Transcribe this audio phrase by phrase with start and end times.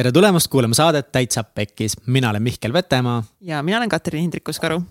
[0.00, 3.24] tere tulemast kuulama saadet Täitsa Pekkis, mina olen Mihkel Vetemaa.
[3.40, 4.82] ja mina olen Katrin Hindrikus-Karu.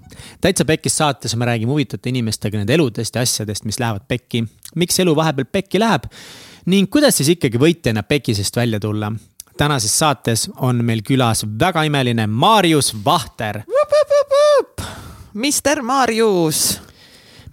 [0.42, 4.44] täitsa Pekkis saates me räägime huvitavate inimestega nende eludest ja asjadest, mis lähevad pekki.
[4.76, 6.06] miks elu vahepeal pekki läheb
[6.66, 9.12] ning kuidas siis ikkagi võitjana pekisest välja tulla.
[9.58, 13.64] tänases saates on meil külas väga imeline Marius Vahter.
[15.34, 16.82] Mister Marius.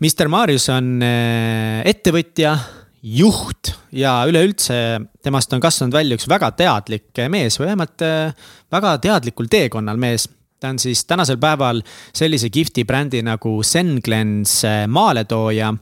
[0.00, 2.58] Mister Marius on äh, ettevõtja
[3.06, 4.76] juht ja üleüldse
[5.22, 10.26] temast on kasvanud välja üks väga teadlik mees või vähemalt äh, väga teadlikul teekonnal mees.
[10.60, 11.82] ta on siis tänasel päeval
[12.16, 15.74] sellise kihvti brändi nagu Senglens äh, maaletooja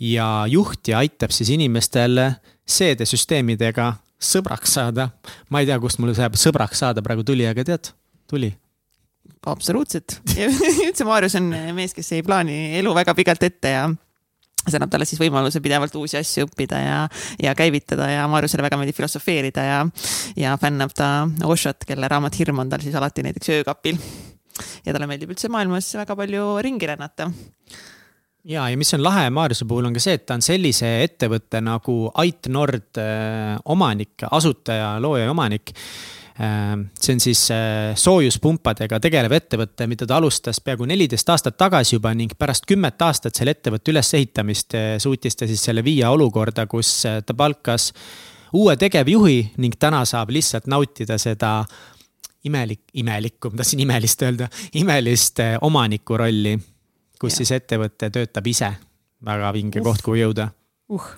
[0.00, 2.20] ja juht ja aitab siis inimestel
[2.66, 5.10] seedesüsteemidega sõbraks saada.
[5.50, 7.90] ma ei tea, kust mul see sõbraks saada praegu tuli, aga tead,
[8.30, 8.54] tuli
[9.46, 10.20] absoluutselt
[10.86, 13.88] üldse Maarjus on mees, kes ei plaani elu väga pikalt ette ja
[14.66, 16.98] see annab talle siis võimaluse pidevalt uusi asju õppida ja,
[17.42, 19.80] ja käivitada ja Maarjusele väga meeldib filosofeerida ja,
[20.40, 21.10] ja fännab ta
[21.44, 23.98] Oshot, kelle raamat Hirm on tal siis alati näiteks öökapil.
[24.86, 27.30] ja talle meeldib üldse maailmas väga palju ringi rännata
[28.44, 31.60] ja, ja mis on lahe Maarjuse puhul on ka see, et ta on sellise ettevõtte
[31.64, 35.74] nagu Ait Nord äh, omanik, asutaja, looja ja omanik
[36.34, 42.10] see on siis äh, soojuspumpadega tegelev ettevõte, mida ta alustas peaaegu neliteist aastat tagasi juba
[42.14, 46.90] ning pärast kümmet aastat selle ettevõtte ülesehitamist äh, suutis ta siis selle viia olukorda, kus
[47.06, 47.92] äh, ta palkas
[48.54, 51.60] uue tegevjuhi ning täna saab lihtsalt nautida seda
[52.44, 56.58] imelik, imelikku, ma tahtsin imelist öelda, imelist omaniku rolli,
[57.20, 57.44] kus ja.
[57.44, 58.74] siis ettevõte töötab ise.
[59.24, 59.86] väga vinge uh.
[59.86, 60.50] koht, kuhu jõuda
[60.90, 61.12] uh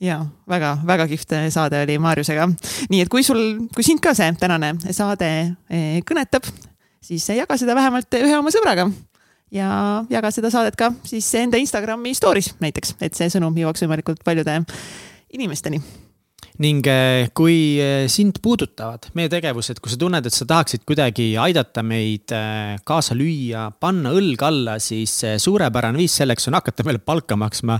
[0.00, 2.48] ja väga-väga kihvt saade oli Maarjusega.
[2.90, 3.42] nii et kui sul,
[3.74, 5.28] kui sind ka see tänane saade
[5.70, 6.48] eh, kõnetab,
[7.00, 8.90] siis jaga seda vähemalt ühe oma sõbraga
[9.50, 9.68] ja
[10.10, 14.60] jaga seda saadet ka siis enda Instagrami story's näiteks, et see sõnum jõuaks võimalikult paljude
[15.32, 15.80] inimesteni
[16.62, 21.28] ning eh, kui eh, sind puudutavad meie tegevused, kui sa tunned, et sa tahaksid kuidagi
[21.40, 27.02] aidata meid eh, kaasa lüüa, panna õlg alla, siis suurepärane viis selleks on hakata meile
[27.04, 27.78] palka maksma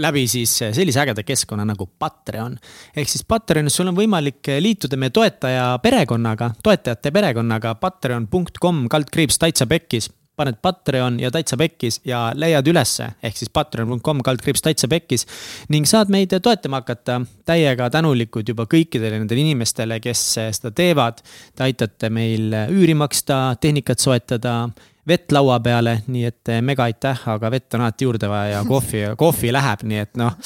[0.00, 2.56] läbi siis sellise ägeda keskkonna nagu Patreon.
[2.96, 9.68] ehk siis Patreonis sul on võimalik liituda meie toetaja perekonnaga, toetajate perekonnaga patreon.com kaldkriips täitsa
[9.68, 15.26] pekkis paned Patreon ja Täitsa Pekkis ja leiad ülesse, ehk siis patreon.com kaldkriips Täitsa Pekkis.
[15.68, 21.22] ning saad meid toetama hakata, täiega tänulikud juba kõikidele nendele inimestele, kes seda teevad.
[21.54, 24.68] Te aitate meil üüri maksta, tehnikat soetada,
[25.08, 29.04] vett laua peale, nii et mega aitäh, aga vett on alati juurde vaja ja kohvi,
[29.20, 30.38] kohvi läheb, nii et noh.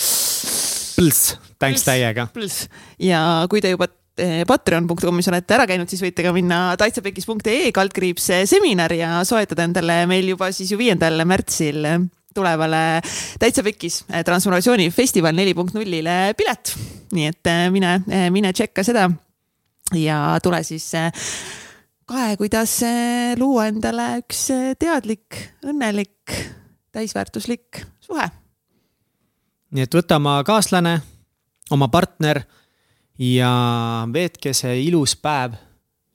[1.59, 2.28] Thanks täiega.
[2.99, 3.20] ja
[3.50, 3.88] kui te juba
[4.49, 10.33] patreon.com'is olete ära käinud, siis võite ka minna taitsapekis.ee kaldkriips seminar ja soetada endale meil
[10.34, 11.84] juba siis ju viiendal märtsil
[12.39, 13.03] tulevale
[13.39, 16.75] Täitsa Pekis eh, transformatsioonifestival neli punkt nullile pilet.
[17.12, 17.95] nii et eh, mine,
[18.34, 19.09] mine tšekka seda
[19.97, 20.91] ja tule siis
[22.09, 22.79] kae, kuidas
[23.41, 24.49] luua endale üks
[24.81, 26.37] teadlik, õnnelik,
[26.93, 28.29] täisväärtuslik suhe.
[29.73, 30.99] nii et võta oma kaaslane,
[31.75, 32.45] oma partner
[33.19, 33.53] ja
[34.12, 35.56] veetke see ilus päev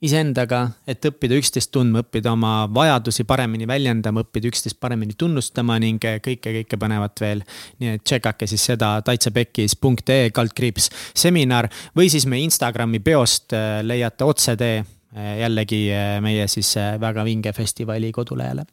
[0.04, 6.02] iseendaga, et õppida üksteist tundma, õppida oma vajadusi paremini väljendama, õppida üksteist paremini tunnustama ning
[6.02, 7.44] kõike, kõike põnevat veel.
[7.80, 14.28] nii et tšekake siis seda taitsapekis.ee kaldkriips seminar või siis meie Instagrami peost äh, leiate
[14.28, 18.66] otsetee äh, jällegi äh, meie siis väga vinge festivali kodulehele.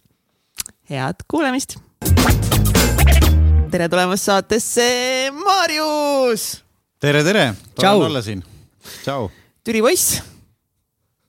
[0.90, 1.78] head kuulamist.
[3.72, 4.92] tere tulemast saatesse,
[5.32, 6.71] Marius
[7.02, 8.44] tere, tere, tore olla siin.
[9.02, 9.30] tšau.
[9.66, 10.22] Türi poiss.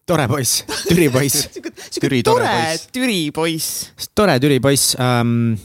[0.07, 1.47] tore poiss, Türi poiss
[2.03, 3.93] Türi tore Türi poiss.
[4.15, 5.57] tore Türi poiss um,.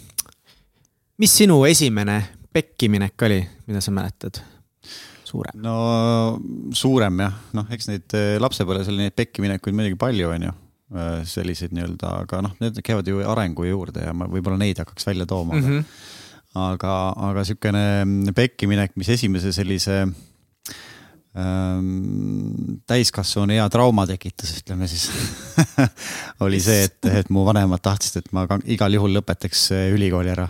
[1.19, 2.21] mis sinu esimene
[2.53, 4.39] pekkiminek oli, mida sa mäletad?
[5.27, 5.59] suurem?
[5.59, 6.39] no
[6.71, 11.75] suurem jah, noh, eks neid eh, lapsepõlves oli neid pekkiminekuid muidugi palju, onju eh, selliseid
[11.75, 15.59] nii-öelda, aga noh, need käivad ju arengu juurde ja ma võib-olla neid hakkaks välja tooma
[15.59, 15.67] mm.
[15.67, 16.15] -hmm
[16.57, 16.93] aga,
[17.29, 19.99] aga sihukene pekkiminek, mis esimese sellise
[21.37, 25.07] ähm, täiskasvanu hea trauma tekitas, ütleme siis
[26.45, 30.47] oli see, et, et mu vanemad tahtsid, et ma igal juhul lõpetaks ülikooli ära.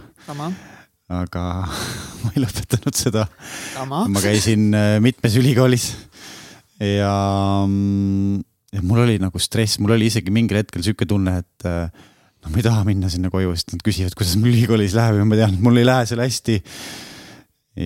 [1.08, 1.44] aga
[2.24, 3.28] ma ei lõpetanud seda.
[3.88, 5.92] ma käisin äh, mitmes ülikoolis
[6.80, 7.14] ja,
[7.66, 8.44] mm,
[8.74, 11.90] ja mul oli nagu stress, mul oli isegi mingil hetkel sihuke tunne, et äh,
[12.52, 15.40] ma ei taha minna sinna koju, sest nad küsivad, kuidas mul ülikoolis läheb ja ma
[15.40, 16.62] tean, et mul ei lähe seal hästi.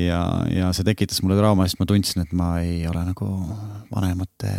[0.05, 0.21] ja,
[0.51, 3.27] ja see tekitas mulle trauma, sest ma tundsin, et ma ei ole nagu
[3.91, 4.53] vanemate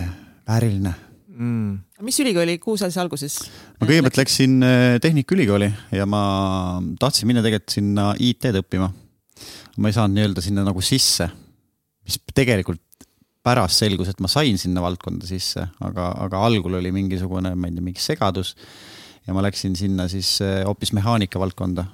[0.48, 0.92] vääriline
[1.32, 1.78] mm..
[2.04, 3.38] mis ülikooli, kuhu sa siis alguses?
[3.80, 6.22] ma kõigepealt läksin äh, Tehnikaülikooli ja ma
[7.00, 8.90] tahtsin minna tegelikult sinna IT-d õppima.
[9.78, 11.28] ma ei saanud nii-öelda sinna nagu sisse,
[12.06, 12.82] mis tegelikult
[13.42, 17.74] pärast selgus, et ma sain sinna valdkonda sisse, aga, aga algul oli mingisugune, ma ei
[17.74, 18.54] tea, mingi segadus.
[19.26, 21.86] Ja ma läksin sinna siis äh, hoopis mehaanika valdkonda.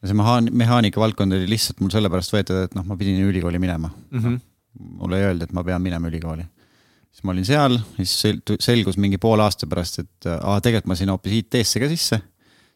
[0.00, 3.60] ja see mehaan-, mehaanika valdkond oli lihtsalt mul sellepärast võetud, et noh, ma pidin ülikooli
[3.62, 4.18] minema mm.
[4.18, 4.40] -hmm.
[5.02, 6.46] mulle ei öeldi, et ma pean minema ülikooli.
[7.10, 8.16] siis ma olin seal, siis
[8.60, 12.20] selgus mingi poole aasta pärast, et aa, tegelikult ma sain hoopis IT-sse ka sisse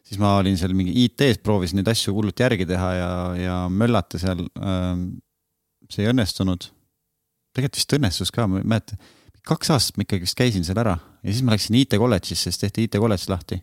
[0.05, 4.21] siis ma olin seal mingi IT-s, proovisin neid asju hullult järgi teha ja, ja möllata
[4.21, 4.45] seal.
[5.89, 6.69] see ei õnnestunud
[7.55, 8.97] tegelikult vist õnnestus ka, ma ei mäleta,
[9.47, 12.61] kaks aastat ma ikkagi vist käisin seal ära ja siis ma läksin IT kolledžisse, siis
[12.61, 13.61] tehti IT kolledž lahti.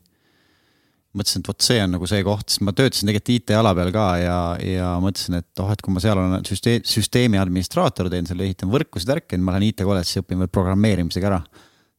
[1.12, 4.06] mõtlesin, et vot see on nagu see koht, sest ma töötasin tegelikult IT-ala peal ka
[4.16, 8.46] ja, ja mõtlesin, et oh, et kui ma seal olen süsteem, süsteemi administraator, teen selle,
[8.48, 11.42] ehitan võrkusid, värki, ma lähen IT kolledži õpin veel programmeerimisega ära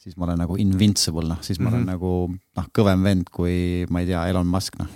[0.04, 1.76] siis ma olen nagu invincible, noh, siis ma mm -hmm.
[1.76, 1.92] olen mhm.
[1.92, 2.12] nagu
[2.58, 4.90] noh, kõvem vend kui ma ei tea, Elon Musk, noh.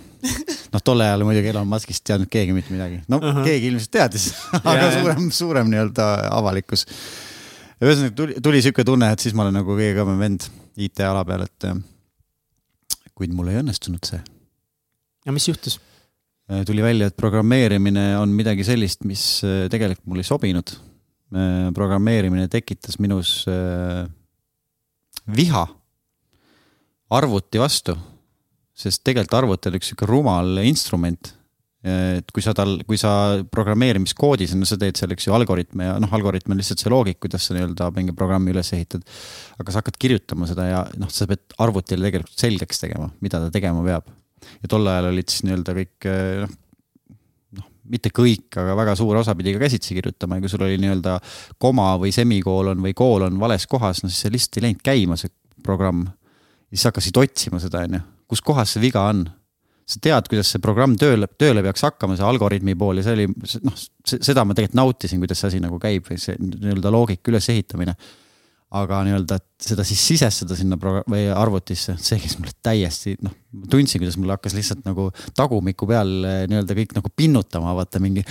[0.74, 3.44] noh, tol ajal muidugi Elon Muskist teadnud keegi mitte midagi, no uh -huh.
[3.48, 4.34] keegi ilmselt teadis
[4.64, 5.00] aga yeah.
[5.00, 6.86] suurem, suurem nii-öelda avalikkus.
[7.84, 10.48] Ühesõnaga tuli, tuli sihuke tunne, et siis ma olen nagu kõige kõvem vend
[10.88, 11.78] IT-ala peal, et äh,
[13.18, 14.20] kuid mul ei õnnestunud see.
[15.26, 15.80] ja mis juhtus?
[16.52, 20.78] Äh, tuli välja, et programmeerimine on midagi sellist, mis äh, tegelikult mulle ei sobinud.
[21.76, 23.42] programmeerimine tekitas minus
[25.28, 25.64] viha
[27.12, 27.98] arvuti vastu
[28.78, 31.34] sest tegelikult arvuti on üks sihuke rumal instrument.
[31.88, 33.12] Et kui sa tal, kui sa
[33.54, 37.22] programmeerimiskoodis, no sa teed seal, eks ju, algoritme ja noh, algoritm on lihtsalt see loogika,
[37.28, 39.06] kuidas sa nii-öelda mingi programmi üles ehitad.
[39.62, 43.52] aga sa hakkad kirjutama seda ja noh, sa pead arvutile tegelikult selgeks tegema, mida ta
[43.54, 44.10] tegema peab.
[44.64, 46.10] ja tol ajal olid siis nii-öelda kõik
[46.48, 46.58] noh,
[47.62, 50.82] noh, mitte kõik, aga väga suur osa pidi ka käsitsi kirjutama ja kui sul oli
[50.82, 51.20] nii-öelda
[51.62, 55.30] koma või semikoolon või koolon vales kohas, no siis see lihtsalt ei läinud käima, see
[55.64, 56.08] programm.
[56.74, 59.26] siis hakkasid otsima seda, onju kus kohas see viga on.
[59.88, 63.28] Sa tead, kuidas see programm tööle, tööle peaks hakkama, see algoritmi pool ja see oli
[63.63, 67.95] noh, seda ma tegelikult nautisin, kuidas see asi nagu käib või see nii-öelda loogika ülesehitamine.
[68.78, 73.31] aga nii-öelda, et seda siis sisestada sinna või arvutisse, see käis mulle täiesti noh,
[73.72, 75.07] tundsin, kuidas mul hakkas lihtsalt nagu
[75.39, 78.25] tagumiku peal eh, nii-öelda kõik nagu pinnutama, vaata mingi.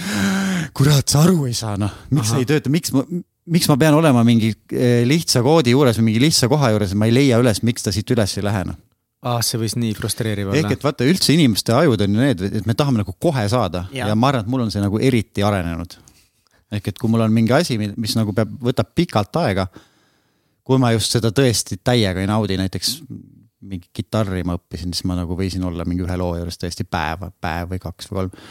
[0.77, 3.07] kurat, sa aru ei saa, noh, miks see ei tööta, miks ma
[3.47, 7.09] miks ma pean olema mingi eh, lihtsa koodi juures või mingi lihtsa koha juures ma
[7.09, 8.77] ei leia üles, miks ta siit üles ei lähe, noh
[9.27, 9.43] ah,.
[9.45, 10.63] see võis nii frustreeriv olla.
[10.63, 13.87] ehk et vaata üldse inimeste ajud on ju need, et me tahame nagu kohe saada
[13.95, 15.99] ja, ja ma arvan, et mul on see nagu eriti arenenud.
[16.79, 19.69] ehk et kui mul on mingi asi, mis nagu peab, võtab pikalt aega.
[20.67, 23.01] kui ma just seda tõesti täiega ei naudi, näiteks
[23.67, 27.29] mingi kitarri ma õppisin, siis ma nagu võisin olla mingi ühe loo juures tõesti päev,
[27.43, 28.43] päev või kaks või kolm.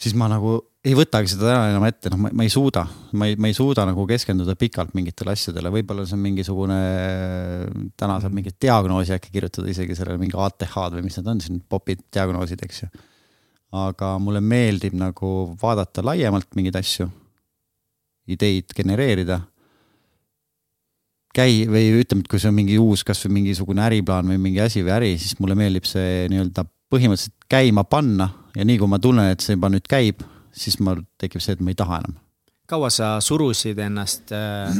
[0.00, 2.82] Siis ma nagu ei võtagi seda täna enam ette, noh, ma ei suuda,
[3.16, 6.78] ma ei, ma ei suuda nagu keskenduda pikalt mingitele asjadele, võib-olla see on mingisugune,
[8.00, 11.62] täna saab mingit diagnoosi äkki kirjutada isegi sellele mingi ATH-d või mis need on siin,
[11.72, 12.90] popid diagnoosid, eks ju.
[13.74, 17.08] aga mulle meeldib nagu vaadata laiemalt mingeid asju,
[18.28, 19.40] ideid genereerida.
[21.34, 24.84] käi- või ütleme, et kui see on mingi uus, kasvõi mingisugune äriplaan või mingi asi
[24.84, 26.62] või äri, siis mulle meeldib see nii-öelda
[26.94, 30.22] põhimõtteliselt käima panna ja nii kui ma tunnen, et see juba nüüd käib
[30.54, 32.20] siis mul tekib see, et ma ei taha enam.
[32.70, 34.70] kaua sa surusid ennast äh,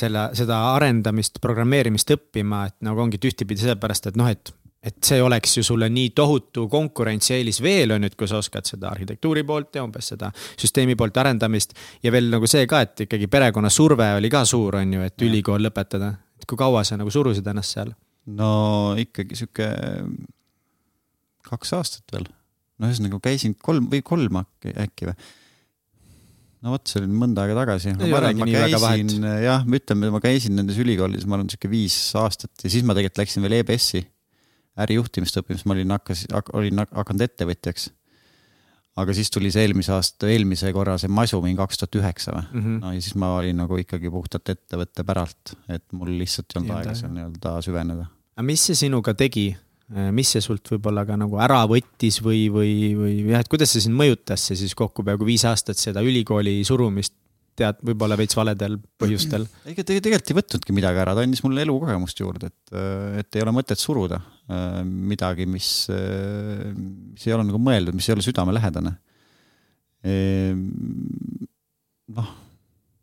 [0.00, 5.20] selle, seda arendamist, programmeerimist õppima, et nagu ongi ühtepidi sellepärast, et noh, et et see
[5.20, 9.42] oleks ju sulle nii tohutu konkurentsieelis veel on ju, et kui sa oskad seda arhitektuuri
[9.44, 11.74] poolt ja umbes seda süsteemi poolt arendamist.
[12.02, 15.26] ja veel nagu see ka, et ikkagi perekonna surve oli ka suur, on ju, et
[15.26, 16.14] ülikool lõpetada.
[16.40, 17.92] et kui kaua sa nagu surusid ennast seal?
[18.40, 18.50] no
[18.96, 19.68] ikkagi sihuke
[21.50, 22.28] kaks aastat veel
[22.80, 25.16] no ühesõnaga käisin kolm või kolm äkki, või?
[26.64, 27.94] no vot, see oli mõnda aega tagasi.
[27.96, 28.08] ma
[29.44, 33.24] jah, ütleme, ma käisin nendes ülikoolides, ma arvan, sihuke viis aastat ja siis ma tegelikult
[33.24, 34.04] läksin veel EBS-i
[34.80, 36.26] ärijuhtimist õppima, sest ma olin hakkas,
[36.56, 37.88] olin hakanud ettevõtjaks.
[39.00, 42.44] aga siis tuli see eelmise aasta, eelmise korra see masu mingi kaks tuhat üheksa või
[42.50, 42.78] -hmm.
[42.82, 46.76] no ja siis ma olin nagu ikkagi puhtalt ettevõtte päralt, et mul lihtsalt ei olnud
[46.76, 48.06] aega seal nii-öelda süveneda.
[48.36, 49.56] aga mis see sinuga tegi,
[50.14, 53.82] mis see sult võib-olla ka nagu ära võttis või, või, või jah, et kuidas see
[53.86, 57.16] sind mõjutas, see siis kokku peaaegu viis aastat seda ülikooli surumist,
[57.58, 59.46] tead, võib-olla veits valedel põhjustel?
[59.68, 62.74] ega tegelikult ei võtnudki midagi ära, ta andis mulle elukogemust juurde, et,
[63.22, 68.08] et ei ole mõtet suruda äh, midagi, mis, äh, mis ei ole nagu mõeldud, mis
[68.08, 68.94] ei ole südamelähedane.
[70.06, 70.62] Ehm,
[72.14, 72.30] noh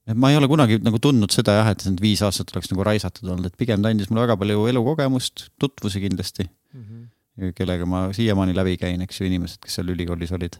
[0.08, 2.86] et ma ei ole kunagi nagu tundnud seda jah, et need viis aastat oleks nagu
[2.88, 7.54] raisatud olnud, et pigem ta andis mulle väga palju elukogemust, tutvusi kindlasti mm, -hmm.
[7.58, 10.56] kellega ma siiamaani läbi käin, eks ju, inimesed, kes seal ülikoolis olid.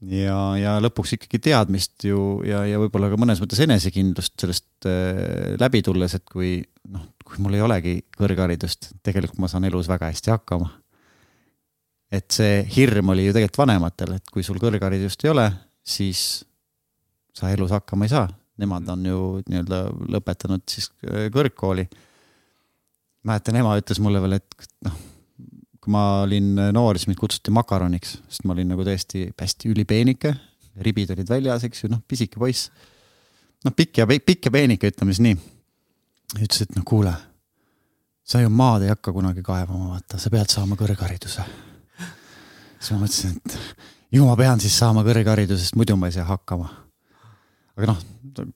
[0.00, 5.54] ja, ja lõpuks ikkagi teadmist ju ja, ja võib-olla ka mõnes mõttes enesekindlust sellest äh,
[5.60, 10.08] läbi tulles, et kui noh, kui mul ei olegi kõrgharidust, tegelikult ma saan elus väga
[10.08, 10.70] hästi hakkama.
[12.08, 15.50] et see hirm oli ju tegelikult vanematel, et kui sul kõrgharidust ei ole,
[15.84, 16.47] siis
[17.38, 18.28] sa elus hakkama ei saa.
[18.58, 21.86] nemad on ju nii-öelda lõpetanud siis äh, kõrgkooli.
[23.28, 24.96] mäletan, ema ütles mulle veel, et noh,
[25.78, 30.32] kui ma olin noor, siis mind kutsuti makaroniks, sest ma olin nagu tõesti hästi ülipeenike,
[30.82, 32.72] ribid olid väljas, eks ju, noh, pisike poiss.
[33.64, 35.38] noh, pikk ja, pikk ja peenike, ütleme siis nii.
[36.40, 37.14] ütles, et no kuule,
[38.26, 41.46] sa ju maad ei hakka kunagi kaevama, vaata, sa pead saama kõrghariduse.
[42.80, 43.58] siis ma mõtlesin, et
[44.18, 46.87] ju ma pean siis saama kõrghariduse, sest muidu ma ei saa hakkama
[47.78, 48.48] aga noh,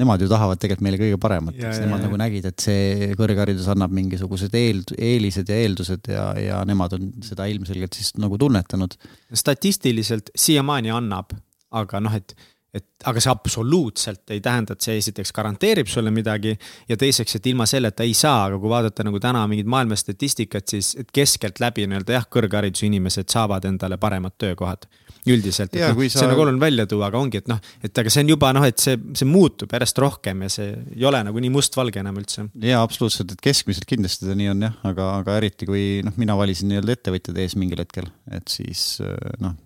[0.00, 3.68] nemad ju tahavad tegelikult meile kõige paremat, eks nemad ja, nagu nägid, et see kõrgharidus
[3.70, 8.96] annab mingisugused eel, eelised ja eeldused ja, ja nemad on seda ilmselgelt siis nagu tunnetanud.
[9.34, 11.36] statistiliselt siiamaani annab,
[11.74, 12.36] aga noh, et
[12.74, 16.56] et aga see absoluutselt ei tähenda, et see esiteks garanteerib sulle midagi
[16.88, 20.66] ja teiseks, et ilma selleta ei saa, aga kui vaadata nagu täna mingit maailma statistikat,
[20.74, 24.88] siis et keskeltläbi nii-öelda jah, kõrghariduse inimesed saavad endale paremad töökohad
[25.30, 26.18] üldiselt, et noh, sa...
[26.18, 28.50] see on nagu oluline välja tuua, aga ongi, et noh, et aga see on juba
[28.56, 32.18] noh, et see, see muutub järjest rohkem ja see ei ole nagu nii mustvalge enam
[32.20, 32.46] üldse.
[32.60, 36.36] jaa, absoluutselt, et keskmiselt kindlasti ta nii on jah, aga, aga eriti kui noh, mina
[36.38, 38.98] valisin nii-öelda ettevõtjate ees mingil hetkel, et siis
[39.42, 39.56] noh,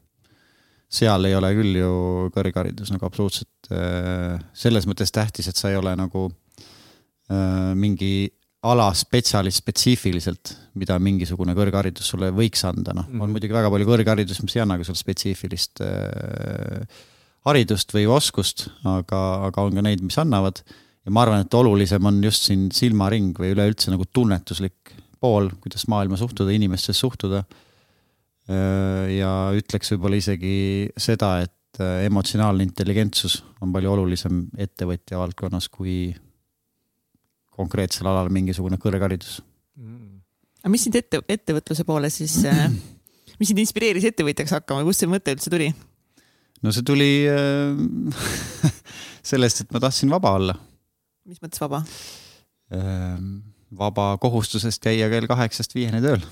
[0.88, 1.92] seal ei ole küll ju
[2.36, 3.72] kõrgharidus nagu absoluutselt
[4.56, 6.28] selles mõttes tähtis, et sa ei ole nagu
[7.76, 8.30] mingi
[8.66, 10.50] alaspetsialist spetsiifiliselt,
[10.80, 13.36] mida mingisugune kõrgharidus sulle võiks anda, noh mm -hmm., on mhm.
[13.36, 17.06] muidugi väga palju kõrgharidust, mis ei annagi sulle spetsiifilist äh,
[17.46, 20.62] haridust või oskust, aga, aga on ka neid, mis annavad.
[21.04, 25.86] ja ma arvan, et olulisem on just siin silmaring või üleüldse nagu tunnetuslik pool, kuidas
[25.88, 27.44] maailma suhtuda, inimestesse suhtuda
[28.50, 29.18] äh,.
[29.18, 36.10] ja ütleks võib-olla isegi seda, et äh, emotsionaalne intelligentsus on palju olulisem ettevõtja valdkonnas kui
[37.58, 39.40] konkreetsel alal mingisugune kõrgharidus
[39.78, 40.22] mm..
[40.62, 42.66] aga mis sind ette, ettevõtluse poole siis äh,,
[43.38, 45.70] mis sind inspireeris ettevõtjaks hakkama, kust see mõte üldse tuli?
[46.62, 47.78] no see tuli äh,
[49.30, 50.58] sellest, et ma tahtsin vaba olla.
[51.28, 51.84] mis mõttes vaba
[52.74, 53.16] äh,?
[53.78, 56.22] vaba kohustusest käia kell kaheksast viieni tööl.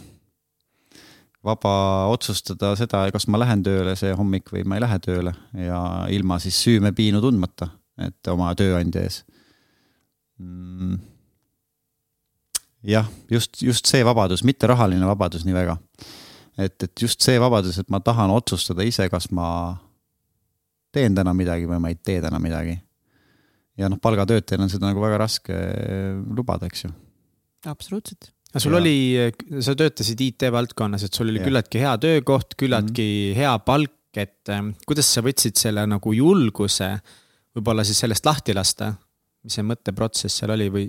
[1.45, 1.73] vaba
[2.11, 5.35] otsustada seda, kas ma lähen tööle see hommik või ma ei lähe tööle
[5.66, 5.80] ja
[6.11, 7.68] ilma siis süümepiinu tundmata,
[8.02, 9.21] et oma tööandja ees
[10.40, 11.15] mm
[12.87, 15.76] jah, just, just see vabadus, mitte rahaline vabadus nii väga.
[16.59, 19.49] et, et just see vabadus, et ma tahan otsustada ise, kas ma
[20.95, 22.78] teen täna midagi või ma ei tee täna midagi.
[23.76, 25.59] ja noh, palgatöötajal on seda nagu väga raske
[26.37, 26.95] lubada, eks ju.
[27.66, 28.81] absoluutselt aga sul ja.
[28.81, 31.49] oli, sa töötasid IT-valdkonnas, et sul oli ja.
[31.49, 33.40] küllaltki hea töökoht, küllaltki mm -hmm.
[33.43, 36.95] hea palk, et eh, kuidas sa võtsid selle nagu julguse
[37.57, 38.95] võib-olla siis sellest lahti lasta?
[39.47, 40.87] mis see mõtteprotsess seal oli või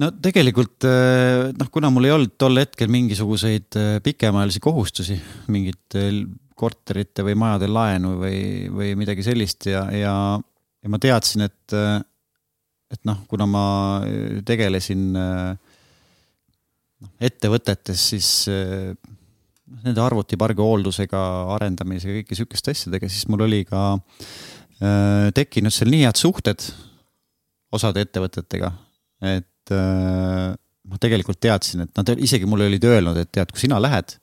[0.00, 5.16] no tegelikult eh, noh, kuna mul ei olnud tol hetkel mingisuguseid eh, pikemaajalisi kohustusi,
[5.52, 6.22] mingit eh,
[6.60, 8.40] korterite või majade laenu või,
[8.72, 11.72] või midagi sellist ja, ja, ja ma teadsin, et,
[12.92, 13.62] et noh, kuna ma
[14.44, 21.22] tegelesin noh, ettevõtetes, siis nende arvutipargi hooldusega,
[21.56, 23.86] arendamisega, kõike sihukeste asjadega, siis mul oli ka
[25.40, 26.68] tekkinud seal nii head suhted
[27.72, 28.68] osade ettevõtetega,
[29.32, 30.56] et et äh,
[30.90, 34.16] ma tegelikult teadsin, et nad isegi mulle olid öelnud, et tead, kui sina lähed,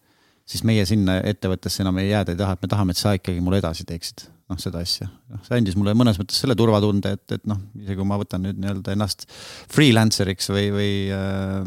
[0.47, 3.43] siis meie sinna ettevõttesse enam ei jääda ei taha, et me tahame, et sa ikkagi
[3.43, 4.27] mulle edasi teeksid.
[4.47, 7.97] noh, seda asja, noh, see andis mulle mõnes mõttes selle turvatunde, et, et noh, isegi
[7.99, 9.25] kui ma võtan nüüd nii-öelda ennast
[9.73, 11.57] freelancer'iks või, või äh,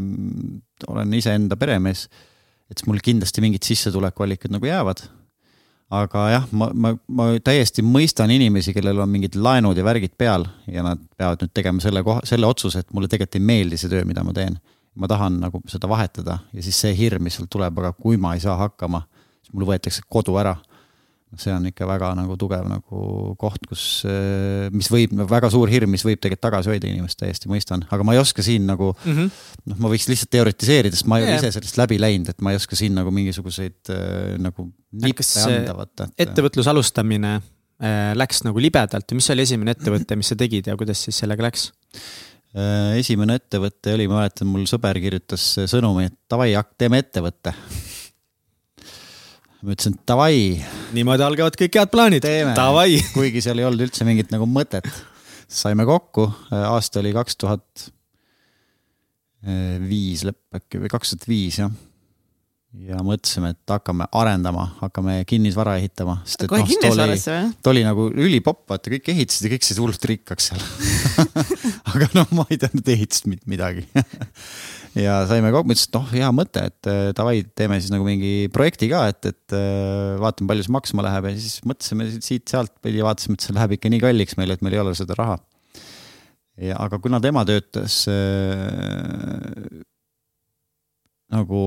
[0.89, 2.07] olen iseenda peremees,
[2.73, 5.05] et siis mul kindlasti mingid sissetulekuallikad nagu jäävad
[5.91, 10.47] aga jah, ma, ma, ma täiesti mõistan inimesi, kellel on mingid laenud ja värgid peal
[10.71, 13.91] ja nad peavad nüüd tegema selle koha, selle otsuse, et mulle tegelikult ei meeldi see
[13.91, 14.61] töö, mida ma teen.
[14.95, 18.35] ma tahan nagu seda vahetada ja siis see hirm, mis sul tuleb, aga kui ma
[18.35, 19.05] ei saa hakkama,
[19.41, 20.57] siis mul võetakse kodu ära
[21.39, 23.03] see on ikka väga nagu tugev nagu
[23.39, 27.51] koht, kus, eh, mis võib, väga suur hirm, mis võib tegelikult tagasi hoida inimest, täiesti
[27.51, 29.45] mõistan, aga ma ei oska siin nagu mm -hmm.
[29.71, 31.39] noh, ma võiks lihtsalt teoritiseerida, sest ma ei yeah.
[31.39, 34.67] ole ise sellest läbi läinud, et ma ei oska siin nagu mingisuguseid äh, nagu
[35.05, 36.27] nippe anda, vaata et....
[36.27, 40.77] ettevõtluse alustamine äh, läks nagu libedalt ja mis oli esimene ettevõte, mis sa tegid ja
[40.81, 41.71] kuidas siis sellega läks?
[42.99, 47.55] esimene ettevõte oli, ma mäletan, mul sõber kirjutas sõnumi, et davai, teeme ettevõtte
[49.61, 50.57] ma ütlesin davai.
[50.97, 52.27] niimoodi algavad kõik head plaanid,
[52.57, 53.01] davai.
[53.17, 54.89] kuigi seal ei olnud üldse mingit nagu mõtet.
[55.51, 57.91] saime kokku, aasta oli kaks tuhat
[59.89, 61.71] viis lõpp äkki või kaks tuhat viis jah.
[62.87, 66.21] ja mõtlesime, et hakkame arendama, hakkame kinnisvara ehitama.
[66.47, 67.55] kohe no, kinnisvarasse või?
[67.61, 70.65] ta oli nagu ülipopp, vaata kõik ehitasid ja kõik said hullult rikkaks seal
[71.95, 73.89] aga noh, ma ei teadnud ehitust midagi
[74.99, 78.49] ja saime kokku, mõtlesin, et noh, hea mõte, et äh, davai, teeme siis nagu mingi
[78.55, 83.05] projekti ka, et, et äh, vaatame, palju see maksma läheb ja siis mõtlesime siit-sealt pidi,
[83.07, 85.39] vaatasime, et see läheb ikka nii kalliks meile, et meil ei ole seda raha.
[86.61, 89.85] ja aga kuna tema töötas äh,
[91.31, 91.63] nagu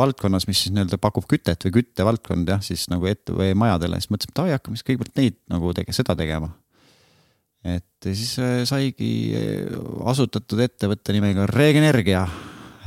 [0.00, 4.12] valdkonnas, mis siis nii-öelda pakub kütet või küttevaldkond jah, siis nagu ette või majadele, siis
[4.12, 6.52] mõtlesime, et ai, hakkame siis kõigepealt neid nagu tege-, seda tegema.
[7.64, 9.74] Et siis äh, saigi äh,
[10.08, 12.24] asutatud ettevõtte nimega Regenergia,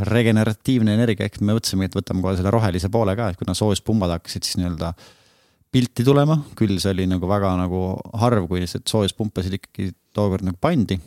[0.10, 4.16] regeneratiivne energia, ehk me mõtlesime, et võtame kohe selle rohelise poole ka, et kuna soojuspumbad
[4.16, 4.94] hakkasid siis nii-öelda
[5.74, 7.84] pilti tulema, küll see oli nagu väga nagu
[8.22, 10.98] harv, kui lihtsalt soojuspumpasid ikkagi tookord nagu pandi.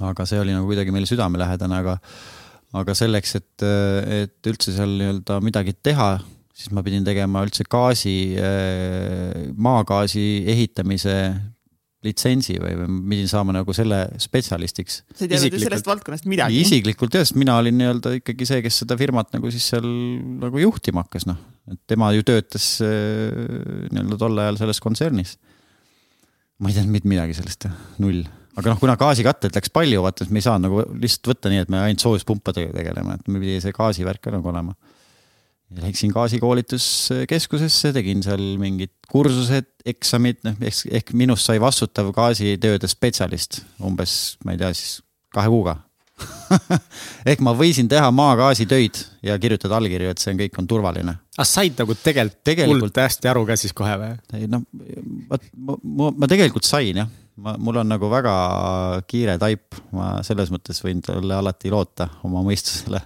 [0.00, 1.98] aga see oli nagu kuidagi meile südamelähedane, aga
[2.78, 3.64] aga selleks, et,
[4.22, 6.12] et üldse seal nii-öelda midagi teha,
[6.54, 8.36] siis ma pidin tegema üldse gaasi,
[9.58, 11.16] maagaasi ehitamise
[12.06, 15.02] litsentsi või, või pidin saama nagu selle spetsialistiks.
[15.12, 16.62] sa ei teadnud ju sellest valdkonnast midagi?
[16.64, 19.86] isiklikult jah, sest mina olin nii-öelda ikkagi see, kes seda firmat nagu siis seal
[20.40, 21.38] nagu juhtima hakkas, noh.
[21.70, 25.36] et tema ju töötas nii-öelda tol ajal selles kontsernis.
[26.60, 27.68] ma ei teadnud mitte midagi sellest,
[28.00, 28.24] null
[28.58, 31.64] aga noh, kuna gaasikatteid läks palju, vaata, siis me ei saanud nagu lihtsalt võtta nii,
[31.64, 34.74] et me ainult soojuspumpadega tegeleme, et meil pidi see gaasivärk ka nagu olema.
[35.70, 43.60] Läksin gaasikoolituskeskusesse, tegin seal mingid kursused, eksamid, noh ehk, ehk minust sai vastutav gaasitööde spetsialist
[43.86, 44.98] umbes, ma ei tea, siis
[45.34, 45.76] kahe kuuga
[47.30, 51.14] ehk ma võisin teha maagaasitöid ja kirjutada allkirju, et see on, kõik on turvaline.
[51.36, 54.12] aga said nagu tegelikult, tegelikult hästi aru ka siis kohe või?
[54.36, 54.66] ei noh,
[55.30, 55.38] ma,
[55.82, 58.34] ma, ma tegelikult sain jah ma, mul on nagu väga
[59.10, 63.00] kiire taip, ma selles mõttes võin talle alati loota oma mõistusele.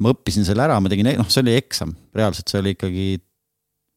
[0.00, 3.06] ma õppisin selle ära, ma tegin, noh, see oli eksam, reaalselt see oli ikkagi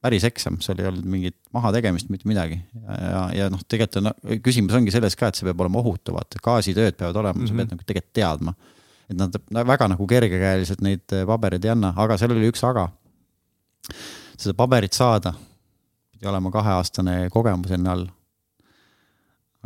[0.03, 2.59] päris eksam, seal ei olnud mingit mahategemist, mitte midagi.
[2.83, 4.15] ja, ja, ja noh, tegelikult on no,,
[4.45, 7.49] küsimus ongi selles ka, et see peab olema ohutu, vaata, gaasitööd peavad olema mm, -hmm.
[7.49, 7.77] sa pead mhm.
[7.77, 8.53] nagu tegelikult teadma.
[9.07, 9.35] et nad
[9.67, 12.89] väga nagu kergekäeliselt neid pabereid ei anna, aga seal oli üks aga.
[14.37, 15.33] seda paberit saada,
[16.11, 18.07] pidi olema kaheaastane kogemus enne all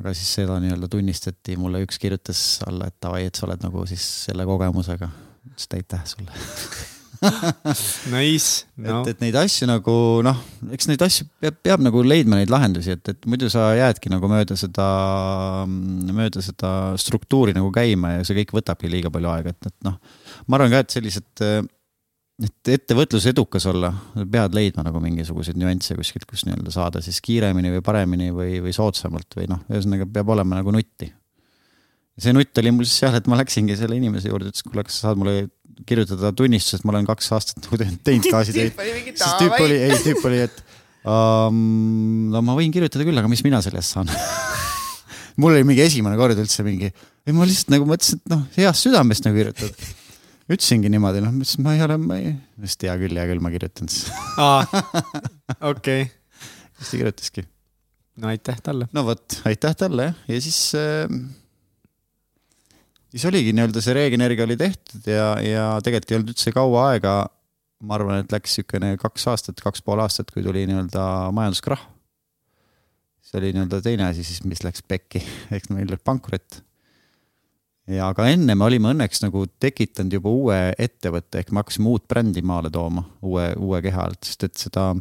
[0.01, 3.85] aga siis seda nii-öelda tunnistati, mulle üks kirjutas alla, et davai, et sa oled nagu
[3.89, 5.11] siis selle kogemusega.
[5.51, 6.41] ütles, et aitäh sulle
[8.11, 9.01] Nice no..
[9.03, 9.93] et, et neid asju nagu
[10.25, 10.39] noh,
[10.73, 14.29] eks neid asju peab, peab nagu leidma neid lahendusi, et, et muidu sa jäädki nagu
[14.31, 14.87] mööda seda,
[15.67, 16.71] mööda seda
[17.01, 19.99] struktuuri nagu käima ja see kõik võtabki liiga palju aega, et, et noh.
[20.47, 21.45] ma arvan ka, et sellised
[22.41, 23.91] et ettevõtlus edukas olla,
[24.31, 28.73] pead leidma nagu mingisuguseid nüansse kuskilt, kus nii-öelda saada siis kiiremini või paremini või, või
[28.75, 31.11] soodsamalt või noh, ühesõnaga peab olema nagu nutti.
[32.21, 34.99] see nutt oli mul siis jah, et ma läksingi selle inimese juurde, ütles, kuule, kas
[34.99, 35.49] sa saad mulle
[35.87, 38.75] kirjutada tunnistuse, et ma olen kaks aastat nagu teinud gaasitöid.
[39.13, 40.61] siis tüüp oli, ei tüüp oli, et
[41.05, 41.63] um,
[42.33, 44.11] no ma võin kirjutada küll, aga mis mina selle eest saan
[45.41, 46.91] mul oli mingi esimene kord üldse mingi,
[47.25, 49.89] ei ma lihtsalt nagu mõtlesin, et noh, heast südamest nagu kirjutad
[50.55, 53.43] ütlesingi niimoodi, noh, ma ütlesin, ma ei ole, ma ei, vist hea küll, hea küll,
[53.43, 54.09] ma kirjutan siis.
[55.71, 56.07] okei.
[56.77, 57.45] siis ta kirjutaski.
[58.21, 58.89] no aitäh talle.
[58.95, 61.05] no vot, aitäh talle jah, ja siis äh,
[63.11, 67.15] siis oligi nii-öelda see Regenergia oli tehtud ja, ja tegelikult ei olnud üldse kaua aega.
[67.81, 71.87] ma arvan, et läks niisugune kaks aastat, kaks pool aastat, kui tuli nii-öelda majanduskrahh.
[73.25, 75.23] see oli nii-öelda teine asi siis, mis läks pekki,
[75.55, 76.61] ehk meil oli pankrot
[77.95, 82.07] ja aga enne me olime õnneks nagu tekitanud juba uue ettevõtte, ehk me hakkasime uut
[82.09, 84.91] brändi maale tooma uue, uue keha alt, sest et seda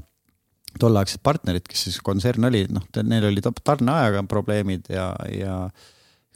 [0.80, 5.56] tolleaegsed partnerid, kes siis kontsern oli, noh, neil olid tarneajaga probleemid ja, ja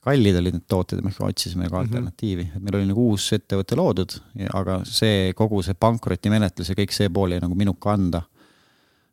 [0.05, 1.87] kallid olid need tooted ja me otsisime ka mhm.
[1.87, 4.19] alternatiivi, et meil oli nagu uus ettevõte loodud,
[4.53, 8.25] aga see kogu see pankrotimenetlus ja kõik see pool jäi nagu minu kanda.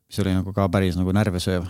[0.08, 1.64] mis oli nagu ka päris nagu närvesööv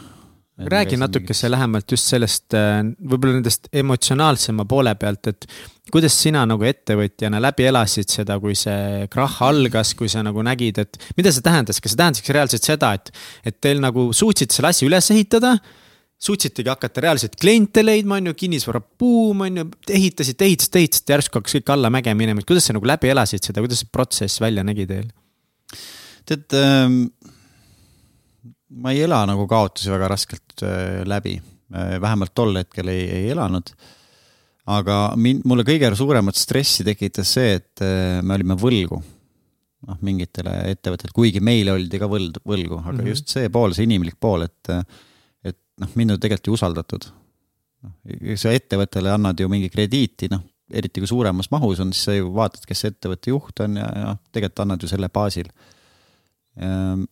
[0.59, 5.47] räägi natukese lähemalt just sellest, äh, võib-olla nendest emotsionaalsema poole pealt, et
[5.93, 10.83] kuidas sina nagu ettevõtjana läbi elasid seda, kui see krahh algas, kui sa nagu nägid,
[10.85, 13.09] et mida see tähendas, kas see tähendas reaalselt seda, et,
[13.49, 15.57] et teil nagu suutsite selle asja üles ehitada?
[16.23, 21.41] suutsitegi hakata reaalselt kliente leidma, on ju, kinnisvara buum, on ju, ehitasite, ehitasite, ehitasite, järsku
[21.41, 24.63] hakkas kõik allamäge minema, et kuidas sa nagu läbi elasid seda, kuidas see protsess välja
[24.63, 25.09] nägi teil?
[26.23, 27.01] tead ähm
[28.73, 31.37] ma ei ela nagu kaotusi väga raskelt äh, läbi,
[31.75, 33.73] äh, vähemalt tol hetkel ei, ei elanud.
[34.73, 39.01] aga mind, mulle kõige suuremat stressi tekitas see, et äh, me olime võlgu
[39.89, 43.11] noh, mingitele ettevõtetele, kuigi meile oldi ka võld, võlgu, aga mm -hmm.
[43.11, 44.71] just see pool, see inimlik pool, et,
[45.43, 47.11] et noh, mind on tegelikult ju usaldatud.
[47.83, 47.99] noh,
[48.39, 52.31] sa ettevõttele annad ju mingi krediiti, noh, eriti kui suuremas mahus on, siis sa ju
[52.33, 55.51] vaatad, kes see ettevõtte juht on ja, ja tegelikult annad ju selle baasil
[56.61, 57.07] Ehm,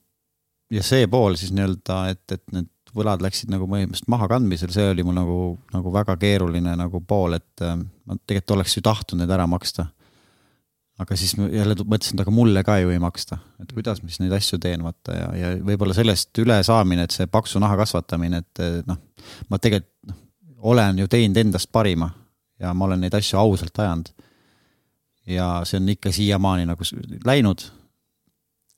[0.71, 5.05] ja see pool siis nii-öelda, et, et need võlad läksid nagu põhimõtteliselt mahakandmisel, see oli
[5.07, 5.39] mul nagu,
[5.75, 9.87] nagu väga keeruline nagu pool, et ehm, ma tegelikult oleks ju tahtnud need ära maksta.
[11.01, 14.21] aga siis jälle mõtlesin, et aga mulle ka ju ei maksta, et kuidas ma siis
[14.21, 18.85] neid asju teen, vaata ja, ja võib-olla sellest ülesaamine, et see paksu naha kasvatamine, et
[18.87, 18.99] noh,
[19.49, 20.19] ma tegelikult noh,
[20.61, 22.11] olen ju teinud endast parima
[22.61, 24.11] ja ma olen neid asju ausalt ajanud.
[25.27, 26.85] ja see on ikka siiamaani nagu
[27.25, 27.65] läinud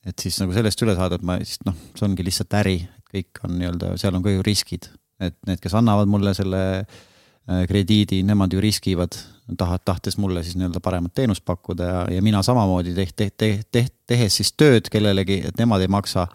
[0.07, 2.77] et siis nagu sellest üle saada, et ma siis noh, see ongi lihtsalt äri,
[3.13, 4.89] kõik on nii-öelda, seal on ka ju riskid,
[5.23, 9.15] et need, kes annavad mulle selle äh, krediidi, nemad ju riskivad,
[9.59, 13.67] tahavad, tahtes mulle siis nii-öelda paremat teenust pakkuda ja, ja mina samamoodi teht-, teht-, teht-,
[13.71, 16.27] teht, tehes siis tööd kellelegi, et nemad ei maksa.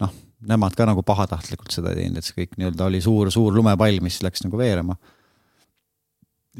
[0.00, 0.12] noh,
[0.48, 4.00] nemad ka nagu pahatahtlikult seda ei teinud, et see kõik nii-öelda oli suur, suur lumepall,
[4.04, 4.96] mis läks nagu veerema.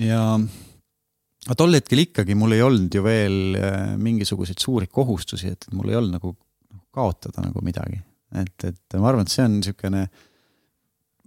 [0.01, 0.22] ja
[1.46, 5.92] aga tol hetkel ikkagi mul ei olnud ju veel äh, mingisuguseid suuri kohustusi, et mul
[5.92, 6.35] ei olnud nagu
[6.96, 8.00] kaotada nagu midagi.
[8.37, 10.06] et, et ma arvan, et see on niisugune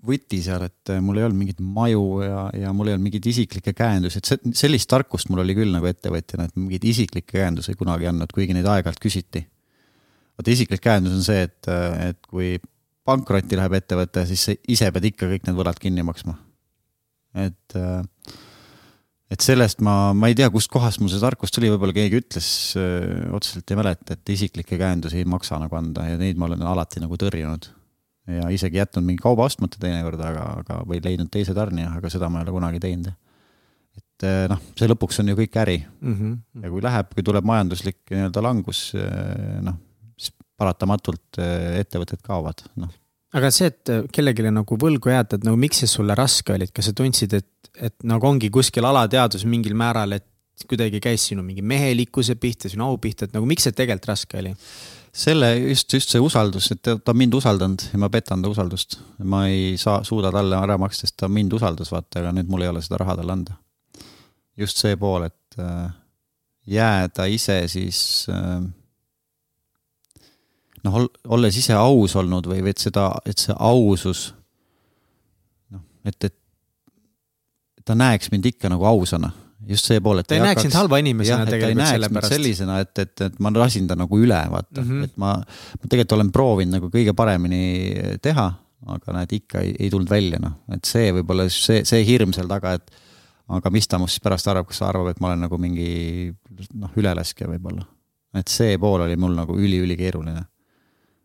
[0.05, 3.29] võti seal, et äh, mul ei olnud mingeid maju ja, ja mul ei olnud mingeid
[3.31, 7.75] isiklikke käendusi, et see, sellist tarkust mul oli küll nagu ettevõtjana, et mingeid isiklikke käendusi
[7.79, 9.45] kunagi ei andnud, kuigi neid aeg-ajalt küsiti.
[10.39, 12.57] vaata isiklik käendus on see, et, äh, et kui
[13.07, 16.37] pankrotti läheb ettevõte, siis sa ise pead ikka kõik need võlad kinni maksma.
[17.35, 18.01] et äh,
[19.29, 23.29] et sellest ma, ma ei tea, kustkohast mul see tarkus tuli, võib-olla keegi ütles öö,
[23.37, 27.03] otseselt ei mäleta, et isiklikke käendusi ei maksa nagu anda ja neid ma olen alati
[27.03, 27.69] nagu tõrjunud.
[28.29, 32.29] ja isegi jätnud mingi kauba ostmata teinekord, aga, aga või leidnud teise tarnija, aga seda
[32.29, 33.11] ma ei ole kunagi teinud.
[33.97, 36.15] et noh, see lõpuks on ju kõik äri mm.
[36.15, 36.63] -hmm.
[36.63, 38.81] ja kui läheb, kui tuleb majanduslik nii-öelda langus,
[39.61, 39.77] noh,
[40.17, 42.98] siis paratamatult ettevõtted kaovad, noh
[43.37, 46.75] aga see, et kellelegi nagu võlgu jääda, et nagu miks see sulle raske oli, et
[46.75, 50.25] kas sa tundsid, et, et nagu ongi kuskil alateadvus mingil määral, et
[50.69, 54.41] kuidagi käis sinu mingi mehelikkuse pihta, sinu au pihta, et nagu miks see tegelikult raske
[54.41, 54.55] oli?
[55.19, 58.99] selle just, just see usaldus, et ta on mind usaldanud ja ma petan ta usaldust.
[59.25, 62.65] ma ei saa, suuda talle ära maksta, sest ta mind usaldas, vaata, aga nüüd mul
[62.65, 63.57] ei ole seda raha talle anda.
[64.57, 65.89] just see pool, et äh,
[66.69, 68.61] jääda ise siis äh,
[70.89, 74.29] noh, olles ise aus olnud või, või et seda, et see ausus
[75.73, 76.35] noh, et, et
[77.85, 79.31] ta näeks mind ikka nagu ausana,
[79.69, 82.35] just see pool, et ta ei näeks sind halva inimesena jah, tegelikult sellepärast.
[82.35, 85.09] sellisena, et, et, et ma lasin ta nagu üle, vaata mm, -hmm.
[85.09, 87.61] et ma, ma tegelikult olen proovinud nagu kõige paremini
[88.21, 88.47] teha,
[88.95, 92.49] aga näed, ikka ei, ei tulnud välja, noh, et see võib-olla see, see hirm seal
[92.51, 92.91] taga, et
[93.49, 95.89] aga mis ta must siis pärast arvab, kas ta arvab, et ma olen nagu mingi
[96.77, 97.87] noh, ülelaskja võib-olla.
[98.37, 100.45] et see pool oli mul nagu üli-ülikeeruline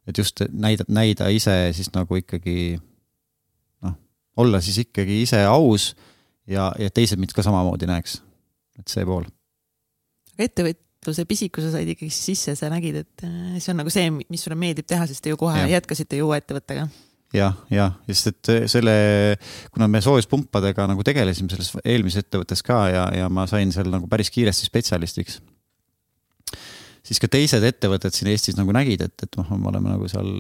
[0.09, 2.77] et just näida, näida ise siis nagu ikkagi
[3.85, 3.97] noh,
[4.41, 5.93] olla siis ikkagi ise aus
[6.51, 8.21] ja, ja teised mind ka samamoodi näeks.
[8.79, 9.25] et see pool.
[10.35, 14.11] aga ettevõtluse pisiku sa said ikkagi sisse, sa nägid, et äh, see on nagu see,
[14.11, 15.71] mis sulle meeldib teha, sest te ju kohe ja.
[15.77, 16.89] jätkasite ju uue ettevõttega
[17.35, 18.95] jah, jah, sest et selle,
[19.75, 24.11] kuna me soojuspumpadega nagu tegelesime selles eelmises ettevõttes ka ja, ja ma sain seal nagu
[24.11, 25.41] päris kiiresti spetsialistiks
[27.05, 30.31] siis ka teised ettevõtted siin Eestis nagu nägid, et, et noh, me oleme nagu seal,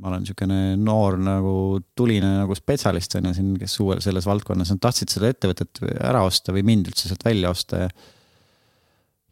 [0.00, 1.52] ma olen niisugune noor nagu
[1.98, 6.24] tuline nagu spetsialist on ju siin, kes uue selles valdkonnas, nad tahtsid seda ettevõtet ära
[6.26, 7.90] osta või mind üldse sealt välja osta ja.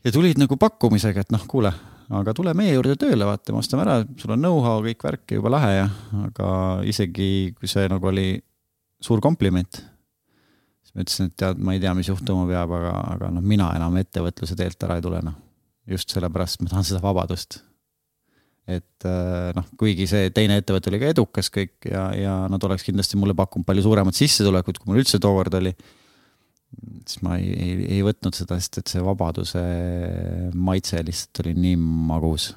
[0.05, 1.73] ja tulid nagu pakkumisega, et noh, kuule,
[2.21, 5.57] aga tule meie juurde tööle, vaata, me ostame ära, sul on know-how, kõik värk juba
[5.57, 5.89] lahe ja,
[6.29, 6.51] aga
[6.93, 8.35] isegi kui see nagu oli
[9.01, 13.33] suur kompliment siis ma ütlesin, et tead, ma ei tea, mis juhtuma peab, aga, aga
[13.33, 15.41] noh, mina enam ettevõtluse teelt ära ei tule, noh
[15.90, 17.61] just sellepärast ma tahan seda vabadust.
[18.66, 22.83] et äh, noh, kuigi see teine ettevõte oli ka edukas kõik ja, ja nad oleks
[22.87, 25.70] kindlasti mulle pakkunud palju suuremat sissetulekut, kui mul üldse tookord oli.
[27.07, 29.62] siis ma ei, ei, ei võtnud seda, sest et see vabaduse
[30.55, 31.77] maitse lihtsalt oli nii
[32.11, 32.51] magus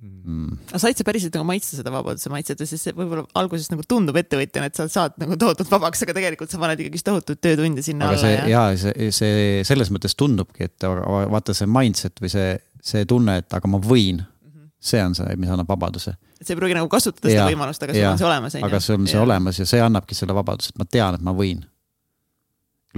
[0.00, 0.58] mm..
[0.70, 4.16] aga said sa päriselt nagu maitsta seda vabaduse maitset, sest see võib-olla alguses nagu tundub
[4.20, 8.10] ettevõtjana, et sa saad nagu tohutult vabaks, aga tegelikult sa paned ikkagi tohutut töötunde sinna
[8.10, 8.24] aga alla.
[8.24, 10.88] see ja, ja see, see selles mõttes tundubki, et
[11.34, 12.52] vaata see mindset või see,
[12.92, 14.52] see tunne, et aga ma võin mm.
[14.52, 14.70] -hmm.
[14.92, 16.16] see on see, mis annab vabaduse.
[16.40, 18.60] et sa ei pruugi nagu kasutada seda ja, võimalust, aga sul on see olemas.
[18.70, 19.26] aga sul on see ja.
[19.26, 21.64] olemas ja see annabki selle vabaduse, et ma tean, et ma võin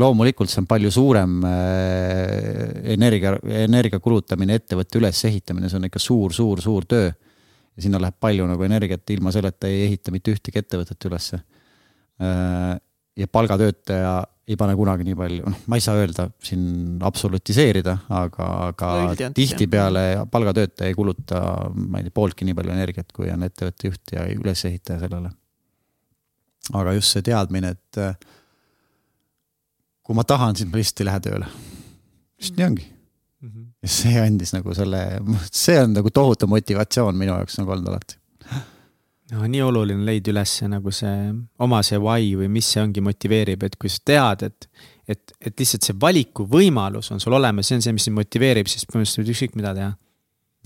[0.01, 6.33] loomulikult see on palju suurem äh, energia, energia kulutamine, ettevõtte ülesehitamine, see on ikka suur,
[6.37, 7.11] suur, suur töö.
[7.73, 11.43] ja sinna läheb palju nagu energiat, ilma selleta ei ehita mitte ühtegi ettevõtet ülesse.
[12.21, 12.77] Äh,
[13.17, 14.15] ja palgatöötaja
[14.49, 18.91] ei pane kunagi nii palju, noh, ma ei saa öelda siin absolutiseerida, aga, aga
[19.37, 24.15] tihtipeale palgatöötaja ei kuluta, ma ei tea, pooltki nii palju energiat, kui on ettevõtte juht
[24.17, 25.31] ja ülesehitaja sellele.
[26.79, 28.01] aga just see teadmine, et
[30.03, 31.53] kui ma tahan, siis ma lihtsalt ei lähe tööle.
[32.43, 32.89] vist nii ongi.
[33.41, 33.49] mm.
[33.49, 33.69] -hmm.
[33.83, 35.05] ja see andis nagu selle,
[35.51, 38.19] see on nagu tohutu motivatsioon minu jaoks nagu olnud alati.
[39.33, 43.63] no nii oluline leida üles nagu see oma see why või mis see ongi motiveerib,
[43.63, 44.69] et kui sa tead, et
[45.09, 48.87] et, et lihtsalt see valikuvõimalus on sul olemas, see on see, mis sind motiveerib, siis
[48.87, 49.93] põhimõtteliselt võid ükskõik mida teha.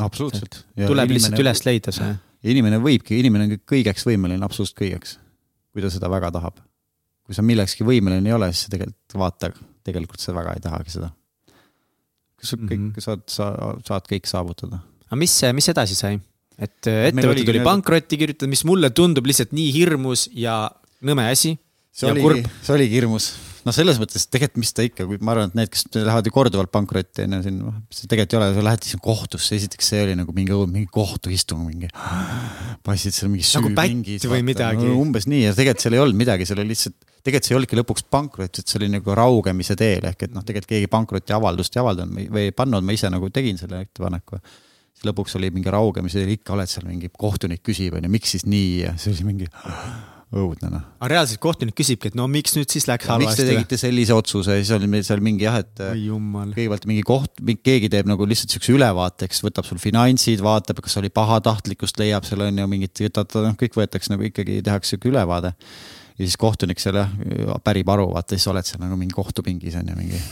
[0.07, 0.63] absoluutselt.
[0.77, 2.13] tuleb lihtsalt üles leida see.
[2.53, 5.17] inimene võibki, inimene on kõigeks võimeline, absoluutselt kõigeks,
[5.73, 6.61] kui ta seda väga tahab.
[7.27, 9.51] Kui sa millekski võimeline ei ole, siis tegelikult vaata,
[9.87, 11.11] tegelikult sa väga ei tahagi seda.
[12.37, 13.03] kas sa kõik mm -hmm.
[13.03, 13.51] saad, sa
[13.87, 14.81] saad kõik saavutada.
[15.07, 16.21] aga mis, mis edasi sai?
[16.59, 20.71] et ettevõte tuli pankrotti kirjutada, mis mulle tundub lihtsalt nii hirmus ja
[21.03, 21.59] nõme asi.
[21.93, 23.33] see oligi, see oligi hirmus
[23.67, 26.33] no selles mõttes tegelikult, mis ta ikka, kui ma arvan, et need, kes lähevad ju
[26.35, 29.91] korduvalt pankrotti on ju siin, noh, see tegelikult ei ole, sa lähed siis kohtusse, esiteks
[29.93, 31.91] see oli nagu mingi, mingi kohtuistung, mingi.
[32.87, 34.19] passid seal mingi süü nagu mingi.
[34.31, 35.01] või midagi no,.
[35.03, 37.81] umbes nii ja tegelikult seal ei olnud midagi, seal oli lihtsalt, tegelikult see ei olnudki
[37.81, 41.83] lõpuks pankrot, et see oli nagu raugemise teel ehk et noh, tegelikult keegi pankrotiavaldust ei
[41.83, 44.39] avaldanud või ei pannud, ma ise nagu tegin selle ettepaneku
[44.97, 48.71] siis lõpuks oli mingi raugemise, ikka oled seal mingi kohtunik küsib onju, miks siis nii
[48.87, 49.51] ja oli mingi
[50.43, 50.85] õudne noh.
[51.01, 53.29] aga reaalselt kohtunik küsibki, et no miks nüüd siis läks halvasti?
[53.29, 57.43] miks te tegite sellise otsuse siis oli meil seal mingi jah, et kõigepealt mingi koht,
[57.67, 62.27] keegi teeb nagu lihtsalt siukse ülevaate, eks võtab sul finantsid, vaatab, kas oli pahatahtlikkust, leiab
[62.29, 65.55] seal on ju mingit, noh, kõik võetakse nagu ikkagi tehakse sihuke ülevaade.
[66.17, 67.11] ja siis kohtunik seal jah
[67.65, 70.23] pärib aru, vaata siis oled seal nagu mingi kohtupingis on ju mingi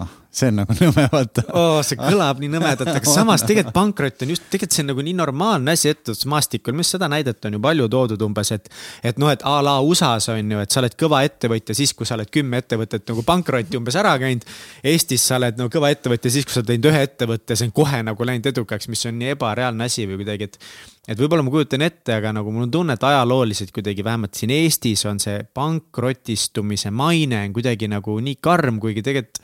[0.00, 1.78] noh, see on nagu nõme, vaata oh,.
[1.86, 5.14] see kõlab nii nõmedalt, aga samas tegelikult pankrot on just, tegelikult see on nagu nii
[5.18, 8.68] normaalne asi ettevõtlusmaastikul, minu arust seda näidet on ju palju toodud umbes, et.
[9.06, 12.08] et noh, et a la USA-s on ju, et sa oled kõva ettevõtja siis, kui
[12.08, 14.44] sa oled kümme ettevõtet nagu pankrotti umbes ära käinud.
[14.86, 17.76] Eestis sa oled no kõva ettevõtja siis, kui sa oled teinud ühe ettevõtte, see on
[17.76, 20.60] kohe nagu läinud edukaks, mis on nii ebareaalne asi või kuidagi, et
[21.06, 24.50] et võib-olla ma kujutan ette, aga nagu mul on tunne, et ajalooliselt kuidagi vähemalt siin
[24.50, 29.38] Eestis on see pankrotistumise maine on kuidagi nagu nii karm, kuigi tegelikult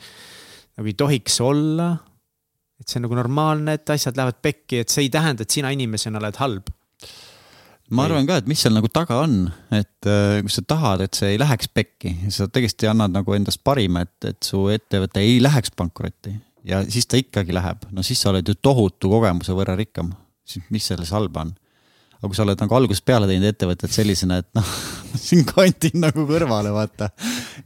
[0.77, 1.97] nagu ei tohiks olla.
[2.79, 5.71] et see on nagu normaalne, et asjad lähevad pekki, et see ei tähenda, et sina
[5.71, 6.71] inimesena oled halb.
[7.93, 11.13] ma arvan ka, et mis seal nagu taga on, et äh, kui sa tahad, et
[11.19, 15.37] see ei läheks pekki, sa tõesti annad nagu endast parima, et, et su ettevõte ei
[15.43, 16.33] läheks pankrotti
[16.63, 20.13] ja siis ta ikkagi läheb, no siis sa oled ju tohutu kogemuse võrra rikkam.
[20.43, 21.53] siis mis selles halba on?
[22.23, 24.67] Aga kui sa oled nagu algusest peale teinud ettevõtet sellisena, et noh,
[25.19, 27.09] siin kantin nagu kõrvale, vaata.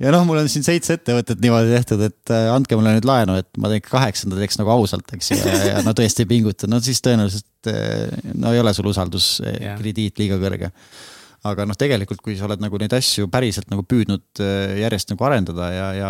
[0.01, 3.35] ja noh, mul on siin seitse ettevõtet niimoodi tehtud, et äh, andke mulle nüüd laenu,
[3.37, 6.69] et ma teen kaheksanda teeks nagu ausalt, eks ju, ja, ja no tõesti ei pinguta,
[6.71, 10.71] no siis tõenäoliselt äh, no ei ole sul usalduskrediit liiga kõrge.
[11.45, 15.27] Aga noh, tegelikult, kui sa oled nagu neid asju päriselt nagu püüdnud äh, järjest nagu
[15.27, 16.09] arendada ja, ja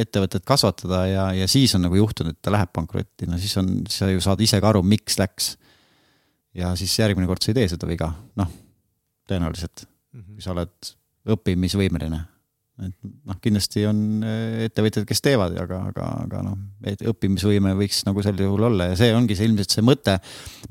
[0.00, 3.68] ettevõtet kasvatada ja, ja siis on nagu juhtunud, et ta läheb pankrotti, no siis on,
[3.92, 5.52] sa ju saad ise ka aru, miks läks
[6.54, 8.52] ja siis järgmine kord sa ei tee seda viga, noh,
[9.30, 10.36] tõenäoliselt mm, -hmm.
[10.36, 10.94] kui sa oled
[11.34, 12.20] õppimisvõimeline.
[12.84, 12.94] et
[13.30, 16.56] noh, kindlasti on äh, ettevõtjad, kes teevad, aga, aga, aga noh,
[17.12, 20.16] õppimisvõime võiks nagu sel juhul olla ja see ongi see ilmselt see mõte,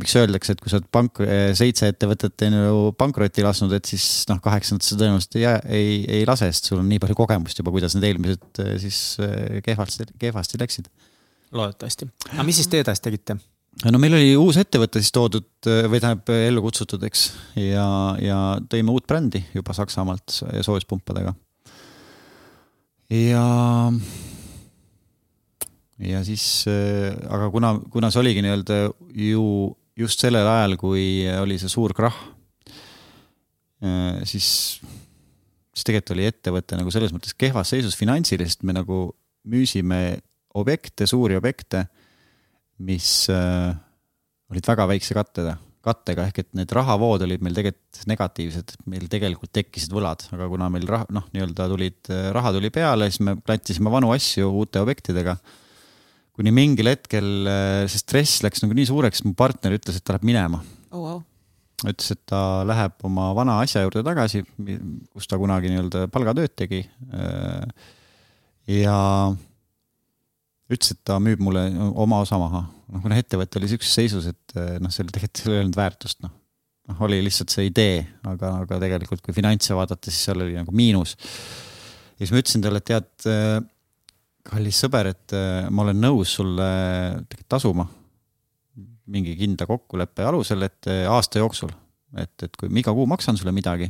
[0.01, 3.87] miks öeldakse, et kui sa oled pank-, äh, seitse ettevõtet on ju pankrotti lasknud, et
[3.87, 5.47] siis noh, kaheksandat sa tõenäoliselt ei,
[5.79, 8.99] ei, ei lase, sest sul on nii palju kogemust juba, kuidas need eelmised äh, siis
[9.63, 10.91] kehvasti, kehvasti läksid.
[11.55, 13.39] loodetavasti, aga mis siis te edasi tegite?
[13.81, 17.25] No meil oli uus ettevõte siis toodud või tähendab ellu kutsutud, eks,
[17.59, 17.85] ja,
[18.21, 21.33] ja tõime uut brändi juba Saksamaalt soojuspumpadega.
[23.13, 23.45] ja,
[26.11, 28.79] ja siis, aga kuna, kuna see oligi nii-öelda
[29.25, 29.47] ju
[29.99, 32.21] just sellel ajal, kui oli see suur krahh,
[34.29, 34.47] siis,
[35.73, 39.05] siis tegelikult oli ettevõte nagu selles mõttes kehvas seisus finantsiliselt, me nagu
[39.49, 40.21] müüsime
[40.55, 41.87] objekte, suuri objekte
[42.81, 43.73] mis äh,
[44.51, 49.51] olid väga väikse kattega, kattega ehk et need rahavood olid meil tegelikult negatiivsed, meil tegelikult
[49.55, 53.35] tekkisid võlad, aga kuna meil raha, noh, nii-öelda tulid, äh, raha tuli peale, siis me
[53.41, 55.37] klattisime vanu asju uute objektidega.
[56.33, 60.15] kuni mingil hetkel äh, see stress läks nagu nii suureks, mu partner ütles, et ta
[60.15, 61.03] läheb minema oh,.
[61.03, 61.19] Wow.
[61.83, 64.41] ütles, et ta läheb oma vana asja juurde tagasi,
[65.13, 66.85] kus ta kunagi nii-öelda palgatööd tegi.
[67.13, 67.91] Äh,
[68.71, 68.97] ja
[70.71, 71.65] ütles, et ta müüb mulle
[71.99, 72.63] oma osa maha.
[72.93, 76.33] noh, kuna ettevõte oli sihukeses seisus, et eh, noh, seal tegelikult ei olnud väärtust, noh.
[76.91, 80.75] noh, oli lihtsalt see idee, aga, aga tegelikult kui finantse vaadata, siis seal oli nagu
[80.75, 81.15] miinus.
[82.13, 83.57] ja siis ma ütlesin talle, et tead, eh,
[84.47, 86.69] kallis sõber, et eh, ma olen nõus sulle
[87.27, 87.89] tegelikult tasuma
[89.13, 91.73] mingi kindla kokkuleppe alusel, et aasta jooksul,
[92.15, 93.89] et, et kui ma iga kuu maksan sulle midagi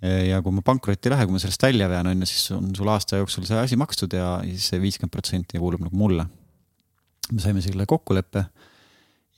[0.00, 2.70] ja kui ma pankrotti ei lähe, kui ma sellest välja vean, on ju, siis on
[2.76, 6.26] sul aasta jooksul see asi makstud ja siis see viiskümmend protsenti kuulub nagu mulle.
[7.30, 8.44] me saime selle kokkuleppe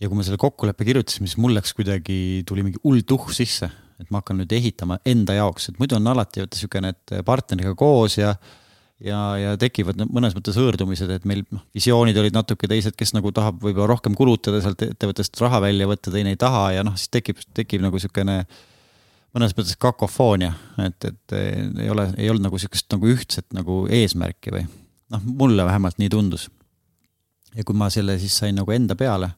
[0.00, 3.68] ja kui me selle kokkuleppe kirjutasime, siis mul läks kuidagi, tuli mingi hull tuhh sisse,
[4.00, 7.74] et ma hakkan nüüd ehitama enda jaoks, et muidu on alati vaata siukene, et partneriga
[7.78, 8.34] koos ja
[9.02, 13.32] ja, ja tekivad mõnes mõttes hõõrdumised, et meil noh, visioonid olid natuke teised, kes nagu
[13.34, 17.10] tahab võib-olla rohkem kulutada sealt ettevõttest raha välja võtta, teine ei taha ja noh, siis
[17.12, 18.44] tekib, tekib nagu niisugune
[19.32, 20.52] mõnes mõttes kakofoonia,
[20.84, 24.66] et, et ei ole, ei olnud nagu sihukest nagu ühtset nagu eesmärki või
[25.12, 26.48] noh, mulle vähemalt nii tundus.
[27.56, 29.30] ja kui ma selle siis sain nagu enda peale,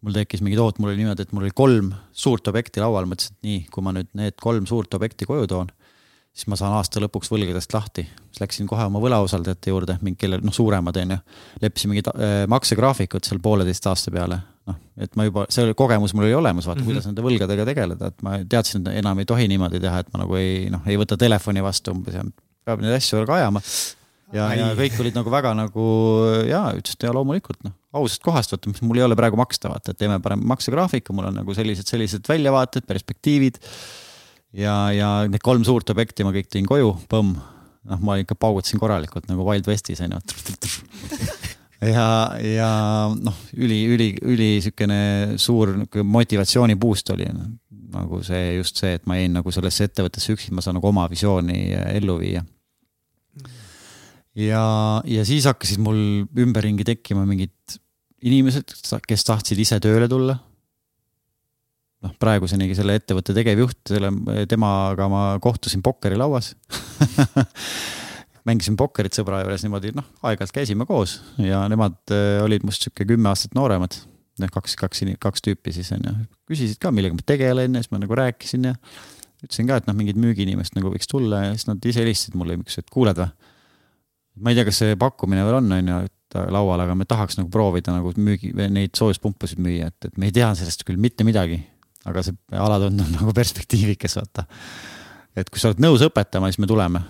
[0.00, 3.36] mul tekkis mingi toot, mul oli niimoodi, et mul oli kolm suurt objekti laual, mõtlesin,
[3.36, 5.72] et nii, kui ma nüüd need kolm suurt objekti koju toon
[6.34, 8.06] siis ma saan aasta lõpuks võlgadest lahti.
[8.30, 11.18] siis läksin kohe oma võlausaldajate juurde, mingi kellel noh, suuremad on ju,
[11.64, 14.40] leppisin mingid äh, maksegraafikud seal pooleteist aasta peale.
[14.70, 16.90] Noh, et ma juba, see kogemus mul oli olemas, vaata mm -hmm.
[16.92, 20.24] kuidas nende võlgadega tegeleda, et ma teadsin, et enam ei tohi niimoodi teha, et ma
[20.24, 22.24] nagu ei noh, ei võta telefoni vastu umbes ja
[22.64, 23.62] peab neid asju väga ajama.
[24.32, 25.86] ja, ja kõik olid nagu väga nagu
[26.48, 29.94] jaa, ütlesid ja loomulikult noh, ausast kohast võtta, mis mul ei ole praegu maksta, vaata,
[29.94, 33.58] et teeme parem maksegraafiku, mul on nagu sellised, sellised väljavaated, perspektiivid
[34.56, 37.38] ja, ja need kolm suurt objekti ma kõik tõin koju, põmm.
[37.90, 40.20] noh, ma ikka paugutasin korralikult nagu Wild Westis on ju.
[41.88, 42.06] ja,
[42.44, 42.70] ja
[43.14, 45.00] noh, üli, üli, üli sihukene
[45.40, 45.72] suur
[46.04, 47.28] motivatsiooni boost oli
[47.90, 51.06] nagu see just see, et ma jäin nagu sellesse ettevõttesse üksi, ma saan nagu oma
[51.10, 52.44] visiooni ellu viia.
[54.38, 54.64] ja,
[55.04, 57.80] ja siis hakkasid mul ümberringi tekkima mingid
[58.20, 58.76] inimesed,
[59.08, 60.36] kes tahtsid ise tööle tulla.
[62.00, 64.08] Noh, praegusenigi selle ettevõtte tegevjuht, selle,
[64.48, 66.54] temaga ma kohtusin pokkerilauas
[68.48, 73.06] mängisin pokkerit sõbra juures niimoodi, noh, aeg-ajalt käisime koos ja nemad äh, olid must sihuke
[73.08, 73.96] kümme aastat nooremad.
[74.40, 76.14] noh, kaks, kaks, kaks tüüpi siis on ju,
[76.50, 78.76] küsisid ka, millega ma tegelen ja siis ma nagu rääkisin ja
[79.44, 82.56] ütlesin ka, et noh, mingid müügiinimest nagu võiks tulla ja siis nad ise helistasid mulle,
[82.60, 83.28] ütlesid, et kuuled või.
[84.40, 87.36] ma ei tea, kas see pakkumine veel on, on ju, et laual, aga me tahaks
[87.40, 91.26] nagu proovida nagu müügi, neid soojuspumpasid müüa, et, et me ei tea sellest küll mitte
[91.26, 91.58] midagi
[92.08, 94.46] aga see alatund on nagu perspektiivikas, vaata.
[95.36, 97.02] et kui sa oled nõus õpetama, siis me tuleme.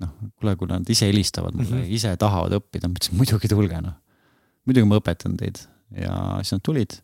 [0.00, 1.98] Noh, kuule, kui nad ise helistavad mulle mm, -hmm.
[1.98, 3.96] ise tahavad õppida, ma ütlesin muidugi tulge noh.
[4.68, 5.62] muidugi ma õpetan teid
[5.96, 6.98] ja siis nad tulid.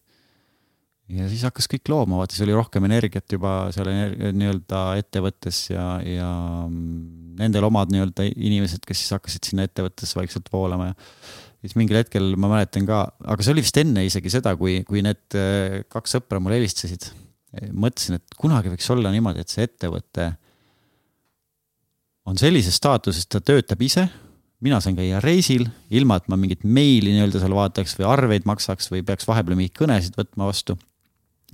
[1.16, 5.86] ja siis hakkas kõik looma, vaata, siis oli rohkem energiat juba seal nii-öelda ettevõttes ja,
[6.02, 6.30] ja
[7.38, 10.96] nendel omad nii-öelda inimesed, kes siis hakkasid sinna ettevõttesse vaikselt voolama ja
[11.60, 15.02] siis mingil hetkel ma mäletan ka, aga see oli vist enne isegi seda, kui, kui
[15.04, 17.10] need äh, kaks sõpra mulle helistasid.
[17.72, 20.32] mõtlesin, et kunagi võiks olla niimoodi, et see ettevõte
[22.26, 24.08] on sellises staatuses, ta töötab ise.
[24.64, 28.88] mina saan käia reisil, ilma et ma mingit meili nii-öelda seal vaataks või arveid maksaks
[28.88, 30.78] või peaks vahepeal mingeid kõnesid võtma vastu.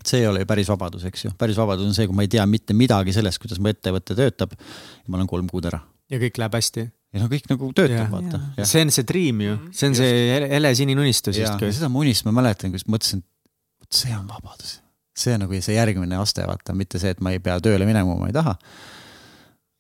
[0.07, 2.31] see ei ole ju päris vabadus, eks ju, päris vabadus on see, kui ma ei
[2.31, 4.53] tea mitte midagi sellest, kuidas mu ettevõte töötab.
[4.57, 5.83] ja ma olen kolm kuud ära.
[6.11, 8.41] ja kõik läheb hästi ja no kõik nagu töötab, vaata.
[8.69, 11.73] see on see dream ju, see on see hele sinine unistus justkui.
[11.75, 14.79] seda ma unist-, ma mäletan, kus mõtlesin, et vot see on vabadus.
[15.13, 18.17] see on nagu see järgmine aste, vaata, mitte see, et ma ei pea tööle minema,
[18.17, 18.57] ma ei taha.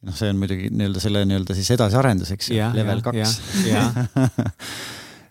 [0.03, 3.35] Noh, see on muidugi nii-öelda selle nii-öelda siis edasiarendus, eks ju, level kaks.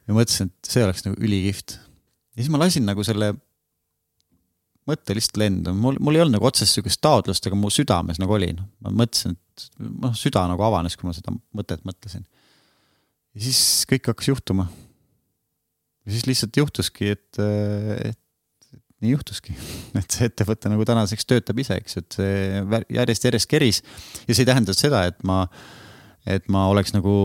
[0.05, 1.77] ja mõtlesin, et see oleks nagu ülikihvt.
[2.35, 3.33] ja siis ma lasin nagu selle
[4.89, 8.35] mõte lihtsalt lendama, mul, mul ei olnud nagu otsest sihukest taotlust, aga mu südames nagu
[8.35, 12.25] oli, noh, ma mõtlesin, et noh, süda nagu avanes, kui ma seda mõtet mõtlesin.
[13.35, 14.67] ja siis kõik hakkas juhtuma.
[16.05, 17.41] ja siis lihtsalt juhtuski, et,
[18.09, 18.19] et
[19.01, 19.55] nii juhtuski,
[19.99, 22.63] et see ettevõte nagu tänaseks töötab ise, eks et see
[22.97, 23.83] järjest-järjest keris
[24.27, 25.43] ja see ei tähenda seda, et ma,
[26.29, 27.15] et ma oleks nagu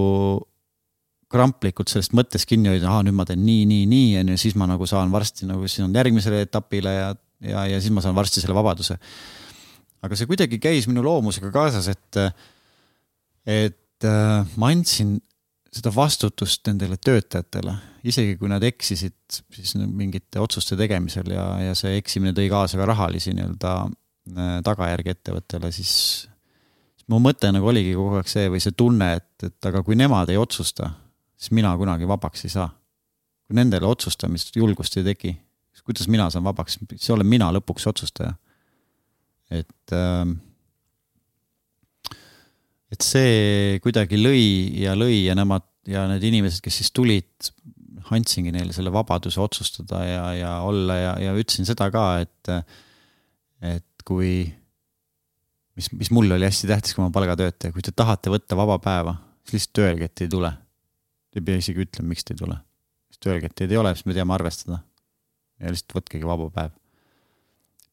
[1.33, 4.55] kramplikult sellest mõttest kinni hoida, aa nüüd ma teen nii, nii, nii on ju, siis
[4.59, 7.09] ma nagu saan varsti nagu siin on järgmisele etapile ja
[7.45, 8.97] ja, ja siis ma saan varsti selle vabaduse.
[10.05, 12.19] aga see kuidagi käis minu loomusega kaasas, et,
[13.47, 15.17] et äh, ma andsin
[15.75, 17.75] seda vastutust nendele töötajatele,
[18.07, 19.17] isegi kui nad eksisid
[19.55, 25.15] siis mingite otsuste tegemisel ja, ja see eksimine tõi kaasa ka rahalisi nii-öelda äh, tagajärgi
[25.15, 25.93] ettevõttele, siis
[27.11, 30.31] mu mõte nagu oligi kogu aeg see või see tunne, et, et aga kui nemad
[30.33, 30.91] ei otsusta,
[31.39, 32.71] siis mina kunagi vabaks ei saa.
[33.47, 35.37] kui nendele otsustamist julgust ei teki,
[35.87, 38.35] kuidas mina saan vabaks, siis olen mina lõpuks otsustaja.
[39.51, 40.35] et äh,
[42.93, 47.51] et see kuidagi lõi ja lõi ja nemad ja need inimesed, kes siis tulid,
[48.15, 52.53] andsingi neile selle vabaduse otsustada ja, ja olla ja, ja ütlesin seda ka, et,
[53.65, 54.45] et kui,
[55.79, 59.17] mis, mis mulle oli hästi tähtis, kui ma palgatöötaja, kui te tahate võtta vaba päeva,
[59.47, 60.53] siis lihtsalt öelge, et ei tule.
[61.31, 62.59] Te ei pea isegi ütlema, miks te ei tule.
[63.11, 64.81] lihtsalt öelge, et teid ei ole, siis me teame arvestada
[65.61, 66.75] ja lihtsalt võtkegi vaba päev.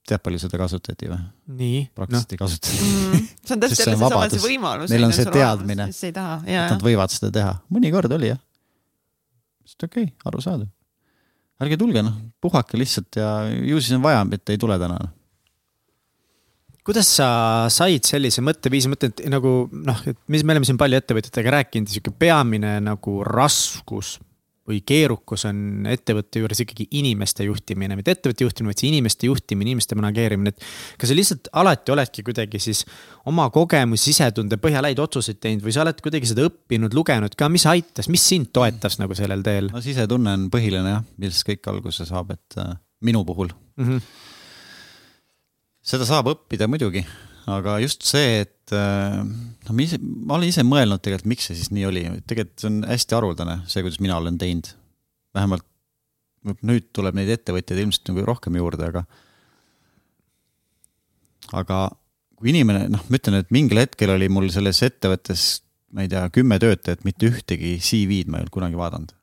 [0.03, 1.19] tead, palju seda kasutati või?
[1.59, 1.83] nii.
[1.95, 2.35] praktiliselt no.
[2.35, 3.27] ei kasutata mm,.
[3.47, 4.91] see on täpselt jälle seesama see võimalus.
[4.91, 6.17] Neil on see teadmine, et
[6.75, 8.41] nad võivad seda teha, mõnikord oli jah.
[9.65, 10.69] Sest okei okay,, arusaadav.
[11.63, 14.99] ärge tulge noh, puhake lihtsalt ja ju siis on vaja, et ei tule täna.
[16.83, 17.29] kuidas sa
[17.71, 21.91] said sellise mõtteviisi, mõtlen, et nagu noh, et mis me oleme siin palju ettevõtjatega rääkinud,
[21.91, 24.17] sihuke peamine nagu raskus
[24.69, 29.73] või keerukus on ettevõtte juures ikkagi inimeste juhtimine, mitte ettevõtte juhtimine, vaid see inimeste juhtimine,
[29.73, 30.67] inimeste manageerimine, et.
[30.99, 32.85] kas sa lihtsalt alati oledki kuidagi siis
[33.29, 37.51] oma kogemusi, sisetunde põhjal häid otsuseid teinud või sa oled kuidagi seda õppinud, lugenud ka,
[37.51, 39.67] mis aitas, mis sind toetas nagu sellel teel?
[39.73, 42.71] no sisetunne on põhiline jah, millest kõik alguse saab, et äh,
[43.03, 43.83] minu puhul mm.
[43.83, 44.01] -hmm.
[45.91, 47.03] seda saab õppida muidugi
[47.51, 51.59] aga just see, et äh, no ma ise, ma olen ise mõelnud tegelikult, miks see
[51.59, 54.71] siis nii oli, tegelikult see on hästi haruldane, see, kuidas mina olen teinud.
[55.33, 55.65] vähemalt
[56.43, 59.03] nüüd tuleb neid ettevõtjaid ilmselt nagu rohkem juurde, aga
[61.55, 61.79] aga
[62.39, 65.63] kui inimene, noh, ma ütlen, et mingil hetkel oli mul selles ettevõttes,
[65.95, 69.13] ma ei tea, kümme töötajat, mitte ühtegi CV-d ma ei olnud kunagi vaadanud.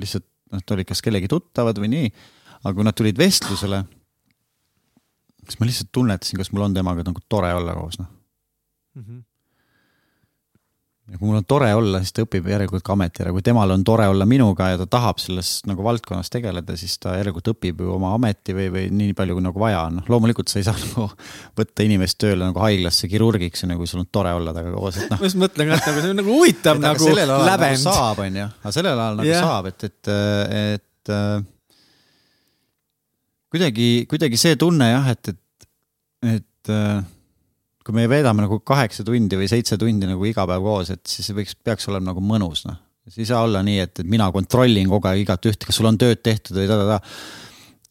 [0.00, 0.24] lihtsalt,
[0.54, 2.12] noh, ta oli kas kellegi tuttavad või nii,
[2.62, 3.82] aga kui nad tulid vestlusele
[5.52, 8.08] siis ma lihtsalt tunnetasin, kas mul on temaga nagu tore olla koos, noh
[8.94, 9.22] mm -hmm.
[11.12, 13.70] ja kui mul on tore olla, siis ta õpib järelikult ka ameti ära, kui temal
[13.70, 17.80] on tore olla minuga ja ta tahab selles nagu valdkonnas tegeleda, siis ta järelikult õpib
[17.84, 20.64] ju oma ameti või, või nii palju, kui nagu vaja on, noh loomulikult sa ei
[20.68, 21.10] saa nagu
[21.58, 24.96] võtta inimest tööle nagu haiglasse kirurgiks, on ju, kui sul on tore olla temaga koos,
[24.96, 25.20] et noh.
[25.20, 27.82] ma just mõtlen ka, et nagu see on nagu huvitav nagu lävend.
[27.82, 29.48] Nagu saab, on ju, aga sellel ajal nagu yeah.
[29.48, 30.12] saab, et, et,
[30.72, 31.50] et
[33.52, 35.41] kuidagi, kuidagi see tunne jah, et, et,
[36.22, 37.02] et äh,
[37.82, 41.28] kui me veedame nagu kaheksa tundi või seitse tundi nagu iga päev koos, et siis
[41.28, 42.78] see võiks, peaks olema nagu mõnus, noh.
[43.08, 45.90] siis ei saa olla nii, et, et mina kontrollin kogu aeg igat ühte, kas sul
[45.90, 47.00] on tööd tehtud või ta-ta-ta.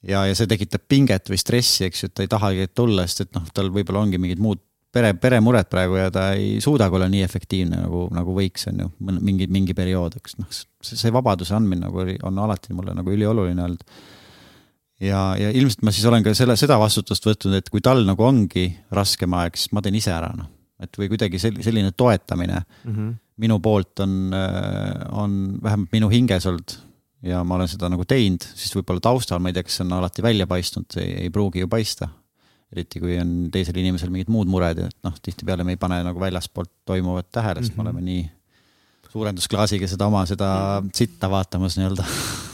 [0.07, 3.27] ja, ja see tekitab pinget või stressi, eks ju, et ta ei tahagi tulla, sest
[3.27, 7.11] et noh, tal võib-olla ongi mingid muud pere, peremured praegu ja ta ei suudagi olla
[7.11, 11.87] nii efektiivne nagu, nagu võiks, on ju, mingi, mingi periood, eks noh, see vabaduse andmine
[11.89, 13.85] nagu on alati mulle nagu ülioluline olnud
[15.01, 18.25] ja, ja ilmselt ma siis olen ka selle, seda vastutust võtnud, et kui tal nagu
[18.25, 20.49] ongi raskem aeg, siis ma teen ise ära, noh.
[20.81, 23.11] et või kuidagi selline toetamine mm -hmm.
[23.43, 26.77] minu poolt on, äh, on vähemalt minu hinges olnud
[27.25, 29.93] ja ma olen seda nagu teinud, siis võib-olla taustal, ma ei tea, kas see on
[29.99, 32.09] alati välja paistnud, ei, ei pruugi ju paista.
[32.71, 36.19] eriti kui on teisel inimesel mingid muud mured ja noh, tihtipeale me ei pane nagu
[36.19, 37.83] väljaspoolt toimuvat tähele, sest mm -hmm.
[37.83, 38.29] me oleme nii
[39.11, 40.49] suurendusklaasiga seda oma, seda
[40.95, 42.05] sitta vaatamas nii-öelda.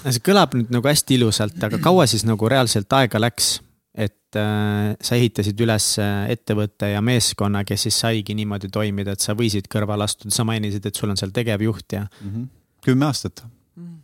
[0.07, 3.57] see kõlab nüüd nagu hästi ilusalt, aga kaua siis nagu reaalselt aega läks,
[3.97, 9.25] et äh, sa ehitasid üles äh, ettevõtte ja meeskonna, kes siis saigi niimoodi toimida, et
[9.25, 12.33] sa võisid kõrvale astuda, sa mainisid, et sul on seal tegevjuht ja mm.
[12.33, 12.49] -hmm.
[12.85, 13.45] kümme aastat
[13.75, 14.01] mm..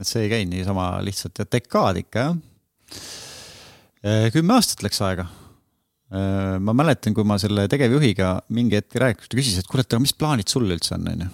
[0.00, 2.36] et see ei käinud niisama lihtsalt ja dekaad ikka jah.
[4.04, 5.28] Äh, kümme aastat läks aega
[6.10, 10.02] äh, ma mäletan, kui ma selle tegevjuhiga mingi hetk rääkisin, ta küsis, et kurat, aga
[10.02, 11.32] mis plaanid sul üldse on, onju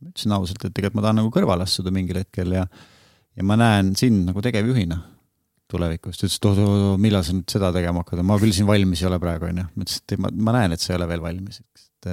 [0.00, 2.66] ma ütlesin ausalt, et tegelikult ma tahan nagu kõrvale astuda mingil hetkel ja,
[3.36, 4.98] ja ma näen sind nagu tegevjuhina
[5.70, 6.18] tulevikus.
[6.18, 9.10] ta ütles, et oot-oot, millal sa nüüd seda tegema hakkad, ma küll siin valmis ei
[9.10, 9.66] ole praegu, onju.
[9.70, 12.10] ma ütlesin, et ma, ma näen, et sa ei ole veel valmis, et,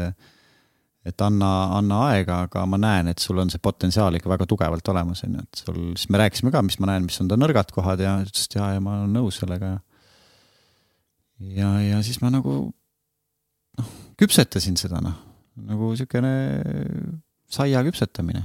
[1.07, 4.93] et anna, anna aega, aga ma näen, et sul on see potentsiaal ikka väga tugevalt
[4.93, 7.73] olemas, onju, et sul, siis me rääkisime ka, mis ma näen, mis on ta nõrgad
[7.73, 9.77] kohad ja ütles, et jaa, ja ma olen nõus sellega.
[9.77, 9.85] Ja
[11.39, 12.57] ja, ja siis ma nagu
[13.77, 15.17] noh, küpsetasin seda noh,
[15.67, 16.33] nagu siukene
[17.51, 18.43] saia küpsetamine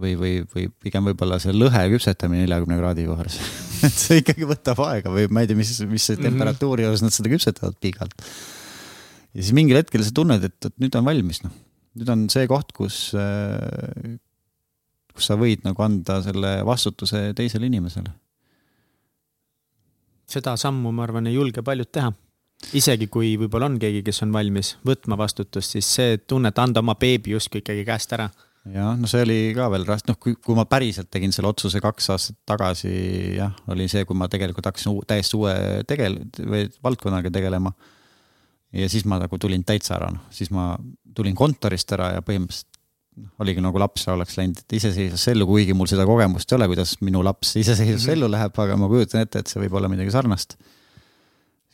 [0.00, 3.38] või, või, või pigem võib-olla see lõhe küpsetamine neljakümne kraadi juures
[3.86, 6.26] et see ikkagi võtab aega või ma ei tea, mis, mis mhm.
[6.28, 8.16] temperatuuri juures nad seda küpsetavad pikalt.
[9.34, 11.54] ja siis mingil hetkel sa tunned, et, et nüüd on valmis, noh.
[12.00, 14.18] nüüd on see koht, kus, äh,
[15.14, 18.10] kus sa võid nagu anda selle vastutuse teisele inimesele.
[20.34, 22.10] seda sammu, ma arvan, ei julge paljud teha
[22.76, 26.82] isegi kui võib-olla on keegi, kes on valmis võtma vastutust, siis see tunne, et anda
[26.84, 28.28] oma beebi justkui ikkagi käest ära.
[28.72, 31.82] jah, no see oli ka veel raske, noh, kui, kui ma päriselt tegin selle otsuse
[31.84, 32.92] kaks aastat tagasi,
[33.36, 35.56] jah, oli see, kui ma tegelikult hakkasin uu, täiesti uue
[35.88, 37.74] tegel- või valdkonnaga tegelema.
[38.72, 40.72] ja siis ma nagu tulin täitsa ära, noh, siis ma
[41.14, 42.80] tulin kontorist ära ja põhimõtteliselt
[43.20, 46.96] noh, oligi nagu laps oleks läinud iseseisvasse ellu, kuigi mul seda kogemust ei ole, kuidas
[47.04, 48.16] minu laps iseseisvasse -hmm.
[48.16, 50.56] ellu läheb, aga ma kujutan ette, et see võib olla midagi sarnast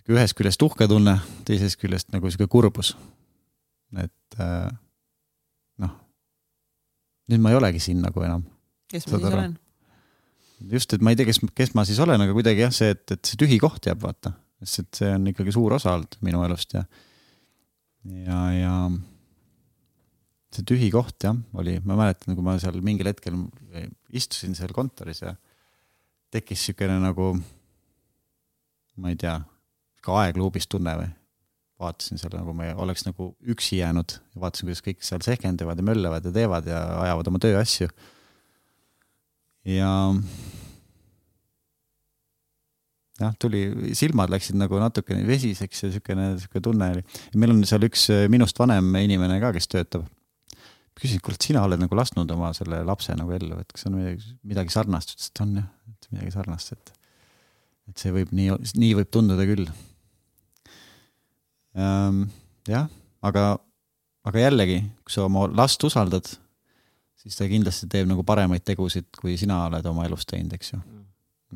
[0.08, 2.94] ühest küljest uhke tunne, teisest küljest nagu sihuke kurbus.
[3.98, 4.70] et äh,
[5.82, 5.96] noh,
[7.30, 8.46] nüüd ma ei olegi siin nagu enam.
[8.90, 9.58] kes ma siis olen?
[10.70, 13.04] just, et ma ei tea, kes, kes ma siis olen, aga kuidagi jah, see, et,
[13.10, 14.34] et see tühi koht jääb, vaata.
[14.62, 16.84] sest et see on ikkagi suur osa olnud minu elust ja,
[18.04, 18.74] ja, ja
[20.50, 23.38] see tühi koht jah, oli, ma mäletan, kui ma seal mingil hetkel
[24.16, 25.34] istusin seal kontoris ja
[26.30, 27.32] tekkis niisugune nagu,
[29.00, 29.38] ma ei tea
[30.04, 31.10] ka aegluubis tunne või?
[31.80, 35.86] vaatasin seal nagu me oleks nagu üksi jäänud ja vaatasin, kuidas kõik seal sehkenduvad ja
[35.86, 37.88] möllavad ja teevad ja ajavad oma tööasju.
[39.70, 39.90] ja,
[43.20, 43.64] jah, tuli,
[43.96, 47.04] silmad läksid nagu natukene vesiseks ja siukene, siuke tunne oli.
[47.40, 50.08] meil on seal üks minust vanem inimene ka, kes töötab.
[51.00, 54.34] küsisin, kuule, sina oled nagu lasknud oma selle lapse nagu ellu, et kas on midagi,
[54.44, 56.92] midagi sarnast, ütles, et on jah, et midagi sarnast, et,
[57.88, 59.70] et see võib nii, nii võib tunduda küll.
[61.74, 62.86] Jah,
[63.22, 63.44] aga,
[64.26, 66.26] aga jällegi, kui sa oma last usaldad,
[67.20, 70.80] siis ta kindlasti teeb nagu paremaid tegusid, kui sina oled oma elus teinud, eks ju.
[70.80, 71.06] Mm.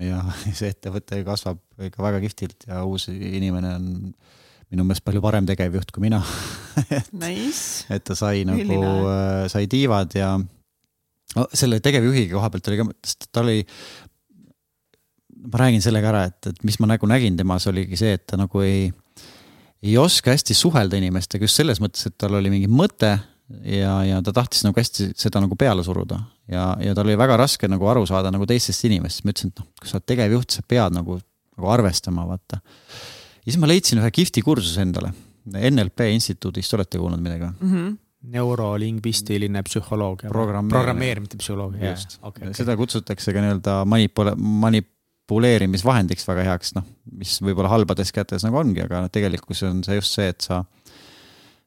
[0.04, 0.22] Ja
[0.58, 3.92] see ettevõte kasvab ikka väga kihvtilt ja uus inimene on
[4.72, 6.18] minu meelest palju parem tegevjuht kui mina
[6.82, 7.84] et, nice.
[7.92, 12.88] et ta sai nagu, äh, sai tiivad ja no, selle tegevjuhi koha pealt oli ka,
[13.06, 13.62] sest ta oli,
[15.46, 18.26] ma räägin selle ka ära, et, et mis ma nagu nägin temas oligi see, et
[18.30, 18.88] ta nagu ei,
[19.84, 23.12] ei oska hästi suhelda inimestega just selles mõttes, et tal oli mingi mõte
[23.68, 26.20] ja, ja ta tahtis nagu hästi seda nagu peale suruda
[26.50, 29.60] ja, ja tal oli väga raske nagu aru saada nagu teistest inimestest, ma ütlesin, et
[29.60, 31.18] noh, kui sa oled tegevjuht, sa pead nagu,
[31.58, 32.60] nagu arvestama, vaata.
[33.44, 35.12] ja siis ma leidsin ühe kihvti kursuse endale,
[35.44, 37.68] NLP instituudist, olete kuulnud midagi mm?
[37.74, 37.92] -hmm
[38.24, 40.72] neurolingvistiline psühholoogia Programmeerimine.
[40.72, 42.46] programmeerimine psühholoogia, just okay,.
[42.46, 42.54] Okay.
[42.56, 44.32] seda kutsutakse ka nii-öelda manipule-,
[45.24, 46.84] manipuleerimisvahendiks väga heaks, noh,
[47.16, 50.64] mis võib-olla halbades kätes nagu ongi, aga tegelikkus on see just see, et sa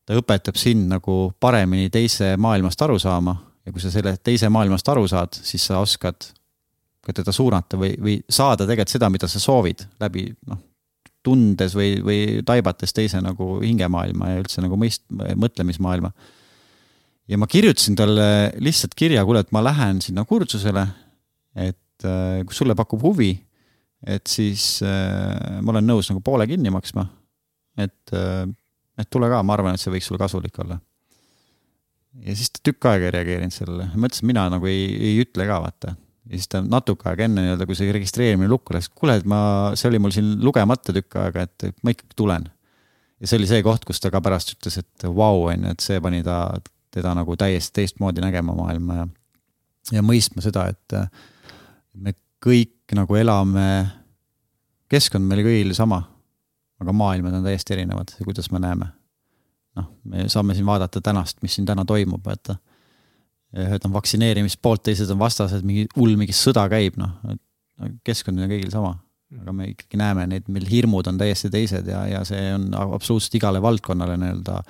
[0.06, 3.36] ta õpetab sind nagu paremini teise maailmast aru saama
[3.66, 6.30] ja kui sa selle teise maailmast aru saad, siis sa oskad
[7.04, 10.62] ka teda suunata või, või saada tegelikult seda, mida sa soovid läbi noh,
[11.26, 16.14] tundes või, või taibates teise nagu hingemaailma ja üldse nagu mõist-, mõtlemismaailma.
[17.28, 20.86] ja ma kirjutasin talle lihtsalt kirja, kuule, et ma lähen sinna kursusele,
[21.56, 23.34] et äh, kui sulle pakub huvi,
[24.06, 27.08] et siis äh, ma olen nõus nagu poole kinni maksma.
[27.78, 28.46] et äh,
[28.98, 30.80] et tule ka, ma arvan, et see võiks sulle kasulik olla.
[32.26, 35.60] ja siis ta tükk aega ei reageerinud sellele, mõtlesin, mina nagu ei, ei ütle ka
[35.64, 35.96] vaata.
[36.28, 39.40] ja siis ta natuke aega enne nii-öelda, kui see registreerimine lukku läks, kuule, et ma,
[39.78, 42.50] see oli mul siin lugemata tükk aega, et ma ikkagi tulen.
[43.22, 45.86] ja see oli see koht, kus ta ka pärast ütles, et vau on ju, et
[45.86, 46.40] see pani ta,
[46.94, 49.08] teda nagu täiesti teistmoodi nägema maailma ja,
[50.00, 50.98] ja mõistma seda, et
[51.94, 53.68] me kõik nagu elame,
[54.88, 56.06] keskkond meil kõigil sama
[56.82, 58.92] aga maailmad on täiesti erinevad kuidas me näeme.
[59.78, 62.50] noh, me saame siin vaadata tänast, mis siin täna toimub, et
[63.58, 67.14] ühed on vaktsineerimise poolt, teised on vastased, mingi hull mingi sõda käib, noh,
[68.06, 68.96] keskkond on kõigil sama.
[69.42, 73.34] aga me ikkagi näeme neid, meil hirmud on täiesti teised ja, ja see on absoluutselt
[73.36, 74.62] igale valdkonnale nii-öelda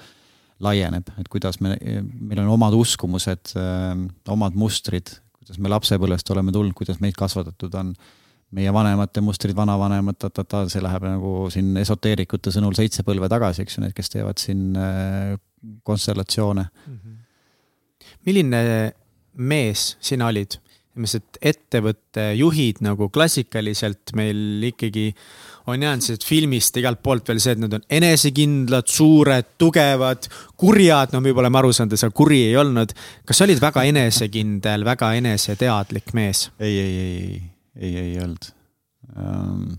[0.65, 3.53] laieneb, et kuidas me, meil on omad uskumused,
[4.33, 5.13] omad mustrid,
[5.47, 7.93] kuidas me lapsepõlvest oleme tulnud, kuidas meid kasvatatud on
[8.57, 13.77] meie vanemate mustrid, vanavanemad, ta-ta-ta, see läheb nagu siin esoteerikute sõnul seitse põlve tagasi, eks
[13.77, 15.33] ju, need, kes teevad siin äh,
[15.87, 16.99] konstellatsioone mm.
[16.99, 17.17] -hmm.
[18.27, 18.63] milline
[19.33, 20.59] mees sina olid?
[20.97, 25.11] sellised ettevõtte juhid nagu klassikaliselt meil ikkagi
[25.67, 31.11] on jäänud sellest filmist igalt poolt veel see, et nad on enesekindlad, suured, tugevad, kurjad,
[31.13, 32.95] no me aru saanud, et seal kuri ei olnud.
[33.27, 36.47] kas sa olid väga enesekindel, väga eneseteadlik mees?
[36.59, 37.45] ei, ei, ei
[37.79, 38.51] ei, ei olnud
[39.17, 39.73] ähm,.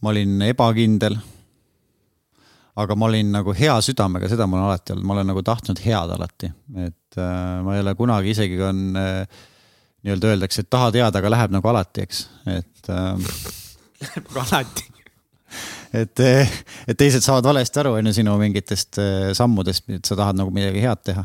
[0.00, 1.16] ma olin ebakindel.
[2.78, 5.80] aga ma olin nagu hea südamega, seda ma olen alati olnud, ma olen nagu tahtnud
[5.82, 6.50] head alati,
[6.86, 9.46] et äh, ma ei ole kunagi, isegi kui on äh,
[10.06, 13.66] nii-öelda öeldakse, et tahad head, aga läheb nagu alati, eks, et äh,.
[14.04, 14.86] Nagu alati
[15.96, 20.36] et, et teised saavad valesti aru, on ju, sinu mingitest äh, sammudest, et sa tahad
[20.38, 21.24] nagu midagi head teha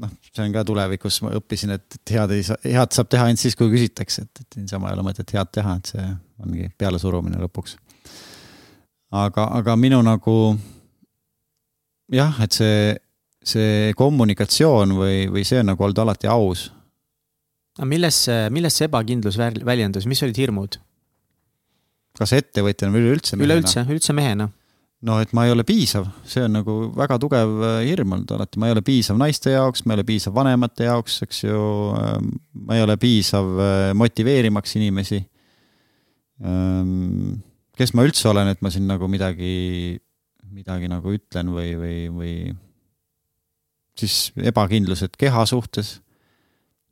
[0.00, 3.28] noh, see on ka tulevikus, ma õppisin, et, et head ei saa, head saab teha
[3.28, 6.08] ainult siis, kui küsitakse, et, et niisama ei ole mõtet head teha, et see
[6.40, 7.76] ongi pealesurumine lõpuks.
[9.20, 10.36] aga, aga minu nagu
[12.14, 12.94] jah, et see,
[13.44, 16.70] see kommunikatsioon või, või see on nagu olnud alati aus.
[17.78, 20.80] aga milles, milles see ebakindlus väljendus, mis olid hirmud?
[22.20, 23.48] Kas ettevõtjana või üleüldse mehena?
[23.48, 24.50] üleüldse, üldse mehena
[25.06, 28.60] no et ma ei ole piisav, see on nagu väga tugev äh, hirm olnud alati,
[28.60, 31.60] ma ei ole piisav naiste jaoks, ma ei ole piisav vanemate jaoks, eks ju.
[31.96, 32.32] Ähm,
[32.66, 35.22] ma ei ole piisav äh, motiveerimaks inimesi.
[36.44, 37.40] Ähm,
[37.80, 39.96] kes ma üldse olen, et ma siin nagu midagi,
[40.52, 42.34] midagi nagu ütlen või, või, või
[44.00, 45.98] siis ebakindlused keha suhtes.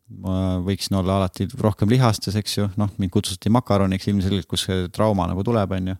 [0.08, 4.88] Ma võiksin olla alati rohkem lihastes, eks ju, noh, mind kutsuti makaroniks ilmselgelt, kus see
[4.94, 5.96] trauma nagu tuleb, on ju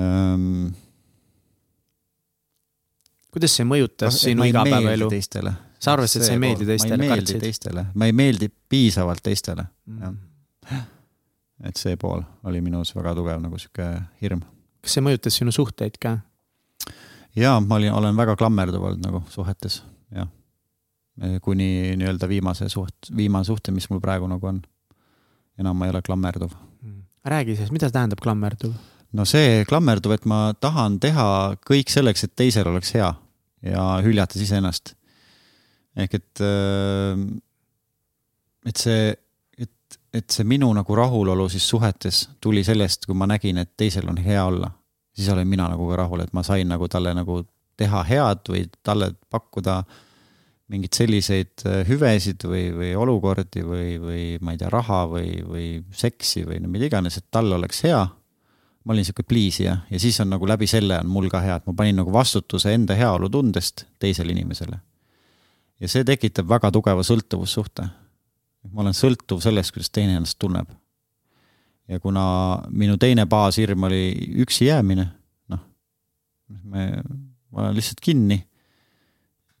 [0.00, 0.72] ähm,
[3.34, 5.10] kuidas see mõjutas sinu igapäevaelu?
[5.82, 6.96] sa arvasid, et sa ei meeldi teistele?
[6.96, 10.20] ma ei meeldi teistele, ma ei meeldi piisavalt teistele mm.,
[10.70, 10.84] jah.
[11.70, 13.88] et see pool oli minus väga tugev nagu sihuke
[14.22, 14.44] hirm.
[14.84, 16.16] kas see mõjutas sinu suhteid ka?
[17.36, 19.82] jaa, ma olin, olen väga klammerduv olnud nagu suhetes,
[20.14, 20.30] jah.
[21.42, 24.62] Kuni nii-öelda viimase suht-, viimane suhte, mis mul praegu nagu on.
[25.58, 26.50] enam ma ei ole klammerduv
[26.82, 27.02] mm..
[27.24, 28.74] räägi siis, mida tähendab klammerduv?
[29.12, 31.26] no see klammerduv, et ma tahan teha
[31.66, 33.12] kõik selleks, et teisel oleks hea
[33.64, 34.94] ja hüljates iseennast.
[35.96, 37.20] ehk et, äh,
[38.66, 39.12] et see,
[39.58, 44.08] et, et see minu nagu rahulolu siis suhetes tuli sellest, kui ma nägin, et teisel
[44.10, 44.70] on hea olla.
[45.14, 47.44] siis olin mina nagu ka rahul, et ma sain nagu talle nagu
[47.76, 49.82] teha head või talle pakkuda
[50.72, 55.66] mingeid selliseid äh, hüvesid või, või olukordi või, või ma ei tea, raha või, või
[55.92, 58.00] seksi või no mida iganes, et tal oleks hea.
[58.84, 61.66] ma olin sihuke pliisija ja siis on nagu läbi selle on mul ka hea, et
[61.66, 64.78] ma panin nagu vastutuse enda heaolu tundest teisele inimesele.
[65.80, 67.88] ja see tekitab väga tugeva sõltuvussuhte.
[68.72, 70.68] ma olen sõltuv sellest, kuidas teine ennast tunneb.
[71.88, 72.24] ja kuna
[72.70, 75.06] minu teine baashirm oli üksi jäämine,
[75.48, 75.60] noh,
[76.64, 76.88] me,
[77.52, 78.46] ma olen lihtsalt kinni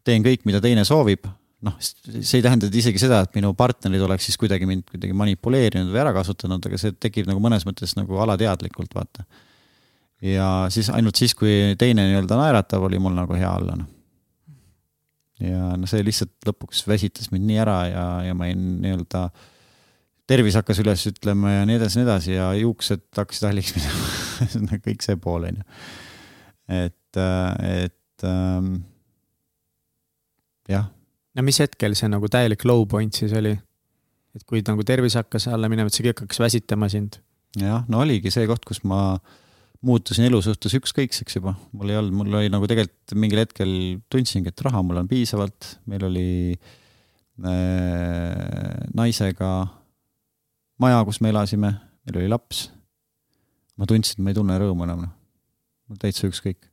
[0.04, 1.26] teen kõik, mida teine soovib,
[1.64, 5.92] noh, see ei tähenda isegi seda, et minu partnerid oleks siis kuidagi mind kuidagi manipuleerinud
[5.92, 9.24] või ära kasutanud, aga see tekib nagu mõnes mõttes nagu alateadlikult, vaata.
[10.24, 13.90] ja siis ainult siis, kui teine nii-öelda naeratab, oli mul nagu hea olla, noh.
[15.42, 19.26] ja no see lihtsalt lõpuks väsitas mind nii ära ja, ja ma jäin nii-öelda,
[20.28, 25.04] tervis hakkas üles ütlema ja nii edasi, nii edasi ja juuksed hakkasid halliks minema kõik
[25.04, 25.70] see pool, on ju.
[26.82, 27.22] et,
[27.64, 28.74] et ähm,
[30.70, 30.88] jah.
[31.34, 33.54] no mis hetkel see nagu täielik low point siis oli?
[34.34, 37.20] et kui nagu tervis hakkas alla minema, et see kõik hakkas väsitama sind?
[37.60, 39.18] jah, no oligi see koht, kus ma
[39.84, 43.72] muutusin elu suhtes ükskõikseks juba, mul ei olnud, mul oli nagu tegelikult mingil hetkel
[44.12, 46.62] tundsingi, et raha mul on piisavalt, meil oli äh,
[48.96, 49.50] naisega
[50.80, 51.74] maja, kus me elasime,
[52.08, 52.70] meil oli laps.
[53.76, 55.12] ma tundsin, et ma ei tunne rõõmu enam, noh.
[55.90, 56.70] mul täitsa ükskõik.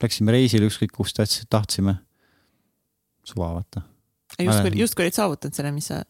[0.00, 1.96] Läksime reisile ükskõik kus tahtsime
[3.26, 3.82] suva, vaata.
[4.38, 6.02] justkui, justkui olid saavutanud selle, mis sa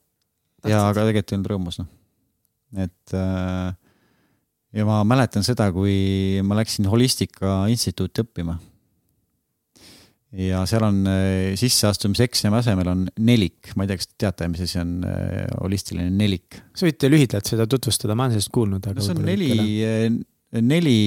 [0.66, 1.90] jaa, aga tegelikult ei olnud rõõmus, noh.
[2.84, 3.74] et äh,
[4.76, 8.56] ja ma mäletan seda, kui ma läksin Holistika Instituuti õppima.
[10.36, 14.64] ja seal on äh, sisseastumiseksami asemel on nelik, ma ei tea, kas te teate, mis
[14.66, 16.62] asi on äh, holistiline nelik?
[16.76, 19.52] sa võite lühidalt seda tutvustada, ma olen sellest kuulnud, aga no see on neli,
[19.86, 20.08] äh,
[20.62, 20.98] neli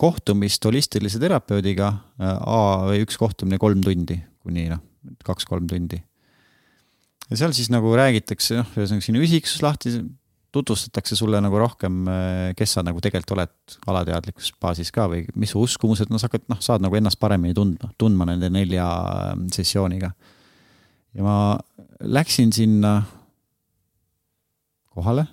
[0.00, 1.92] kohtumist holistilise terapeudiga,
[2.24, 4.82] A või üks kohtumine kolm tundi kuni noh
[5.26, 6.00] kaks-kolm tundi.
[7.30, 9.94] ja seal siis nagu räägitakse, noh, ühesõnaga sinu isiksus lahti,
[10.54, 12.04] tutvustatakse sulle nagu rohkem,
[12.54, 16.46] kes sa nagu tegelikult oled alateadlikus baasis ka või mis su uskumused, no sa hakkad,
[16.52, 18.86] noh, saad nagu ennast paremini tundma, tundma nende nelja
[19.32, 20.12] ähm, sessiooniga.
[21.14, 21.36] ja ma
[22.00, 23.00] läksin sinna
[24.94, 25.26] kohale,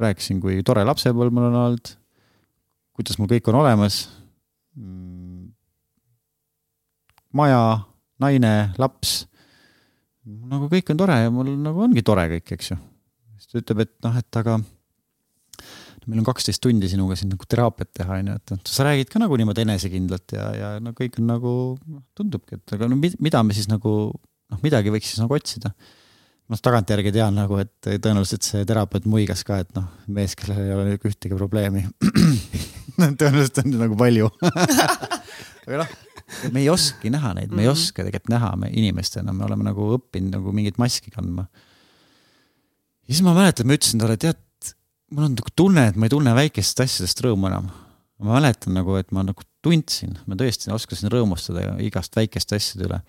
[0.00, 1.94] rääkisin, kui tore lapsepõlv mul on olnud,
[2.96, 4.04] kuidas mul kõik on olemas.
[4.76, 5.48] Mm,
[7.32, 7.62] maja
[8.24, 9.24] naine, laps.
[10.24, 12.78] nagu kõik on tore ja mul nagu ongi tore kõik, eks ju.
[13.38, 14.58] siis ta ütleb, et noh, et aga
[16.08, 19.20] meil on kaksteist tundi sinuga siin nagu teraapiat teha, onju, et noh, sa räägid ka
[19.22, 23.42] nagu niimoodi enesekindlalt ja, ja no kõik on nagu, noh, tundubki, et aga no mida
[23.46, 25.72] me siis nagu, noh, midagi võiks siis nagu otsida.
[26.52, 30.74] noh, tagantjärgi tean nagu, et tõenäoliselt see terapeut muigas ka, et noh, mees, kellel ei
[30.76, 31.86] ole ühtegi probleemi
[33.20, 34.28] tõenäoliselt on nagu palju
[35.64, 35.94] aga noh
[36.52, 37.76] me ei oskagi näha neid, me ei mhm.
[37.76, 41.46] oska tegelikult näha me inimestena, me oleme nagu õppinud nagu mingit maski kandma.
[43.04, 44.40] ja siis ma mäletan, ma ütlesin talle, tead,
[45.12, 47.70] mul on nagu tunne, et ma ei tunne väikestest asjadest rõõmu enam.
[48.24, 53.00] ma mäletan nagu, et ma nagu tundsin, ma tõesti oskasin rõõmustada igast väikeste asjade üle.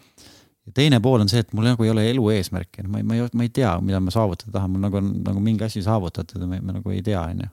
[0.65, 3.19] ja teine pool on see, et mul nagu ei ole elu eesmärki, ma ei, ma
[3.19, 6.41] ei, ma ei tea, mida ma saavutada tahan, mul nagu on nagu mingi asi saavutatud
[6.41, 7.47] ja ma, ma nagu ei tea, onju.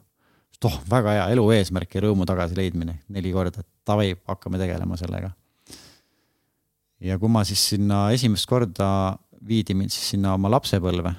[0.67, 5.33] oh, väga hea, elu eesmärk ja rõõmu tagasileidmine neli korda, davai, hakkame tegelema sellega
[7.03, 8.89] ja kui ma siis sinna esimest korda
[9.47, 11.15] viidi mind siis sinna oma lapsepõlve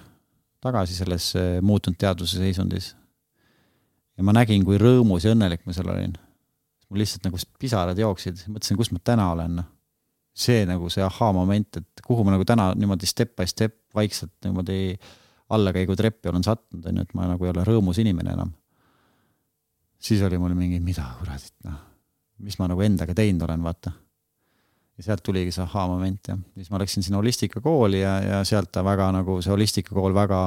[0.63, 2.93] tagasi sellesse muutunud teadvuse seisundis.
[4.17, 6.15] ja ma nägin, kui rõõmus ja õnnelik ma seal olin.
[6.89, 9.59] mul lihtsalt nagu pisarad jooksid, mõtlesin, kus ma täna olen.
[9.59, 9.69] Noh.
[10.33, 14.97] see nagu see ahhaa-moment, et kuhu ma nagu täna niimoodi step by step vaikselt niimoodi
[15.53, 18.53] allakäigutreppi olen sattunud, on ju, et ma nagu ei ole rõõmus inimene enam.
[19.99, 21.77] siis oli mul mingi, mida kuradit, noh,
[22.39, 23.93] mis ma nagu endaga teinud olen, vaata
[24.97, 28.83] ja sealt tuligi see ahhaa-moment ja siis ma läksin sinna holistikakooli ja, ja sealt ta
[28.85, 30.41] väga nagu see holistikakool väga,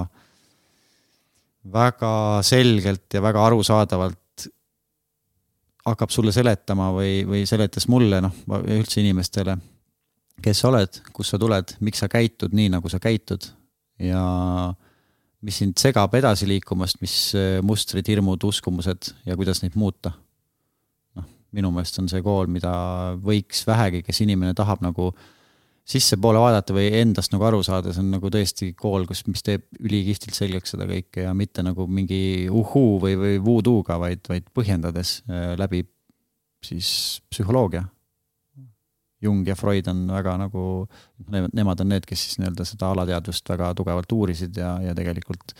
[1.73, 2.13] väga
[2.47, 4.49] selgelt ja väga arusaadavalt
[5.87, 8.35] hakkab sulle seletama või, või seletas mulle noh,
[8.75, 9.55] üldse inimestele,
[10.43, 13.47] kes sa oled, kust sa tuled, miks sa käitud nii, nagu sa käitud.
[14.03, 14.21] Ja
[15.47, 17.17] mis sind segab edasi liikumast, mis
[17.63, 20.11] mustrid, hirmud, uskumused ja kuidas neid muuta
[21.57, 22.73] minu meelest on see kool, mida
[23.23, 25.11] võiks vähegi, kes inimene tahab nagu
[25.87, 29.67] sissepoole vaadata või endast nagu aru saada, see on nagu tõesti kool, kus, mis teeb
[29.79, 35.21] ülikihvtilt selgeks seda kõike ja mitte nagu mingi uhuu või, või voodoo'ga, vaid, vaid põhjendades
[35.31, 35.85] äh, läbi
[36.67, 37.85] siis psühholoogia.
[39.23, 40.63] Jung ja Freud on väga nagu,
[41.33, 45.55] nemad on need, kes siis nii-öelda seda alateadvust väga tugevalt uurisid ja, ja tegelikult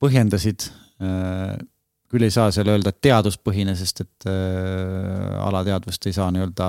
[0.00, 0.68] põhjendasid.
[2.10, 6.68] Küll ei saa seal öelda, teaduspõhine, sest et äh, alateadvust ei saa nii-öelda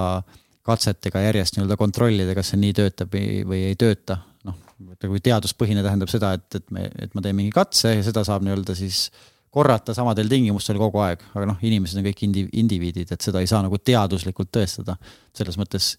[0.67, 4.19] katsetega järjest nii-öelda kontrollida, kas see nii töötab või, või ei tööta.
[4.45, 4.57] noh,
[5.01, 8.45] kui teaduspõhine tähendab seda, et, et me, et ma teen mingi katse ja seda saab
[8.45, 9.07] nii-öelda siis
[9.51, 13.49] korrata samadel tingimustel kogu aeg, aga noh, inimesed on kõik indi-, indiviidid, et seda ei
[13.51, 14.95] saa nagu teaduslikult tõestada.
[15.35, 15.95] selles mõttes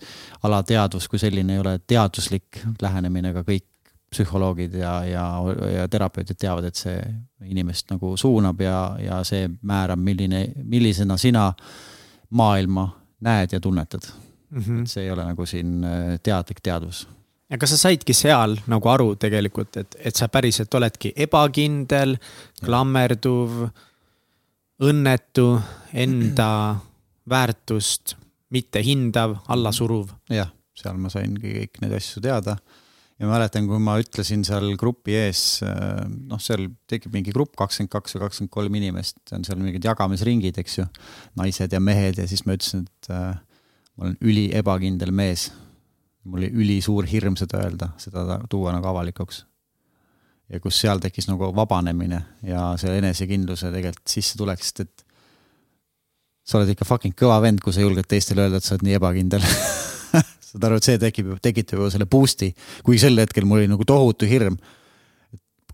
[0.46, 3.66] alateadvus kui selline ei ole teaduslik lähenemine, aga kõik
[4.12, 5.24] psühholoogid ja, ja,
[5.72, 6.98] ja terapeudid teavad, et see
[7.48, 11.48] inimest nagu suunab ja, ja see määrab, milline, millisena sina
[12.36, 12.86] maailma
[13.22, 14.06] näed ja tunnetad
[14.50, 14.60] mm.
[14.60, 14.84] -hmm.
[14.86, 17.08] see ei ole nagu siin äh, teadlik teadvus.
[17.50, 22.16] ja kas sa saidki seal nagu aru tegelikult, et, et sa päriselt oledki ebakindel,
[22.64, 23.68] klammerduv,
[24.82, 25.60] õnnetu,
[25.92, 26.76] enda
[27.34, 28.16] väärtust
[28.50, 30.08] mitte hindav, allasuruv?
[30.30, 32.56] jah, seal ma saingi kõik neid asju teada
[33.22, 37.92] ja mäletan, kui ma ütlesin seal grupi ees, äh, noh, seal tekib mingi grupp kakskümmend
[37.92, 40.86] kaks või kakskümmend kolm inimest, on seal mingid jagamisringid, eks ju,
[41.38, 43.36] naised ja mehed ja siis ma ütlesin, et äh,
[43.94, 45.50] ma olen üli ebakindel mees.
[46.24, 49.44] mul oli ülisuur hirm seda öelda, seda tuua nagu avalikuks.
[50.50, 55.06] ja kus seal tekkis nagu vabanemine ja selle enesekindluse tegelikult sissetulek, sest et
[56.42, 58.98] sa oled ikka fucking kõva vend, kui sa julged teistele öelda, et sa oled nii
[58.98, 59.46] ebakindel
[60.52, 62.52] saad aru, et see tekib, tekitab ju selle boost'i,
[62.84, 64.60] kuigi sel hetkel mul oli nagu tohutu hirm.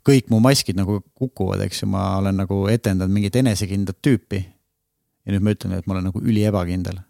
[0.09, 4.41] kõik mu maskid nagu kukuvad, eks ju, ma olen nagu etendanud mingit enesekindlat tüüpi.
[5.27, 7.03] ja nüüd ma ütlen, et ma olen nagu üli ebakindel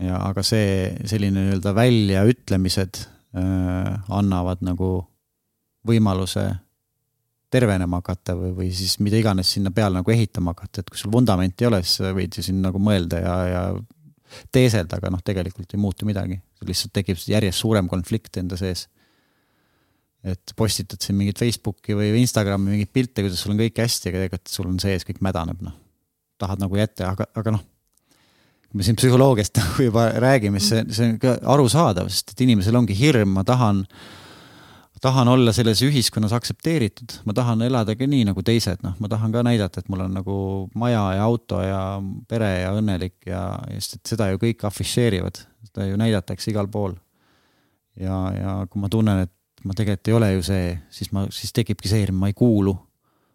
[0.00, 3.02] ja aga see selline nii-öelda väljaütlemised
[3.36, 4.90] äh, annavad nagu
[5.86, 6.46] võimaluse
[7.50, 11.12] tervenema hakata või, või siis mida iganes sinna peale nagu ehitama hakata, et kui sul
[11.12, 13.62] vundamenti ei ole, siis sa võid ju siin nagu mõelda ja, ja
[14.52, 16.40] teeselda, aga noh, tegelikult ei muutu midagi.
[16.66, 18.88] lihtsalt tekib järjest suurem konflikt enda sees.
[20.20, 24.18] et postitad siin mingit Facebooki või Instagrami mingeid pilte, kuidas sul on kõik hästi, aga
[24.18, 25.76] tegelikult sul on sees kõik mädaneb, noh.
[26.38, 27.64] tahad nagu jätta, aga, aga noh
[28.70, 32.44] kui me siin psühholoogiast nagu juba räägime, siis see, see on ka arusaadav, sest et
[32.46, 33.82] inimesel ongi hirm, ma tahan,
[35.00, 39.32] tahan olla selles ühiskonnas aktsepteeritud, ma tahan elada ka nii nagu teised, noh, ma tahan
[39.32, 40.36] ka näidata, et mul on nagu
[40.78, 41.80] maja ja auto ja
[42.28, 43.44] pere ja õnnelik ja,
[43.78, 45.40] sest et seda ju kõik afišeerivad,
[45.70, 46.98] seda ju näidatakse igal pool.
[47.96, 51.52] ja, ja kui ma tunnen, et ma tegelikult ei ole ju see, siis ma, siis
[51.56, 52.76] tekibki see hirm, ma ei kuulu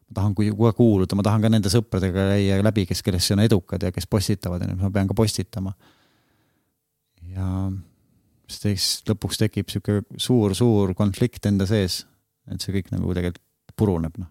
[0.05, 3.81] ma tahan aeg kuuluda, ma tahan ka nende sõpradega käia läbi, kes, kellest on edukad
[3.81, 5.73] ja kes postitavad, onju, ma pean ka postitama.
[7.33, 7.47] ja
[8.51, 12.03] siis lõpuks tekib sihuke suur-suur konflikt enda sees,
[12.51, 13.43] et see kõik nagu tegelikult
[13.75, 14.29] puruneb, noh.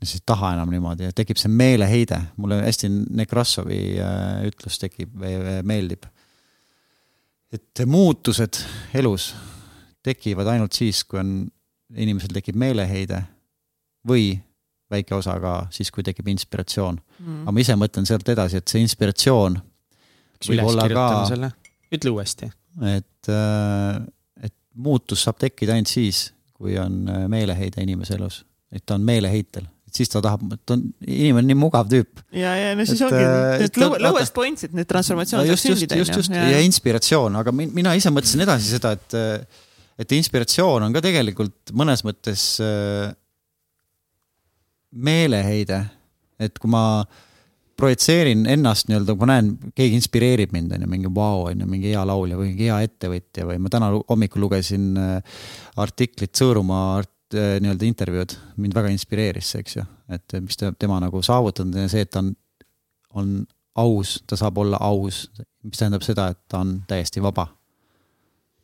[0.00, 4.80] ja siis ei taha enam niimoodi ja tekib see meeleheide, mulle hästi Nekrassovi äh, ütlus
[4.82, 5.14] tekib,
[5.64, 6.04] meeldib.
[7.54, 8.60] et muutused
[8.94, 9.30] elus
[10.04, 11.38] tekivad ainult siis, kui on,
[11.96, 13.22] inimesel tekib meeleheide
[14.06, 14.34] või
[14.90, 17.42] väike osa ka siis, kui tekib inspiratsioon mm..
[17.44, 19.58] aga ma ise mõtlen sealt edasi, et see inspiratsioon.
[21.94, 22.50] Ütle uuesti.
[22.94, 24.02] et, äh,
[24.42, 29.06] et muutus saab tekkida ainult siis, kui on äh, meeleheide inimese elus, et ta on
[29.06, 32.22] meeleheitel et siis ta tahab, ta on, inimene on nii mugav tüüp.
[32.34, 35.98] ja, ja no siis et, ongi äh, need lowest points, et need transformatsioonid no, sündida.
[36.00, 36.48] just, just, just ja.
[36.56, 39.54] ja inspiratsioon, aga mina ise mõtlesin edasi seda, et,
[40.02, 43.14] et inspiratsioon on ka tegelikult mõnes mõttes äh,
[44.96, 45.84] meeleheide,
[46.42, 46.84] et kui ma
[47.76, 51.68] projitseerin ennast nii-öelda, kui ma näen, keegi inspireerib mind, on ju, mingi vau, on ju,
[51.68, 55.42] mingi hea laulja või hea ettevõtja või ma täna hommikul lugesin äh,
[55.82, 59.84] artiklit Sõõrumaa art, äh, nii-öelda intervjuud, mind väga inspireeris see, eks ju,
[60.16, 62.32] et mis ta, tema nagu saavutanud on see, et ta on,
[63.16, 63.36] on
[63.76, 65.26] aus, ta saab olla aus,
[65.66, 67.48] mis tähendab seda, et ta on täiesti vaba.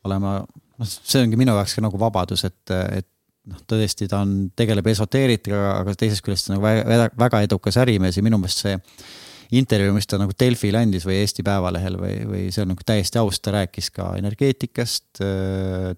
[0.03, 3.07] olema, noh, see ongi minu jaoks ka nagu vabadus, et, et
[3.51, 8.25] noh, tõesti, ta on, tegeleb esoteerikaga, aga teisest küljest nagu väga, väga edukas ärimees ja
[8.25, 8.77] minu meelest see
[9.53, 13.19] intervjuu, mis ta nagu Delfile andis või Eesti Päevalehel või, või see on nagu täiesti
[13.21, 15.21] aus, ta rääkis ka energeetikast,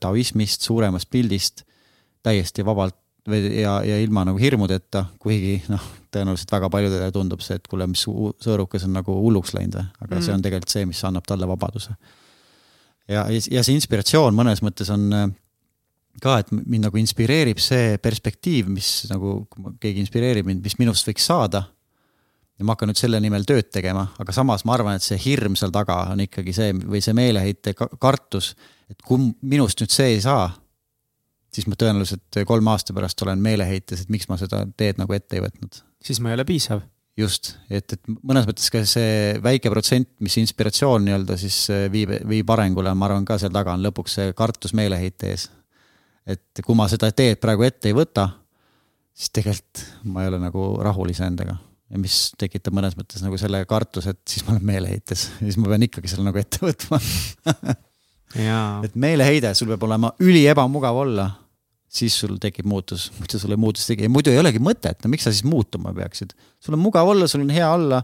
[0.03, 1.63] taoismist, suuremast pildist
[2.25, 2.97] täiesti vabalt
[3.31, 8.03] ja, ja ilma nagu hirmudeta, kuigi noh, tõenäoliselt väga paljudele tundub see, et kuule, mis
[8.05, 10.25] sõõrukas on nagu hulluks läinud aga mm.
[10.25, 11.95] see on tegelikult see, mis annab talle vabaduse.
[13.07, 15.09] ja, ja see inspiratsioon mõnes mõttes on
[16.23, 21.07] ka, et mind nagu inspireerib see perspektiiv, mis nagu, kui keegi inspireerib mind, mis minust
[21.09, 21.65] võiks saada.
[22.55, 25.57] ja ma hakkan nüüd selle nimel tööd tegema, aga samas ma arvan, et see hirm
[25.59, 28.53] seal taga on ikkagi see või see meeleheite kartus,
[28.87, 30.47] et kui minust nüüd see ei saa,
[31.55, 35.35] siis ma tõenäoliselt kolme aasta pärast olen meeleheites, et miks ma seda teed nagu ette
[35.35, 35.81] ei võtnud.
[36.03, 36.83] siis ma ei ole piisav.
[37.19, 41.59] just, et, et mõnes mõttes ka see väike protsent, mis inspiratsioon nii-öelda siis
[41.91, 45.49] viib, viib arengule, ma arvan ka seal taga on lõpuks see kartus meeleheite ees.
[46.25, 48.27] Et kui ma seda teed praegu ette ei võta,
[49.15, 51.57] siis tegelikult ma ei ole nagu rahul iseendaga.
[51.93, 55.59] Ja mis tekitab mõnes mõttes nagu selle kartuse, et siis ma olen meeleheites ja siis
[55.61, 56.99] ma pean ikkagi selle nagu ette võtma.
[58.83, 61.29] Et meeleheide, sul peab olema üli ebamugav olla,
[61.87, 65.11] siis sul tekib muutus, muidu sul ei muutus tegi ja muidu ei olegi mõtet, no
[65.13, 66.33] miks sa siis muutuma peaksid.
[66.59, 68.01] sul on mugav olla, sul on hea olla.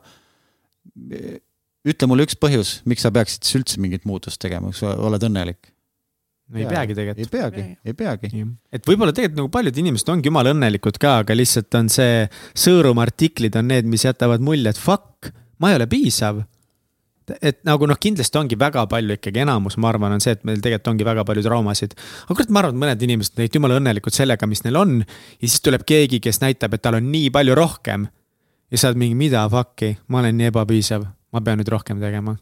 [1.84, 5.26] ütle mulle üks põhjus, miks sa peaksid siis üldse mingit muutust tegema, kui sa oled
[5.28, 5.74] õnnelik
[6.56, 7.26] ei peagi tegelikult.
[7.26, 8.46] ei peagi, ei peagi.
[8.74, 12.26] et võib-olla tegelikult nagu paljud inimesed ongi jumala õnnelikud ka, aga lihtsalt on see
[12.60, 15.32] sõõrumartiklid on need, mis jätavad mulje, et fuck,
[15.62, 16.44] ma ei ole piisav.
[17.40, 20.60] et nagu noh, kindlasti ongi väga palju ikkagi enamus, ma arvan, on see, et meil
[20.60, 21.96] tegelikult ongi väga palju traumasid.
[22.26, 25.00] aga kurat, ma arvan, et mõned inimesed on jumala õnnelikud sellega, mis neil on.
[25.06, 28.08] ja siis tuleb keegi, kes näitab, et tal on nii palju rohkem.
[28.72, 32.36] ja sa oled mingi, mida fuck'i, ma olen nii ebapiisav, ma pean nüüd rohkem tegema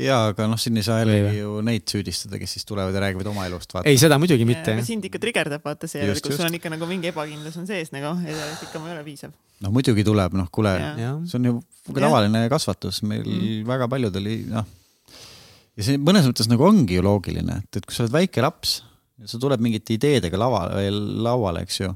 [0.00, 3.28] jaa, aga noh, siin ei saa jällegi ju neid süüdistada, kes siis tulevad ja räägivad
[3.28, 3.74] oma elust.
[3.84, 4.74] ei, seda muidugi mitte.
[4.86, 8.14] sind ikka trigerdab vaata see, kus sul on ikka nagu mingi ebakindlus on sees nagu,
[8.24, 9.34] et ikka ma ei ole piisav.
[9.64, 10.72] no muidugi tuleb, noh, kuule,
[11.28, 11.58] see on ju
[11.92, 13.66] tavaline kasvatus meil mm.
[13.68, 14.70] väga paljudel, noh.
[15.76, 18.80] ja see mõnes mõttes nagu ongi ju loogiline, et, et kui sa oled väike laps
[19.20, 20.88] ja sa tuled mingite ideedega lavale,
[21.20, 21.92] lauale, eks ju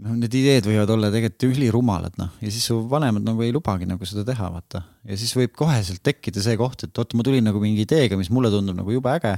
[0.00, 3.88] noh, need ideed võivad olla tegelikult ülirumalad, noh, ja siis su vanemad nagu ei lubagi
[3.88, 4.82] nagu seda teha, vaata.
[5.06, 8.30] ja siis võib koheselt tekkida see koht, et oot, ma tulin nagu mingi ideega, mis
[8.32, 9.34] mulle tundub nagu jube äge.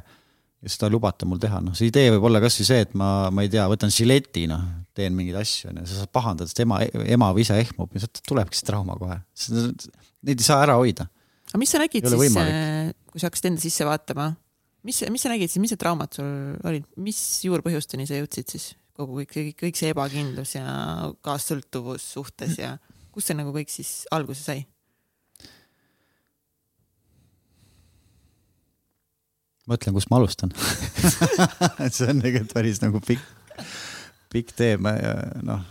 [0.63, 3.09] ja seda ei lubata mul teha, noh, see idee võib olla kasvõi see, et ma,
[3.35, 4.63] ma ei tea, võtan žileti, noh,
[4.95, 8.23] teen mingeid asju, onju, sa saad pahandada, sest ema, ema või isa ehmub ja sealt
[8.29, 9.19] tulebki see trauma kohe.
[10.23, 11.09] Neid ei saa ära hoida.
[11.51, 14.31] aga mis sa nägid siis, äh, kui sa hakkasid enda sisse vaatama?
[14.87, 16.31] mis, mis sa nägid siis, mis need traumad sul
[16.69, 18.71] olid, mis juurpõhjusteni sa jõudsid siis?
[18.97, 20.67] Kogu kõik, kõik see ebakindlus ja
[21.25, 22.77] kaassõltuvus suhtes ja
[23.13, 24.67] kust see nagu kõik siis alguse sai?
[29.71, 30.51] mõtlen, kust ma alustan
[31.95, 33.23] see on tegelikult päris nagu pikk,
[34.33, 34.97] pikk tee, ma
[35.47, 35.63] noh,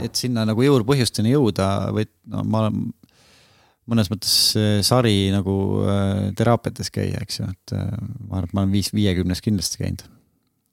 [0.00, 2.86] et sinna nagu juurpõhjusteni jõuda või no ma olen
[3.90, 4.34] mõnes mõttes
[4.86, 7.90] sari nagu äh, teraapiates käia, eks ju, et äh,
[8.24, 10.06] ma arvan, et ma olen viis, viiekümnes kindlasti käinud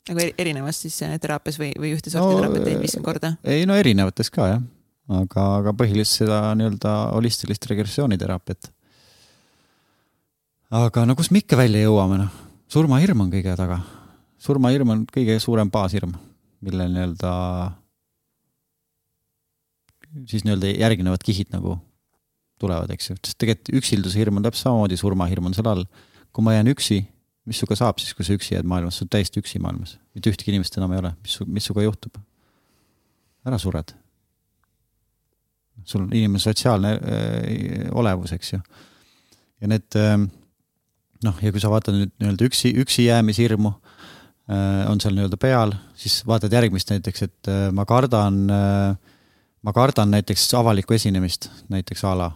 [0.10, 3.34] nagu erinevas siis äh, teraapias või, või ühte sorti no, teraapiat teinud viiskümmend korda?
[3.46, 4.64] ei no erinevates ka jah,
[5.22, 8.72] aga, aga põhiliselt seda nii-öelda holistilist regressiooniteraapiat.
[10.82, 12.42] aga no kus me ikka välja jõuame, noh,
[12.72, 13.82] surmahirm on kõige taga.
[14.42, 16.18] surmahirm on kõige suurem baashirm,
[16.66, 17.36] millel nii-öelda
[20.28, 21.78] siis nii-öelda järgnevad kihid nagu
[22.62, 25.86] tulevad, eks ju, sest tegelikult üksilduse hirm on täpselt samamoodi, surmahirm on seal all.
[26.32, 27.04] kui ma jään üksi
[27.50, 30.32] mis sinuga saab siis, kui sa üksi jääd maailmas, sa oled täiesti üksi maailmas, mitte
[30.32, 32.20] ühtegi inimest enam ei ole, mis, mis sinuga juhtub?
[33.42, 33.96] ära sured.
[35.84, 38.60] sul on inimene sotsiaalne äh, olevus, eks ju.
[39.62, 40.20] ja need äh,
[41.26, 45.74] noh, ja kui sa vaatad nüüd nii-öelda üksi, üksi jäämishirmu äh, on seal nii-öelda peal,
[45.98, 48.44] siis vaatad järgmist näiteks, et ma kardan
[49.62, 52.30] ma kardan näiteks avalikku esinemist, näiteks a la.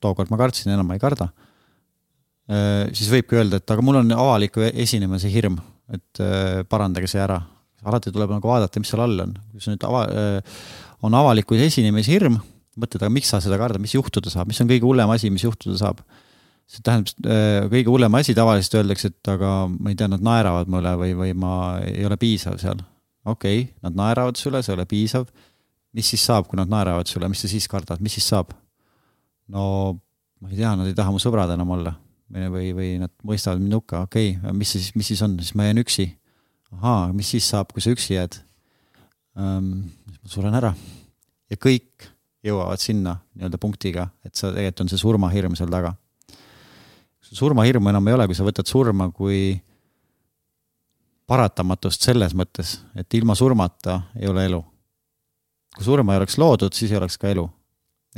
[0.00, 1.28] tookord ma kartsin, enam ma ei karda
[2.48, 5.58] siis võibki öelda, et aga mul on avaliku esinemise hirm,
[5.92, 7.40] et äh, parandage see ära.
[7.88, 9.34] alati tuleb nagu vaadata, mis seal all on.
[9.52, 10.62] kui see nüüd ava-, äh,
[11.06, 12.38] on avaliku esinemise hirm,
[12.78, 15.44] mõtled, aga miks sa seda kardad, mis juhtuda saab, mis on kõige hullem asi, mis
[15.46, 16.02] juhtuda saab?
[16.68, 17.22] see tähendab,
[17.72, 21.30] kõige hullem asi tavaliselt öeldakse, et aga ma ei tea, nad naeravad mulle või, või
[21.32, 22.82] ma ei ole piisav seal.
[23.24, 25.24] okei okay,, nad naeravad sulle, sa ei ole piisav.
[25.96, 28.52] mis siis saab, kui nad naeravad sulle, mis sa siis kardad, mis siis saab?
[29.48, 29.64] no
[30.42, 31.94] ma ei tea, nad ei taha mu sõbrad enam olla
[32.28, 35.68] või, või nad mõistavad mind hukka, okei okay,, mis siis, mis siis on, siis ma
[35.68, 36.10] jään üksi.
[36.76, 38.40] ahaa, mis siis saab, kui sa üksi jääd
[39.38, 39.88] ähm,?
[40.18, 40.74] ma suren ära.
[41.50, 42.10] ja kõik
[42.44, 45.94] jõuavad sinna nii-öelda punktiga, et sa, tegelikult on see surmahirm seal taga.
[47.20, 49.60] surmahirmu enam ei ole, kui sa võtad surma kui
[51.28, 54.64] paratamatust selles mõttes, et ilma surmata ei ole elu.
[55.76, 57.48] kui surma ei oleks loodud, siis ei oleks ka elu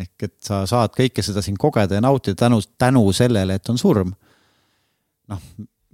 [0.05, 3.79] ehk et sa saad kõike seda siin kogeda ja nautida tänu, tänu sellele, et on
[3.81, 4.15] surm.
[5.31, 5.43] noh,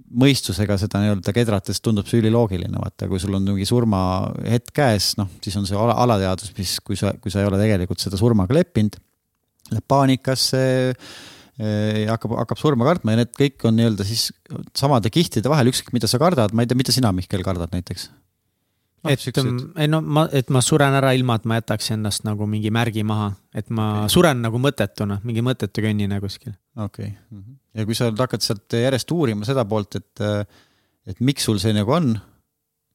[0.07, 5.29] mõistusega seda nii-öelda kedrates tundub see üliloogiline, vaata, kui sul on mingi surmahetk käes, noh,
[5.43, 8.55] siis on see ala, alateadvus, mis, kui sa, kui sa ei ole tegelikult seda surmaga
[8.55, 8.95] leppinud,
[9.73, 10.61] läheb paanikasse
[11.59, 14.29] eh,, hakkab, hakkab surma kartma ja need kõik on nii-öelda siis
[14.77, 18.07] samade kihtide vahel, ükskõik mida sa kardad, ma ei tea, mida sina, Mihkel, kardad näiteks?
[19.11, 19.39] Et
[19.83, 23.03] ei no ma, et ma suren ära ilma, et ma jätaks endast nagu mingi märgi
[23.07, 24.13] maha, et ma okay.
[24.17, 26.55] suren nagu mõttetuna, mingi mõttetu kõnnina kuskil.
[26.75, 27.59] okei okay., mhm.
[27.77, 30.25] ja kui sa hakkad sealt järjest uurima seda poolt, et,
[31.07, 32.13] et miks sul see nagu on,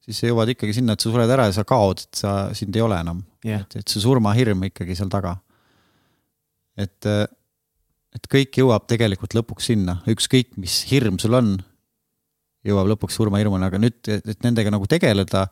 [0.03, 2.77] siis sa jõuad ikkagi sinna, et sa sured ära ja sa kaod, et sa, sind
[2.77, 3.63] ei ole enam yeah..
[3.65, 5.37] et, et see surmahirm ikkagi seal taga.
[6.79, 7.11] et,
[8.17, 11.55] et kõik jõuab tegelikult lõpuks sinna, ükskõik mis hirm sul on,
[12.67, 15.47] jõuab lõpuks surmahirmuni, aga nüüd, et nendega nagu tegeleda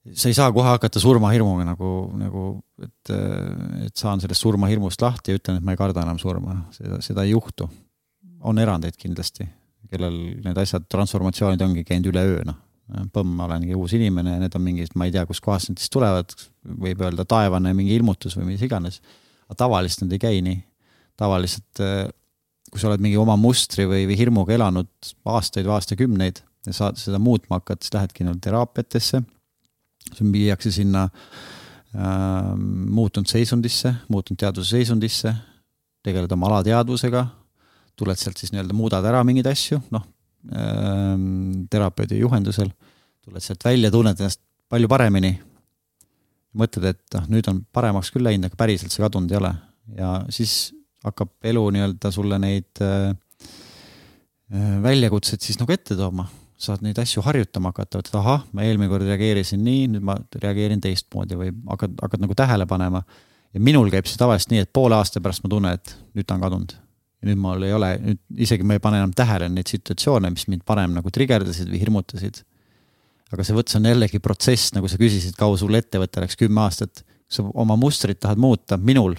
[0.00, 2.44] sa ei saa kohe hakata surmahirmuga nagu, nagu,
[2.82, 3.12] et,
[3.84, 7.24] et saan sellest surmahirmust lahti ja ütlen, et ma ei karda enam surma, seda, seda
[7.26, 7.68] ei juhtu.
[8.40, 9.44] on erandeid kindlasti,
[9.92, 12.56] kellel need asjad, transformatsioonid ongi käinud üleöö, noh.
[13.12, 15.92] põmm, ma olengi uus inimene ja need on mingid, ma ei tea, kustkohast need siis
[15.92, 16.32] tulevad,
[16.86, 19.02] võib öelda taevane mingi ilmutus või mis iganes.
[19.46, 20.62] aga tavaliselt nad ei käi nii.
[21.20, 21.82] tavaliselt,
[22.72, 26.90] kui sa oled mingi oma mustri või, või hirmuga elanud aastaid või aastakümneid ja sa
[26.96, 29.20] seda muutma hakkad, siis lähedki nagu teraapiatesse
[30.08, 35.34] sul viiakse sinna äh, muutunud seisundisse, muutunud teadvuse seisundisse,
[36.04, 37.26] tegeled oma alateadvusega,
[37.98, 40.06] tuled sealt siis nii-öelda, muudad ära mingeid asju, noh
[40.54, 41.14] äh,,
[41.70, 42.70] terapeudi juhendusel,
[43.24, 45.34] tuled sealt välja, tunned ennast palju paremini.
[46.50, 49.52] mõtled, et noh, nüüd on paremaks küll läinud, aga päriselt see kadunud ei ole
[49.94, 50.72] ja siis
[51.04, 53.14] hakkab elu nii-öelda sulle neid äh,
[54.50, 56.26] äh väljakutseid siis nagu ette tooma
[56.60, 60.82] saad neid asju harjutama hakata, et ahah, ma eelmine kord reageerisin nii, nüüd ma reageerin
[60.84, 63.02] teistmoodi või hakkad, hakkad nagu tähele panema.
[63.54, 66.36] ja minul käib see tavaliselt nii, et poole aasta pärast ma tunnen, et nüüd ta
[66.36, 66.74] on kadunud.
[67.20, 70.46] ja nüüd mul ei ole, nüüd isegi ma ei pane enam tähele neid situatsioone, mis
[70.52, 72.42] mind varem nagu trigerdasid või hirmutasid.
[73.32, 77.04] aga see võts on jällegi protsess, nagu sa küsisid, kaua sul ettevõte läks, kümme aastat.
[77.30, 79.14] sa oma mustrit tahad muuta, minul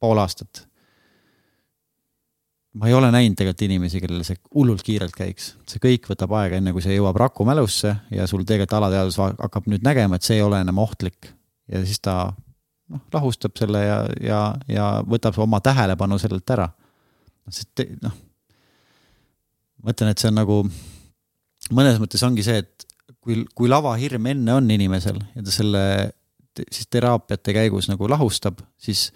[0.00, 0.69] pool aastat
[2.78, 5.54] ma ei ole näinud tegelikult inimesi, kellel see hullult kiirelt käiks.
[5.68, 9.66] see kõik võtab aega, enne kui see jõuab raku mälusse ja sul tegelikult alateadvus hakkab
[9.70, 11.32] nüüd nägema, et see ei ole enam ohtlik.
[11.70, 12.32] ja siis ta
[12.90, 16.68] noh, rahustab selle ja, ja, ja võtab oma tähelepanu sellelt ära.
[17.50, 18.14] sest noh,
[19.82, 20.62] ma ütlen, et see on nagu,
[21.74, 22.86] mõnes mõttes ongi see, et
[23.18, 25.84] kui, kui lavahirm enne on inimesel ja ta selle
[26.60, 29.08] siis teraapiate käigus nagu lahustab, siis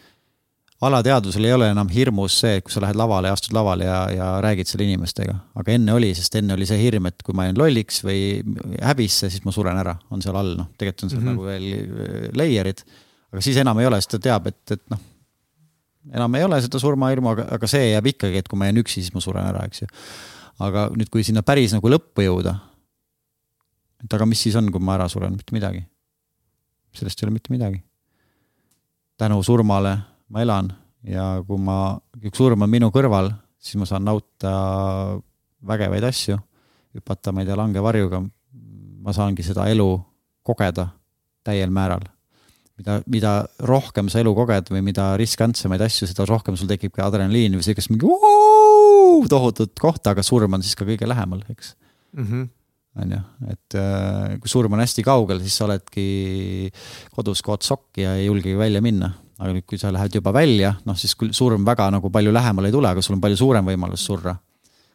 [0.89, 4.27] alateadvusel ei ole enam hirmus see, et kui sa lähed lavale astud lavale ja, ja
[4.45, 5.35] räägid selle inimestega.
[5.61, 8.21] aga enne oli, sest enne oli see hirm, et kui ma jään lolliks või
[8.83, 11.37] häbisse, siis ma suren ära, on seal all, noh, tegelikult on seal mm -hmm.
[11.37, 12.85] nagu veel äh, layer'id.
[13.33, 15.01] aga siis enam ei ole, sest ta teab, et, et noh,
[16.13, 19.01] enam ei ole seda surmahirmu, aga, aga see jääb ikkagi, et kui ma jään üksi,
[19.03, 19.91] siis ma suren ära, eks ju.
[20.65, 22.59] aga nüüd, kui sinna päris nagu lõppu jõuda,
[24.05, 25.85] et aga mis siis on, kui ma ära suren, mitte midagi.
[26.95, 27.83] sellest ei ole mitte midagi.
[29.19, 30.71] tänu surmale ma elan
[31.05, 34.55] ja kui ma, üks surm on minu kõrval, siis ma saan nautida
[35.65, 36.39] vägevaid asju,
[36.97, 38.23] hüpata, ma ei tea, langevarjuga.
[39.05, 39.89] ma saangi seda elu
[40.45, 40.89] kogeda
[41.45, 42.07] täiel määral.
[42.79, 47.07] mida, mida rohkem sa elu koged või mida riskantsemaid asju, seda rohkem sul tekib ka
[47.07, 48.09] adrenaliini või siukest mingi
[49.31, 51.75] tohutut kohta, aga surm on siis ka kõige lähemal, eks
[52.17, 52.27] mm.
[52.27, 52.53] -hmm
[52.95, 53.19] on ju,
[53.51, 56.71] et äh, kui surm on hästi kaugel, siis sa oledki
[57.11, 60.75] kodus kood sokki ja ei julgegi välja minna aga nüüd, kui sa lähed juba välja,
[60.87, 63.67] noh siis küll surm väga nagu palju lähemale ei tule, aga sul on palju suurem
[63.67, 64.37] võimalus surra.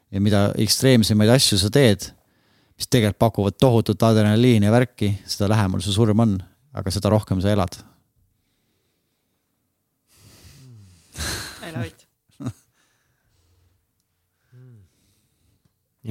[0.09, 2.01] ja mida ekstreemsemaid asju sa teed,
[2.79, 6.37] mis tegelikult pakuvad tohutut adrenaliini ja värki, seda lähemal su surm on,
[6.73, 7.75] aga seda rohkem sa elad.
[11.67, 12.07] I love it.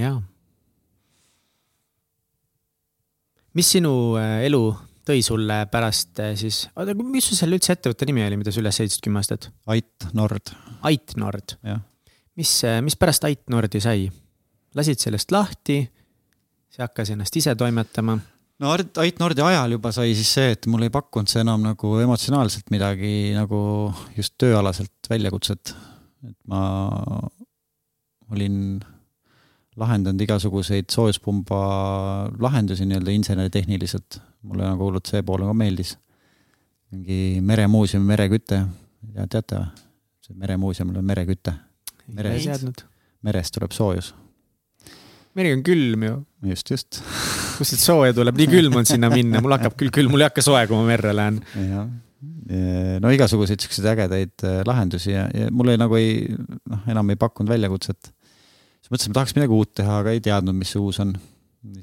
[0.02, 0.22] jaa.
[3.58, 8.08] mis sinu äh, elu tõi sulle pärast eh, siis, oota, mis su selle üldse ettevõtte
[8.08, 9.50] nimi oli, mida sa üles ehitasid kümme aastat?
[9.72, 10.52] Ait Nord.
[10.88, 11.56] Ait Nord.
[12.38, 14.08] mis, eh, mis pärast Ait Nordi sai?
[14.76, 15.80] lasid sellest lahti,
[16.68, 18.18] see hakkas ennast ise toimetama?
[18.62, 21.94] no Ait Nordi ajal juba sai siis see, et mulle ei pakkunud see enam nagu
[22.02, 23.60] emotsionaalselt midagi nagu
[24.16, 25.74] just tööalaselt väljakutset.
[26.28, 26.62] et ma
[28.28, 28.80] olin
[29.78, 31.58] lahendanud igasuguseid soojuspumba
[32.42, 35.96] lahendusi nii-öelda inseneritehniliselt mulle nagu hullult see pool nagu meeldis.
[36.92, 38.62] mingi meremuuseumi mereküte,
[39.28, 39.86] teate või?
[40.24, 41.54] see meremuuseumil on mereküte.
[42.14, 42.36] mere,
[43.22, 44.14] merest tuleb soojus.
[45.34, 46.18] meri on külm ju.
[46.52, 47.02] just, just
[47.58, 50.30] kust see sooja tuleb, nii külm on sinna minna, mul hakkab küll külm, mul ei
[50.30, 51.40] hakka soe, kui ma merre lähen.
[51.58, 51.88] jah,
[53.02, 56.24] no igasuguseid siukseid ägedaid äh, lahendusi ja, ja mulle nagu ei,
[56.70, 58.10] noh, enam ei pakkunud väljakutset.
[58.80, 61.14] siis mõtlesin, ma tahaks midagi uut teha, aga ei teadnud, mis see uus on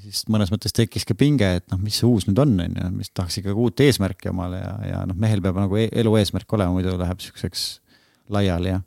[0.00, 2.90] siis mõnes mõttes tekkis ka pinge, et noh, mis see uus nüüd on, on ju,
[2.96, 6.56] mis tahaks ikkagi uut eesmärki omale ja, ja noh, mehel peab nagu e elu eesmärk
[6.56, 7.66] olema, muidu läheb siukseks
[8.32, 8.80] laiali ja.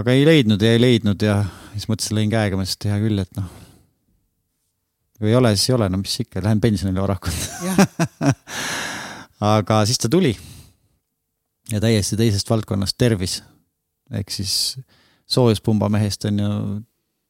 [0.00, 1.40] aga ei leidnud ja ei leidnud ja
[1.72, 3.48] siis mõtlesin, lõin käega, mõtlesin, et hea küll, et noh.
[5.20, 7.46] kui ei ole, siis ei ole, no mis ikka, lähen pensionile varakult
[9.54, 10.34] aga siis ta tuli.
[11.70, 13.40] ja täiesti teisest valdkonnast, tervis.
[14.10, 14.54] ehk siis
[15.30, 16.54] soojuspumba mehest on ju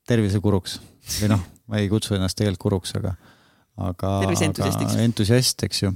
[0.09, 0.81] tervisekuruks
[1.21, 3.15] või noh, ma ei kutsu ennast tegelikult kuruks, aga,
[3.79, 4.37] aga, aga
[5.07, 5.93] entusiast, eks ju.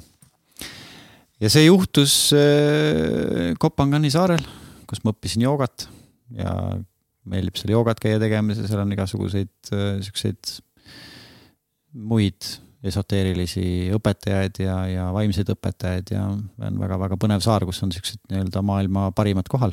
[1.42, 4.42] ja see juhtus äh, Kopangani saarel,
[4.88, 5.88] kus ma õppisin joogat
[6.34, 6.54] ja
[7.28, 10.58] meeldib seal joogat käia tegemas ja seal on igasuguseid äh, siukseid
[11.94, 12.54] muid
[12.84, 18.60] esoteerilisi õpetajaid ja, ja vaimseid õpetajaid ja on väga-väga põnev saar, kus on siuksed nii-öelda
[18.66, 19.72] maailma parimad kohal.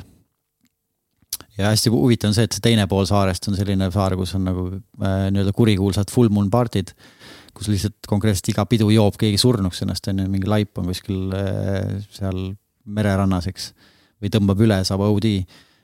[1.61, 4.47] Ja hästi huvitav on see, et see teine pool saarest on selline saar, kus on
[4.49, 6.93] nagu äh, nii-öelda kurikuulsad full moon party'd,
[7.55, 11.35] kus lihtsalt konkreetselt iga pidu joob keegi surnuks ennast, on ju, mingi laip on kuskil
[11.37, 12.51] äh, seal
[12.91, 13.71] mererannas, eks.
[14.21, 15.29] või tõmbab üle, saab OD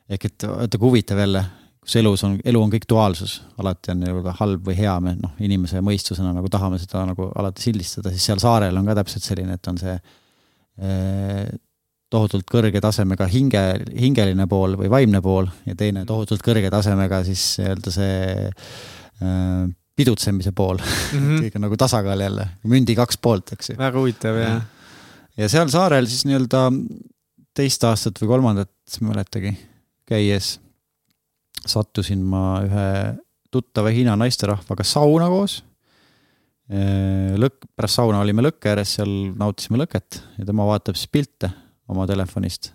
[0.08, 1.44] ehk et vaata kui huvitav jälle,
[1.84, 5.36] kus elus on, elu on kõik duaalsus, alati on nii-öelda halb või hea, me noh,
[5.44, 9.58] inimese mõistusena nagu tahame seda nagu alati sildistada, siis seal saarel on ka täpselt selline,
[9.60, 11.48] et on see eh,
[12.14, 17.44] tohutult kõrge tasemega hinge, hingeline pool või vaimne pool ja teine tohutult kõrge tasemega siis
[17.60, 21.18] nii-öelda see äh, pidutsemise pool mm.
[21.18, 21.42] -hmm.
[21.46, 23.80] kõik on nagu tasakaal jälle, mündi kaks poolt, eks ju.
[23.80, 24.62] väga huvitav, jah.
[25.38, 26.70] ja seal saarel siis nii-öelda
[27.58, 29.54] teist aastat või kolmandat, ma ei mäletagi
[30.08, 30.56] käies
[31.68, 32.90] sattusin ma ühe
[33.52, 35.62] tuttava Hiina naisterahvaga sauna koos.
[37.40, 41.50] lõkk, pärast sauna olime lõkke ääres, seal nautisime lõket ja tema vaatab siis pilte
[41.92, 42.72] oma telefonist.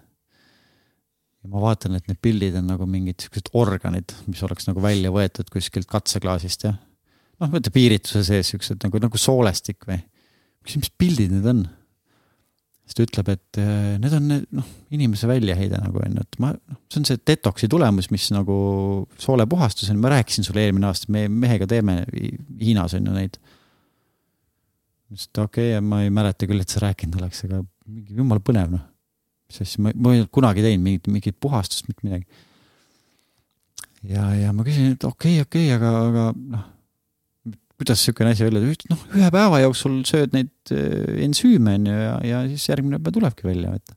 [1.42, 5.10] ja ma vaatan, et need pildid on nagu mingid siuksed organid, mis oleks nagu välja
[5.14, 6.76] võetud kuskilt katseklaasist ja
[7.42, 10.00] noh, mõtle piirituse sees siuksed nagu, nagu soolestik või.
[10.64, 11.64] mis, mis pildid need on?
[12.82, 16.52] siis ta ütleb, et äh, need on noh, inimese väljaheide nagu on ju, et ma,
[16.52, 18.56] noh, see on see detoksi tulemus, mis nagu
[19.22, 22.02] soolepuhastus on, ma rääkisin sulle eelmine aasta, me mehega teeme
[22.60, 23.38] Hiinas on ju neid.
[23.38, 28.18] ma ütlesin, et okei okay,, ma ei mäleta küll, et sa rääkinud oleks, aga mingi
[28.18, 28.88] jumala põnev noh.
[29.60, 32.26] Asja, ma, ma ei olnud kunagi teinud mingit, mingit puhastust, mitte midagi.
[34.08, 36.68] ja, ja ma küsin, et okei okay,, okei okay,, aga, aga noh
[37.82, 41.96] kuidas niisugune asi välja tuli, noh, ühe päeva jooksul sööd neid äh, ensüüme on ju
[41.98, 43.96] ja, ja siis järgmine päev tulebki välja, et.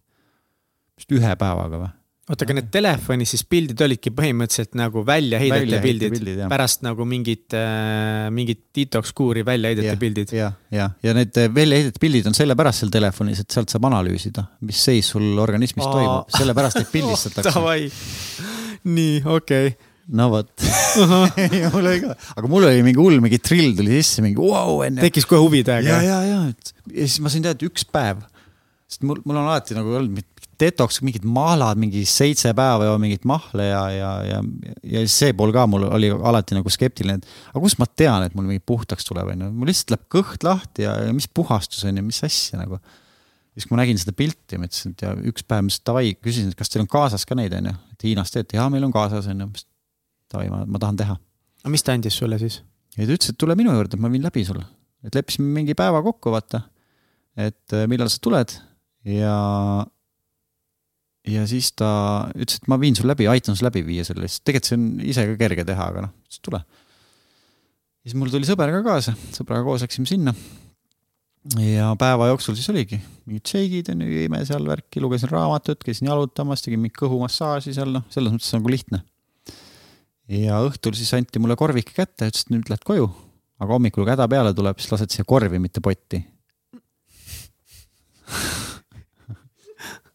[0.98, 1.92] vist ühe päevaga või?
[2.26, 7.06] Oota, aga need telefonis siis pildid olidki põhimõtteliselt nagu väljaheidete välja pildid, pildid, pärast nagu
[7.10, 10.36] mingit äh,, mingit detox kuuri väljaheidete ja, pildid.
[10.36, 14.48] ja, ja, ja need äh, väljaheidete pildid on sellepärast seal telefonis, et sealt saab analüüsida,
[14.66, 15.98] mis seis sul organismis Aa.
[15.98, 17.68] toimub, sellepärast neid pildistatakse.
[18.96, 19.76] Nii, okei.
[19.76, 20.52] Okay no vot.
[21.74, 24.98] Mul oli ka, aga mul oli mingi hull, mingi trill tuli sisse, mingi vau wow,
[25.02, 25.98] tekkis kohe huvi täiega.
[25.98, 28.22] ja, ja, ja, et ja siis ma sain teada, et üks päev,
[28.90, 30.14] sest mul, mul on alati nagu olnud
[30.62, 34.42] detoks mingid mahlad, mingi seitse päeva joo mingit mahla ja, ja, ja,
[34.96, 38.36] ja see pool ka mul oli alati nagu skeptiline, et aga kust ma tean, et
[38.38, 42.00] mul mingi puhtaks tuleb, onju, mul lihtsalt läheb kõht lahti ja, ja mis puhastus on
[42.00, 42.80] ju, mis asja nagu.
[43.56, 46.14] siis, kui ma nägin seda pilti, ma ütlesin, et ja üks päev ma ütlesin davai,
[46.20, 48.94] küsisin, et kas teil on kaasas ka neid, onju, et Hiinas teete, jaa, meil on
[48.96, 49.52] kaasas, onju
[50.34, 51.18] davai, ma, ma tahan teha.
[51.64, 52.62] aga mis ta andis sulle siis?
[52.96, 54.66] ja ta ütles, et tule minu juurde, ma viin läbi sulle.
[55.06, 56.66] et leppisime mingi päeva kokku, vaata.
[57.36, 58.56] et äh, millal sa tuled
[59.06, 59.36] ja,
[61.30, 61.90] ja siis ta
[62.36, 64.86] ütles, et ma viin sul läbi, aitan sul läbi viia selle, sest tegelikult see on
[65.14, 66.62] ise ka kerge teha, aga noh, siis tule.
[68.06, 70.36] siis mul tuli sõber ka kaasa, sõbraga koos läksime sinna.
[71.62, 76.10] ja päeva jooksul siis oligi mingid šeigid on ju, jõime seal värki, lugesin raamatut, käisin
[76.10, 79.02] jalutamas, tegin mingit kõhumassaaži seal, noh, selles mõttes nagu lihtne
[80.32, 83.10] ja õhtul siis anti mulle korvike kätte, ütles, et nüüd lähed koju,
[83.62, 86.22] aga hommikul, kui häda peale tuleb, siis lased siia korvi, mitte potti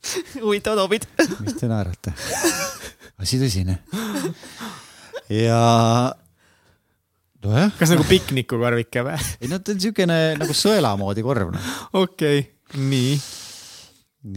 [0.45, 1.07] huvitavad hobid
[1.45, 2.15] mis te naerate?
[3.21, 3.79] asi tõsine.
[5.33, 5.61] ja
[7.45, 7.75] nojah.
[7.79, 9.19] kas nagu piknikukorvike või?
[9.41, 11.75] ei no ta on siukene nagu sõela moodi korv noh.
[12.01, 13.19] okei okay., nii.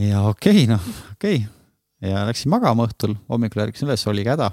[0.09, 2.11] ja okei okay,, noh, okei okay.
[2.11, 4.51] ja läksin magama õhtul, hommikul ärkasin üles, oligi häda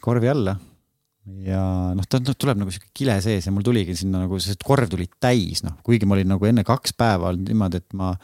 [0.00, 0.56] korvi alla.
[1.44, 1.62] ja
[1.96, 5.08] noh, ta tuleb nagu sihuke kile sees ja mul tuligi sinna nagu see korv tuli
[5.20, 8.14] täis, noh, kuigi ma olin nagu enne kaks päeva olnud niimoodi, et ma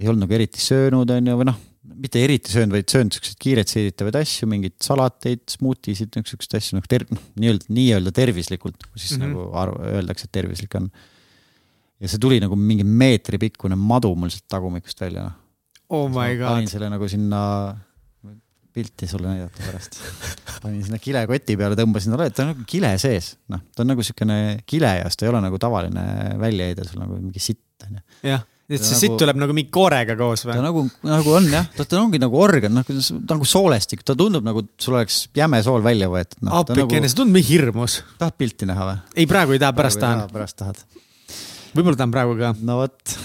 [0.00, 1.58] ei olnud nagu eriti söönud, on ju, või noh,
[1.96, 6.90] mitte eriti söönud, vaid söönud siukseid kiiret seeditavaid asju, mingeid salateid, smuutisid, siukseid asju nagu
[6.90, 9.32] ter-, noh, nii-öelda, nii-öelda tervislikult, siis mm -hmm.
[9.32, 10.90] nagu arv-, öeldakse, et tervislik on.
[12.00, 15.42] ja see tuli nagu mingi meetri pikkune madu mul sealt tagumikust välja, noh.
[15.88, 16.50] Oh my god.
[16.50, 17.40] panin selle nagu sinna
[18.76, 19.96] pilti sulle näidata pärast.
[20.62, 24.04] panin sinna kilekoti peale, tõmbasin talle, ta on nagu kile sees, noh, ta on nagu
[24.04, 26.04] siukene kile ja siis ta ei ole nagu tavaline
[26.42, 28.02] väljaheide sul nagu mingi sitt onju.
[28.66, 30.56] Et see nagu, sitt tuleb nagu mingi koorega koos või?
[30.58, 32.90] ta nagu, nagu on jah, ta, ta ongi nagu organ, noh,
[33.30, 36.62] nagu soolestik, ta tundub nagu sul oleks jäme sool välja võetud no,.
[36.62, 38.00] appikene nagu..., see tundub nii hirmus.
[38.20, 39.00] tahad pilti näha või?
[39.14, 40.26] ei, praegu ei taha, pärast tahan.
[40.32, 40.82] pärast tahad.
[41.76, 42.54] võib-olla tahan praegu ka.
[42.66, 43.16] no vot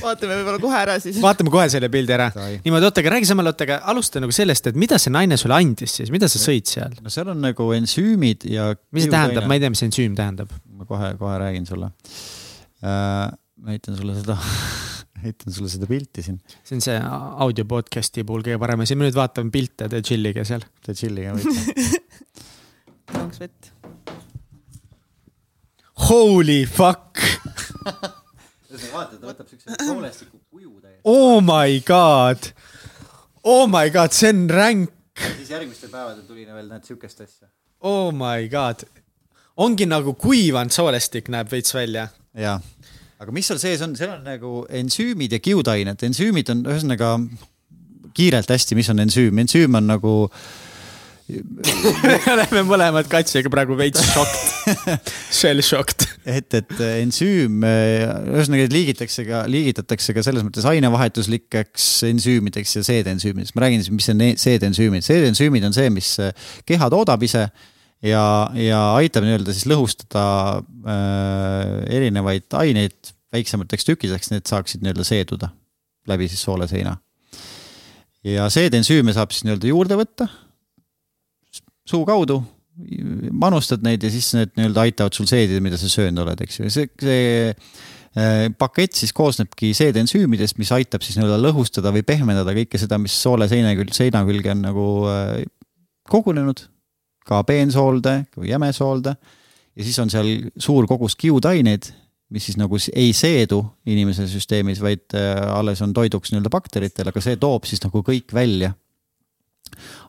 [0.00, 1.18] vaatame võib-olla kohe ära siis.
[1.22, 2.28] vaatame kohe selle pildi ära.
[2.64, 5.58] niimoodi, oota, aga räägi samal, oota, aga alusta nagu sellest, et mida see naine sulle
[5.58, 6.96] andis siis, mida sa sõid seal?
[7.04, 8.70] no seal on nagu ensüümid ja.
[8.94, 10.52] mis see tähendab, ma ei tea, mis ensüüm tähendab.
[10.80, 11.92] ma kohe, kohe räägin sulle
[12.82, 13.30] äh,.
[13.60, 14.36] Ma näitan sulle seda
[15.22, 16.38] näitan sulle seda pilti siin.
[16.64, 17.00] see on see
[17.46, 20.64] audio podcast'i puhul kõige parem asi, me nüüd vaatame pilte, te chill'ige seal.
[20.86, 22.00] Te chill'ige võite.
[23.16, 23.72] jooks vett.
[26.08, 27.20] Holy fuck
[28.92, 31.02] vaata, ta võtab siukse poolestiku kuju täiesti.
[31.08, 32.50] Oh my god.
[33.44, 34.96] Oh my god, see on ränk.
[35.36, 37.48] siis järgmistel päevadel tuli veel näed siukest asja.
[37.80, 38.86] Oh my god.
[39.60, 42.08] ongi nagu kuivanud soolestik näeb veits välja.
[42.34, 42.60] jaa
[43.20, 47.14] aga mis seal sees on, seal on nagu ensüümid ja kiudained, ensüümid on ühesõnaga
[48.16, 50.14] kiirelt hästi, mis on ensüüm, ensüüm on nagu
[51.30, 54.72] me oleme mõlemad katsega praegu veits šokt,
[55.38, 56.06] shell shocked.
[56.24, 63.54] et, et ensüüm, ühesõnaga liigitakse ka, liigitatakse ka selles mõttes ainevahetuslikeks ensüümideks ja seedensüümideks.
[63.54, 66.16] ma räägin siis, mis on seedensüümid, seedensüümid on see, mis
[66.66, 67.46] keha toodab ise
[68.02, 68.24] ja,
[68.56, 70.24] ja aitab nii-öelda siis lõhustada
[70.60, 75.50] äh, erinevaid aineid väiksemateks tükkideks, need saaksid nii-öelda seeduda
[76.10, 76.96] läbi siis sooleseina.
[78.24, 80.28] ja seedensüüme saab siis nii-öelda juurde võtta
[81.90, 82.40] suu kaudu,
[83.32, 86.72] manustad neid ja siis need nii-öelda aitavad sul seedida, mida sa söönud oled, eks ju,
[86.72, 92.80] see, see äh, pakett siis koosnebki seedensüümidest, mis aitab siis nii-öelda lõhustada või pehmendada kõike
[92.80, 95.40] seda, mis soole seina külge, seina külge on nagu äh,
[96.10, 96.64] kogunenud
[97.26, 99.14] ka peensoolde või jämesoolde.
[99.76, 100.28] ja siis on seal
[100.58, 101.90] suur kogus kiudaineid,
[102.30, 107.22] mis siis nagu ei seedu inimese süsteemis, vaid äh, alles on toiduks nii-öelda bakteritele, aga
[107.24, 108.72] see toob siis nagu kõik välja.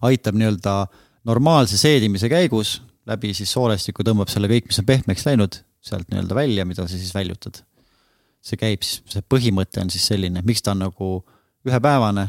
[0.02, 0.76] aitab nii-öelda
[1.24, 2.80] normaalse seedimise käigus
[3.10, 6.98] läbi siis soolestiku tõmbab selle kõik, mis on pehmeks läinud, sealt nii-öelda välja, mida sa
[6.98, 7.64] siis väljutad.
[8.42, 11.10] see käib siis, see põhimõte on siis selline, miks ta on nagu
[11.68, 12.28] ühepäevane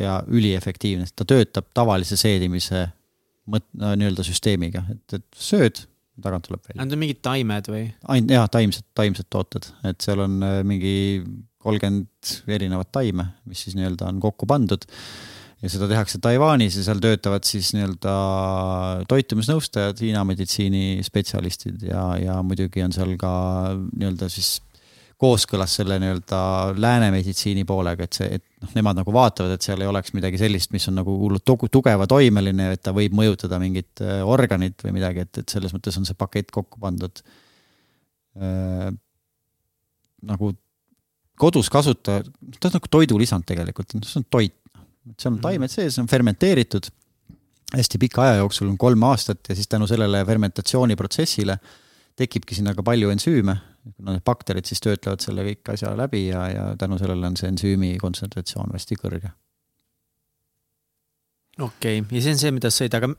[0.00, 2.86] ja üliefektiivne, ta töötab tavalise seedimise
[3.50, 5.84] mõt-, nii-öelda süsteemiga, et, et sööd,
[6.22, 6.82] tagant tuleb välja.
[6.82, 7.84] Need on mingid taimed või?
[8.14, 10.94] ainult jaa, taimsed, taimsed tooted, et seal on äh, mingi
[11.62, 14.86] kolmkümmend erinevat taime, mis siis nii-öelda on kokku pandud.
[15.62, 18.14] ja seda tehakse Taiwanis ja seal töötavad siis nii-öelda
[19.10, 23.32] toitumisnõustajad, Hiina meditsiinispetsialistid ja, ja muidugi on seal ka
[23.78, 24.56] nii-öelda siis
[25.22, 26.38] kooskõlas selle nii-öelda
[26.82, 30.40] lääne meditsiini poolega, et see, et noh, nemad nagu vaatavad, et seal ei oleks midagi
[30.40, 34.96] sellist, mis on nagu hullult tugeva toimeline, et ta võib mõjutada mingit äh, organit või
[34.98, 37.22] midagi, et, et selles mõttes on see pakett kokku pandud
[38.40, 38.88] äh,
[40.32, 40.50] nagu
[41.42, 42.26] kodus kasutada,
[42.58, 44.58] ta on nagu toidulisand tegelikult, see on toit.
[45.16, 45.46] seal on mhm.
[45.46, 46.90] taimed sees, on fermenteeritud
[47.72, 51.56] hästi pika aja jooksul, on kolm aastat ja siis tänu sellele fermentatsiooniprotsessile
[52.18, 53.58] tekibki sinna ka palju ensüüme
[53.90, 57.50] kuna need bakterid siis töötlevad selle kõik asja läbi ja, ja tänu sellele on see
[57.50, 59.32] ensüümi kontsentratsioon hästi kõrge.
[61.58, 63.10] okei okay., ja see on see, mida sa sõid, aga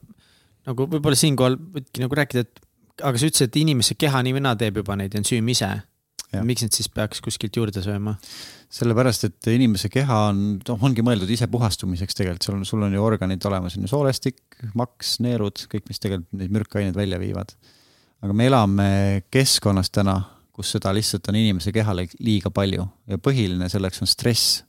[0.69, 4.45] nagu võib-olla siinkohal võidki nagu rääkida, et aga sa ütlesid, et inimese keha nii või
[4.45, 5.71] naa teeb juba neid ensüüme ise.
[6.47, 8.15] miks need siis peaks kuskilt juurde sööma?
[8.73, 12.95] sellepärast, et inimese keha on, noh, ongi mõeldud ise puhastumiseks tegelikult, sul on, sul on
[12.95, 14.39] ju organid olemas, on ju soolestik,
[14.73, 17.53] maks, neerud, kõik, mis tegelikult neid mürkaineid välja viivad.
[18.23, 18.91] Aga me elame
[19.31, 20.21] keskkonnas täna
[20.53, 24.61] kus seda lihtsalt on inimese kehale liiga palju ja põhiline selleks on stress.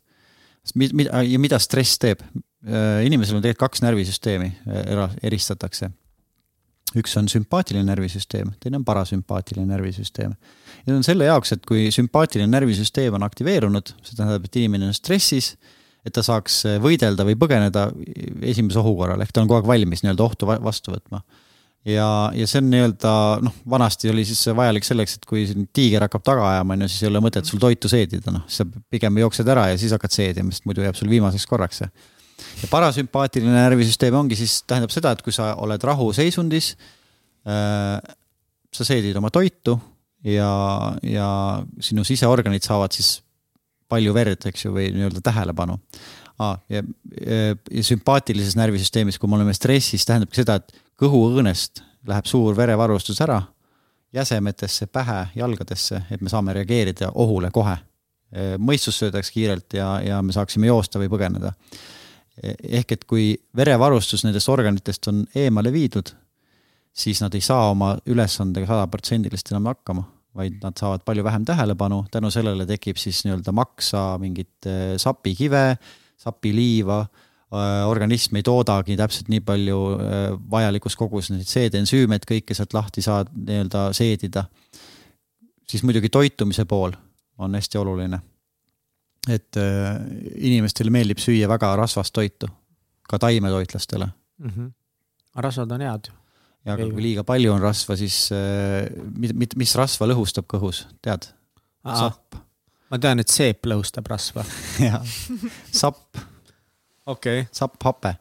[0.75, 2.25] mida, ja mida stress teeb?
[2.65, 4.49] Äh, inimesel on tegelikult kaks närvisüsteemi,
[4.87, 5.91] era-, eristatakse.
[6.95, 10.33] üks on sümpaatiline närvisüsteem, teine on parasümpaatiline närvisüsteem.
[10.33, 14.89] ja see on selle jaoks, et kui sümpaatiline närvisüsteem on aktiveerunud, see tähendab, et inimene
[14.89, 15.57] on stressis,
[16.05, 17.91] et ta saaks võidelda või põgeneda
[18.41, 21.21] esimese ohu korral, ehk ta on kogu aeg valmis nii-öelda ohtu vastu võtma
[21.85, 23.13] ja, ja see on nii-öelda
[23.45, 25.45] noh, vanasti oli siis vajalik selleks, et kui
[25.77, 28.67] tiiger hakkab taga ajama, on ju, siis ei ole mõtet sul toitu seedida, noh, sa
[28.93, 31.91] pigem jooksed ära ja siis hakkad seedima, sest muidu jääb sul viimaseks korraks see.
[32.63, 36.75] ja parasümpaatiline närvisüsteem ongi siis, tähendab seda, et kui sa oled rahuseisundis
[37.49, 37.99] äh,,
[38.75, 39.77] sa seedid oma toitu
[40.25, 40.51] ja,
[41.05, 41.29] ja
[41.85, 43.19] sinu siseorganid saavad siis
[43.93, 45.77] palju verd, eks ju, või nii-öelda tähelepanu
[46.41, 46.57] ah,.
[46.73, 52.57] ja, ja, ja sümpaatilises närvisüsteemis, kui me oleme stressis, tähendabki seda, et kõhuõõnest läheb suur
[52.57, 53.43] verevarustus ära
[54.15, 57.77] jäsemetesse, pähe, jalgadesse, et me saame reageerida ohule kohe.
[58.59, 61.53] mõistus söödaks kiirelt ja, ja me saaksime joosta või põgeneda.
[62.63, 66.11] ehk et kui verevarustus nendest organitest on eemale viidud,
[66.93, 70.11] siis nad ei saa oma ülesandega sajaprotsendiliselt enam hakkama.
[70.35, 75.77] vaid nad saavad palju vähem tähelepanu, tänu sellele tekib siis nii-öelda maksa mingit äh, sapikive,
[76.19, 77.07] sapiliiva,
[77.87, 79.79] organism ei toodagi täpselt nii palju
[80.51, 84.47] vajalikus koguses neid seedensüüme, et kõike sealt lahti saad nii-öelda seedida.
[85.69, 86.93] siis muidugi toitumise pool
[87.39, 88.21] on hästi oluline.
[89.29, 89.57] et
[90.37, 92.49] inimestele meeldib süüa väga rasvast toitu,
[93.09, 94.07] ka taimetoitlastele
[94.39, 94.51] mm.
[94.51, 94.73] -hmm.
[95.37, 96.13] rasvad on head
[96.65, 98.89] ja aga kui liiga palju on rasva, siis äh,
[99.21, 101.29] mis, mis rasva lõhustab kõhus, tead?
[101.85, 102.39] sapp.
[102.91, 104.47] ma tean, et seep lõhustab rasva
[104.89, 105.05] jah,
[105.73, 106.23] sapp.
[107.07, 107.51] Okei okay..
[107.55, 108.15] sapp, hape.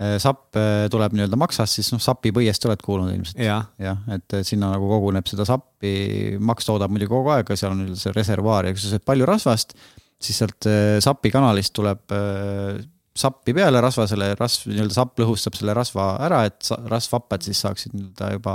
[0.00, 3.58] Äh, sapp äh, tuleb nii-öelda maksast, siis noh, sapipõiest oled kuulnud ilmselt ja..
[3.80, 8.14] jah, et sinna nagu koguneb seda sappi, maks toodab muidugi kogu aeg, seal on see
[8.16, 9.76] reservuaar ja kui sa sööd palju rasvast,
[10.20, 10.68] siis sealt
[11.04, 12.16] sapikanalist tuleb
[13.20, 18.30] sappi peale rasvasele, rasv, nii-öelda sapp lõhustab selle rasva ära, et rasvhapped siis saaksid nii-öelda
[18.36, 18.54] juba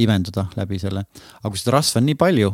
[0.00, 1.04] imenduda läbi selle.
[1.42, 2.50] aga kui seda rasva on nii palju,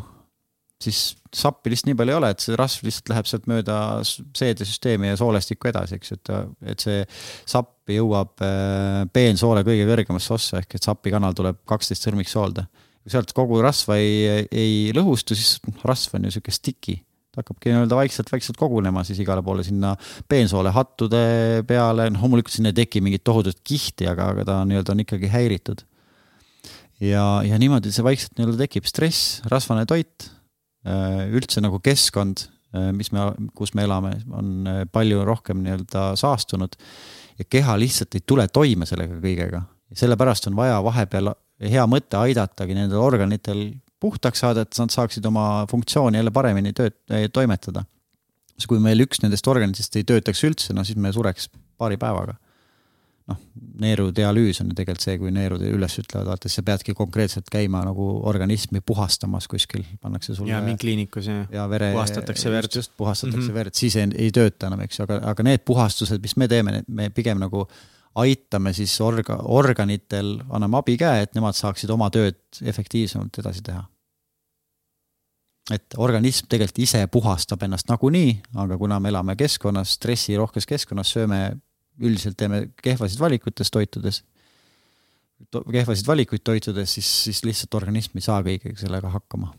[0.82, 5.12] siis sappi lihtsalt nii palju ei ole, et see rasv lihtsalt läheb sealt mööda seedesüsteemi
[5.12, 6.32] ja soolestikku edasi, eks et,
[6.73, 7.01] et see
[7.48, 12.66] sapp jõuab eh, peensoole kõige kõrgemasse ossa ehk et sapikanal tuleb kaksteist sõrmiksoolde.
[13.03, 17.01] kui sealt kogu rasva ei, ei lõhustu, siis rasv on ju sihuke sticky
[17.36, 19.93] ta hakkabki nii-öelda vaikselt-vaikselt kogunema siis igale poole sinna
[20.28, 21.20] peensoole hattude
[21.69, 25.28] peale, noh loomulikult sinna ei teki mingit tohutut kihti, aga, aga ta nii-öelda on ikkagi
[25.32, 25.85] häiritud.
[27.05, 30.36] ja, ja niimoodi see vaikselt nii-öelda tekib stress, rasvane toit, äh,
[31.35, 32.47] üldse nagu keskkond,
[32.77, 36.77] äh, mis me, kus me elame, on äh, palju rohkem nii-öelda saastunud
[37.39, 39.65] ja keha lihtsalt ei tule toime sellega kõigega.
[39.97, 43.69] sellepärast on vaja vahepeal hea mõte aidatagi nendel organitel
[44.01, 46.97] puhtaks saada, et nad saaksid oma funktsiooni jälle paremini tööd,
[47.33, 47.85] toimetada.
[48.57, 51.49] sest kui meil üks nendest organitest ei töötaks üldse, no siis me sureks
[51.79, 52.37] paari päevaga.
[53.31, 53.40] Noh,
[53.82, 57.82] neerudialüüs on ju tegelikult see, kui neerud üles ütlevad, vaata siis sa peadki konkreetselt käima
[57.86, 60.53] nagu organismi puhastamas kuskil, pannakse sulle.
[60.53, 62.70] ja mingi kliinikus ja, ja vere, puhastatakse verd.
[62.74, 63.59] just, puhastatakse mm -hmm.
[63.59, 66.82] verd, siis ei, ei tööta enam, eks ju, aga, aga need puhastused, mis me teeme,
[66.86, 67.66] me pigem nagu
[68.16, 73.85] aitame siis orga-, organitel, anname abikäe, et nemad saaksid oma tööd efektiivsemalt edasi teha.
[75.74, 81.57] et organism tegelikult ise puhastab ennast nagunii, aga kuna me elame keskkonnas, stressirohkes keskkonnas, sööme,
[82.01, 84.23] üldiselt teeme kehvasid valikutes toitudes
[85.51, 89.52] to,, kehvasid valikuid toitudes, siis, siis lihtsalt organism ei saa kõigega sellega hakkama.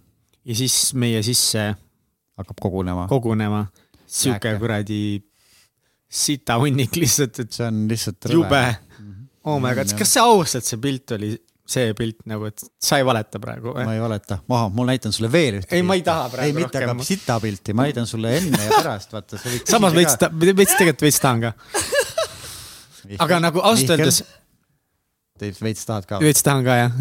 [0.46, 1.70] ja siis meie sisse
[2.38, 3.08] hakkab kogunema.
[3.10, 3.66] kogunema
[4.08, 5.02] sihuke kuradi
[6.08, 8.64] sita hunnik lihtsalt, et see on lihtsalt jube.
[9.48, 11.36] oh my god, kas see ausalt, see pilt oli
[11.68, 13.84] see pilt nagu, et sa ei valeta praegu või?
[13.84, 15.74] ma ei valeta, maha, ma näitan sulle veel ühte.
[15.76, 18.72] ei, ma ei taha praegu ei, mitte aga sita pilti, ma näitan sulle enne ja
[18.78, 19.40] pärast, vaata.
[19.68, 20.16] samas veits,
[20.48, 21.54] veits tegelikult veits tahan ka.
[23.24, 24.24] Aga nagu ausalt öeldes.
[25.62, 26.22] veits tahad ka?
[26.24, 26.92] veits tahan ka jah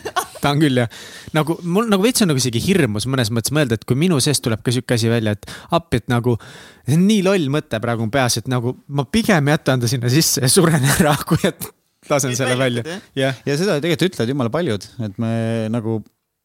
[0.46, 0.90] tahan küll jah.
[1.36, 4.44] nagu mul nagu veits on nagu isegi hirmus mõnes mõttes mõelda, et kui minu seest
[4.44, 6.36] tuleb ka sihuke asi välja, et appi, et nagu.
[6.86, 10.44] see on nii loll mõte praegu peas, et nagu ma pigem jätan ta sinna sisse
[10.44, 11.70] ja suren ära, kui et
[12.10, 12.84] lasen selle välja.
[13.18, 15.32] ja, ja seda tegelikult ütlevad jumala paljud, et me
[15.72, 16.00] nagu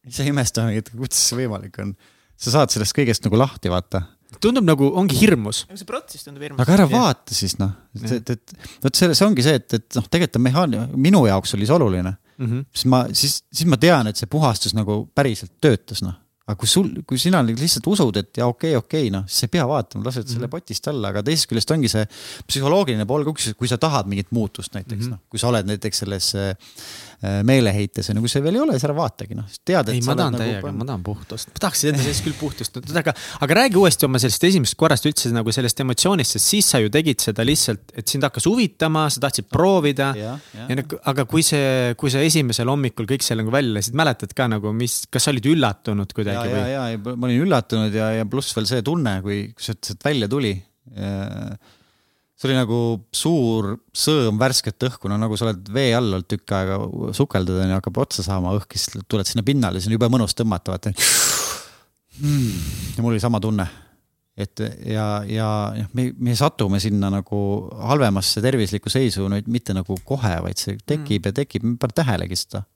[0.08, 1.94] ise imestamegi, et kuidas see võimalik on.
[2.36, 4.06] sa saad sellest kõigest nagu lahti, vaata
[4.40, 5.64] tundub nagu ongi hirmus.
[5.74, 6.62] see protsess tundub hirmus.
[6.64, 10.08] aga ära vaata siis noh, et, et vot see, see ongi see, et, et noh,
[10.08, 12.46] tegelikult on mehaanika, minu jaoks oli see oluline mm.
[12.46, 12.66] -hmm.
[12.72, 16.18] siis ma, siis, siis ma tean, et see puhastus nagu päriselt töötas, noh.
[16.46, 19.46] aga kui sul, kui sina lihtsalt usud, et ja okei okay,, okei okay,, noh, siis
[19.46, 20.32] ei pea vaatama, lased mm -hmm.
[20.34, 20.56] selle mhm.
[20.56, 22.06] potist alla, aga teisest küljest ongi see
[22.48, 25.10] psühholoogiline pool, kui sa tahad mingit muutust näiteks mm, -hmm.
[25.10, 26.56] noh, kui sa oled näiteks selles Äh,
[27.22, 29.94] meeleheites on ju, kui see veel ei ole, siis ära vaatagi, noh, tead, et.
[29.94, 32.78] ei, ma tahan nagu täiega nagu..., ma tahan puhtust, ma tahaks enda sees küll puhtust,
[32.98, 33.14] aga,
[33.46, 36.90] aga räägi uuesti oma sellest esimesest korrast üldse nagu sellest emotsioonist, sest siis sa ju
[36.92, 40.10] tegid seda lihtsalt, et sind hakkas huvitama, sa tahtsid proovida.
[40.18, 43.76] ja, ja, ja nagu, aga kui see, kui sa esimesel hommikul kõik seal nagu välja
[43.78, 46.64] lasid, mäletad ka nagu, mis, kas sa olid üllatunud kuidagi ja, või?
[46.74, 50.30] ja, ja, ma olin üllatunud ja, ja pluss veel see tunne, kui, kui sealt välja
[50.32, 50.56] tuli
[52.42, 52.78] see oli nagu
[53.14, 56.78] suur sõõm värsket õhku, no nagu sa oled vee all olnud tükk aega,
[57.14, 60.34] sukeldud on ju, hakkab otsa saama õhk, siis tuled sinna pinnale, siis on jube mõnus
[60.34, 60.90] tõmmata, vaata
[62.18, 62.50] mm..
[62.96, 63.68] ja mul oli sama tunne.
[64.34, 65.48] et ja, ja
[65.94, 67.38] me, me satume sinna nagu
[67.92, 71.30] halvemasse tervislikku seisu, no mitte nagu kohe, vaid see tekib mm.
[71.30, 72.66] ja tekib, me ei pane tähelegi seda.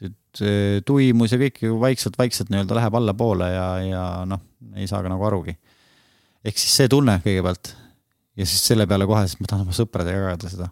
[0.00, 4.40] see tuimus ja kõik ju vaikselt-vaikselt nii-öelda läheb allapoole ja, ja noh,
[4.80, 5.58] ei saa ka nagu arugi.
[6.40, 7.76] ehk siis see tunne kõigepealt
[8.36, 10.68] ja siis selle peale kohe, siis ma tahan oma sõpradega jagada seda.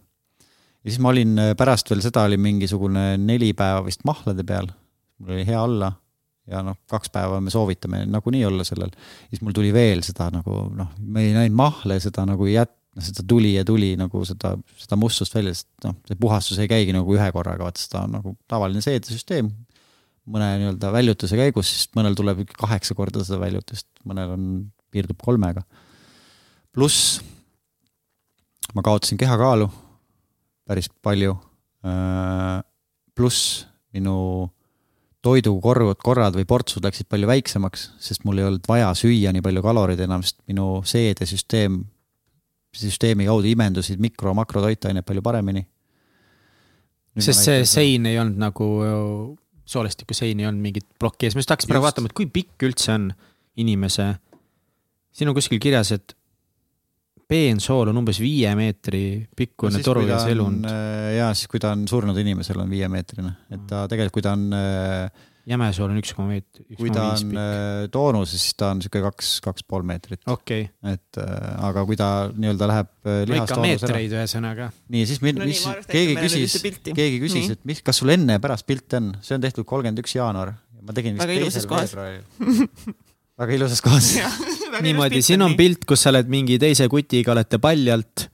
[0.82, 4.70] ja siis ma olin äh, pärast veel seda oli mingisugune neli päeva vist mahlade peal,
[5.22, 5.92] mul oli hea olla
[6.50, 8.90] ja noh, kaks päeva me soovitame nagunii olla sellel.
[9.30, 13.06] siis mul tuli veel seda nagu noh, me ei näinud mahle, seda nagu jät-, noh
[13.06, 16.94] seda tuli ja tuli nagu seda, seda mustust välja, sest noh, see puhastus ei käigi
[16.96, 19.52] nagu ühe korraga, vaata seda on nagu tavaline seedesüsteem.
[20.32, 24.44] mõne nii-öelda väljutuse käigus, siis mõnel tuleb kaheksa korda seda väljutust, mõnel on,
[24.94, 25.64] piirdub kolmega.
[26.72, 27.20] pluss
[28.74, 29.68] ma kaotasin kehakaalu
[30.68, 31.36] päris palju.
[31.84, 32.62] Äh,
[33.14, 34.48] pluss minu
[35.22, 39.62] toidukorrud, korrad või portsud läksid palju väiksemaks, sest mul ei olnud vaja süüa nii palju
[39.62, 41.78] kaloreid enam, sest minu seedesüsteem,
[42.74, 45.66] süsteemi kaudu imendusid mikro- ja makrotoitained palju paremini.
[47.18, 48.66] sest see sein ei olnud nagu,
[49.68, 52.66] soolestiku sein ei olnud mingit plokki ees, ma just hakkasin praegu vaatama, et kui pikk
[52.66, 53.12] üldse on
[53.56, 54.08] inimese,
[55.12, 56.16] siin on kuskil kirjas, et
[57.28, 59.02] peensool on umbes viie meetri
[59.36, 60.64] pikkune no toru ja selund.
[60.68, 64.34] Äh, ja siis, kui ta on surnud inimesel, on viiemeetrine, et ta tegelikult, kui ta
[64.38, 64.48] on.
[64.56, 66.60] Äh, jämesool on üks koma meet-.
[66.78, 70.20] kui ta on äh, toonuses, siis ta on sihuke kaks, kaks pool meetrit.
[70.30, 70.92] okei okay..
[70.94, 74.70] et aga kui ta nii-öelda läheb lihast no meetreid ühesõnaga.
[74.94, 76.54] nii, siis no, mis nii, keegi küsis,
[76.86, 80.04] keegi küsis, et mis, kas sul enne ja pärast pilte on, see on tehtud kolmkümmend
[80.04, 80.54] üks jaanuar.
[80.78, 83.02] ma tegin vist teisel veebruaril
[83.42, 84.14] väga ilusas kohas
[84.80, 88.26] niimoodi, siin on pilt, kus sa oled mingi teise kutiga, olete paljalt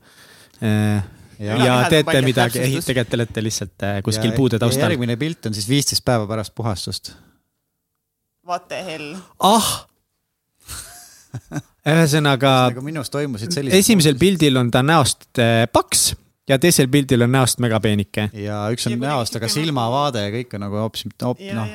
[0.63, 1.01] äh,
[1.39, 4.89] ja, ja teete midagi, ei, tegelikult te olete lihtsalt äh, kuskil puude taustal.
[4.89, 7.13] järgmine pilt on siis viisteist päeva pärast puhastust.
[8.47, 9.13] What the hell?
[9.39, 9.69] ah
[11.93, 12.55] ühesõnaga.
[12.81, 13.79] minus toimusid sellised.
[13.79, 16.11] esimesel pildil on ta näost äh, paks
[16.49, 18.29] ja teisel pildil on näost megapeenike.
[18.33, 21.67] ja üks on ja näost, aga silmavaade ja kõik on nagu hoopis, noh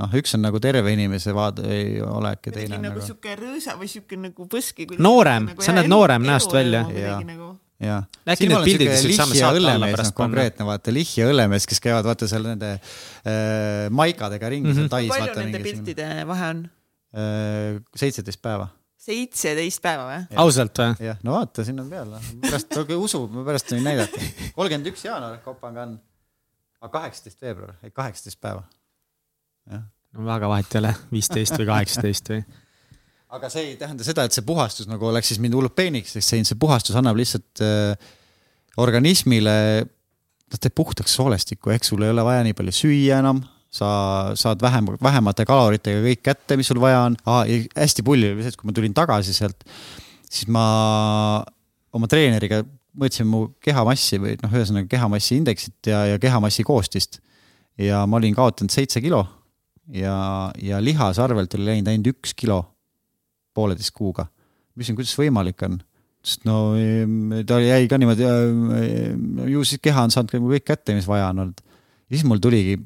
[0.00, 3.36] noh, üks on nagu terve inimese vaade ei olek ja teine on nagu, nagu sihuke
[3.38, 4.88] rõõsa või sihuke nagu põski.
[4.96, 6.84] noorem nagu,, sa näed noorem näost välja.
[7.28, 7.52] Nagu...
[7.82, 8.06] jah.
[8.24, 10.18] äkki need pildid lihtsalt saame saata alla pärast panna.
[10.22, 14.86] konkreetne vaata, Lihh ja Õllemees, kes käivad vaata seal nende äh, maikadega ringi mm -hmm.
[14.88, 15.10] seal Tais.
[15.12, 16.68] palju nende piltide vahe on?
[17.12, 18.70] Äh, seitseteist päeva
[19.02, 20.36] seitseteist päeva või?
[20.38, 21.08] ausalt või?
[21.08, 24.28] jah, no vaata, siin on peal, pärast, usu, ma pärast võin näidata.
[24.54, 25.98] kolmkümmend üks jaanuar Kopangan,
[26.80, 28.62] aga kaheksateist veebruar, kaheksateist päeva
[30.12, 32.42] no väga vahet ei ole, viisteist või kaheksateist või.
[33.38, 36.48] aga see ei tähenda seda, et see puhastus nagu oleks siis mind hullult peeniks teinud,
[36.48, 38.12] see puhastus annab lihtsalt äh,
[38.82, 39.54] organismile,
[40.52, 43.40] ta teeb puhtaks soolestikku, ehk sul ei ole vaja nii palju süüa enam,
[43.72, 43.88] sa
[44.36, 47.42] saad vähem, vähemate kaloritega kõik kätte, mis sul vaja on ah,.
[47.78, 49.64] hästi pull oli see, et kui ma tulin tagasi sealt,
[50.28, 50.64] siis ma
[51.92, 52.60] oma treeneriga
[53.00, 57.22] mõõtsime mu kehamassi või noh, ühesõnaga kehamassi indeksit ja, ja kehamassi koostist.
[57.80, 59.24] ja ma olin kaotanud seitse kilo
[59.88, 60.16] ja,
[60.62, 62.60] ja lihasarvelt oli läinud ainult üks kilo
[63.54, 64.28] pooleteist kuuga.
[64.76, 65.80] küsisin, kuidas võimalik on,
[66.24, 66.74] sest no
[67.46, 68.28] ta jäi ka niimoodi,
[69.52, 71.60] ju siis keha on saanud kõik kätte, mis vaja on olnud.
[72.08, 72.78] ja siis mul tuligi,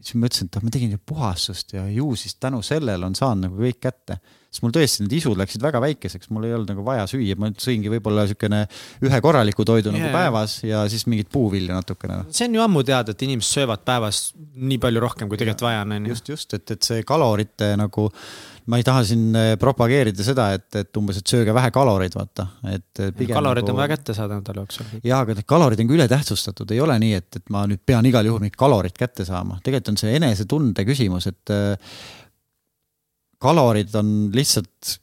[0.00, 3.48] siis ma mõtlesin, et ah, ma tegin puhastust ja ju siis tänu sellele on saanud
[3.48, 4.18] nagu kõik kätte
[4.48, 7.50] sest mul tõesti need isud läksid väga väikeseks, mul ei olnud nagu vaja süüa, ma
[7.60, 8.62] sõingi võib-olla niisugune
[9.04, 9.98] ühe korraliku toidu yeah.
[10.00, 12.22] nagu päevas ja siis mingit puuvilja natukene.
[12.32, 15.82] see on ju ammu teada, et inimesed söövad päevas nii palju rohkem, kui tegelikult vaja
[15.84, 16.16] on, on ju.
[16.16, 18.08] just, just, et, et see kalorite nagu
[18.68, 22.46] ma ei taha siin eh, propageerida seda, et, et umbes, et sööge vähe kaloreid, vaata,
[22.68, 23.34] et pigem.
[23.38, 23.74] kalorid nagu...
[23.74, 24.92] on vaja kätte saada nädala jooksul.
[25.02, 28.06] jaa, aga need kalorid on ka ületähtsustatud, ei ole nii, et, et ma nüüd pean
[28.08, 31.54] igal juhul mingit kalorit kätte saama, tegelikult on see enesetunde küsimus, et
[33.42, 34.98] kalorid on lihtsalt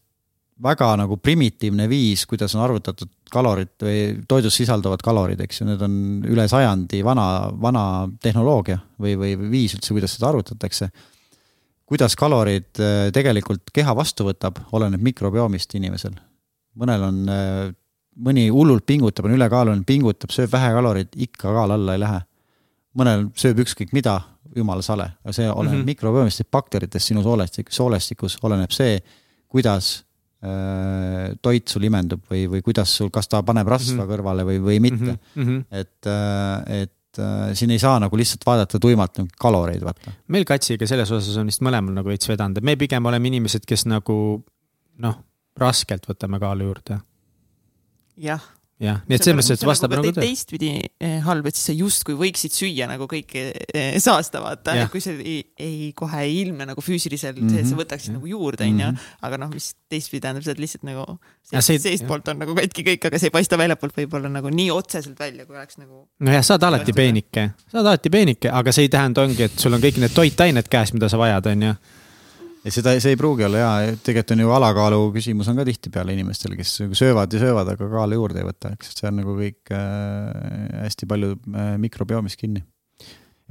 [0.64, 5.82] väga nagu primitiivne viis, kuidas on arvutatud kalorid või toidus sisalduvad kalorid, eks ju, need
[5.84, 5.98] on
[6.32, 7.26] üle sajandi vana,
[7.62, 7.84] vana
[8.24, 10.90] tehnoloogia või, või viis üldse, kuidas seda arvutatakse.
[11.90, 16.16] Kuidas kalorid äh, tegelikult keha vastu võtab, oleneb mikrobiomist inimesel.
[16.76, 17.74] mõnel on, äh,
[18.16, 22.22] mõni hullult pingutab, on ülekaaluline, pingutab, sööb vähe kaloreid, ikka kaal alla ei lähe.
[22.96, 24.22] mõnel sööb ükskõik mida,
[24.56, 25.86] jumala sale, aga see oleneb mm -hmm.
[25.86, 29.02] mikrobiomist bakteritest sinu soolestik, soolestikus oleneb see,
[29.48, 30.06] kuidas
[30.44, 34.12] äh, toit sul imendub või, või kuidas sul, kas ta paneb rasva mm -hmm.
[34.14, 35.44] kõrvale või, või mitte mm.
[35.44, 35.66] -hmm.
[35.72, 40.14] et äh,, et äh, siin ei saa nagu lihtsalt vaadata tuimalt nagu kaloreid, vaata.
[40.28, 43.66] meil Katsiga selles osas on vist mõlemal nagu veits vedanud, et me pigem oleme inimesed,
[43.68, 44.18] kes nagu
[45.04, 45.18] noh,
[45.60, 47.00] raskelt võtame kaalu juurde.
[48.18, 48.44] jah
[48.82, 50.28] jah, nii et selles mõttes, et vastab nagu, nagu tõele.
[50.28, 55.04] teistpidi eh, halb, et siis sa justkui võiksid süüa nagu kõike eh, saasta, vaata, kui
[55.04, 57.64] see ei, ei kohe ei ilmne nagu füüsiliselt mm, -hmm.
[57.64, 58.18] et sa võtaksid ja.
[58.18, 58.92] nagu juurde, onju.
[58.92, 59.10] Mhm.
[59.30, 61.06] aga noh, mis teistpidi tähendab seda, et lihtsalt nagu
[61.44, 65.20] seest, seestpoolt on nagu katki kõik, aga see ei paista väljapoolt võib-olla nagu nii otseselt
[65.20, 66.08] välja, kui oleks nagu.
[66.20, 69.60] nojah, sa oled alati peenike, sa oled alati peenike, aga see ei tähenda, ongi, et
[69.60, 71.78] sul on kõik need toitained käes, mida sa vajad, onju
[72.66, 76.16] ja seda, see ei pruugi olla hea, tegelikult on ju alakaalu küsimus on ka tihtipeale
[76.16, 79.76] inimestel, kes söövad ja söövad, aga kaalu juurde ei võta, eks see on nagu kõik
[79.76, 82.66] äh, hästi palju äh, mikrobioomist kinni.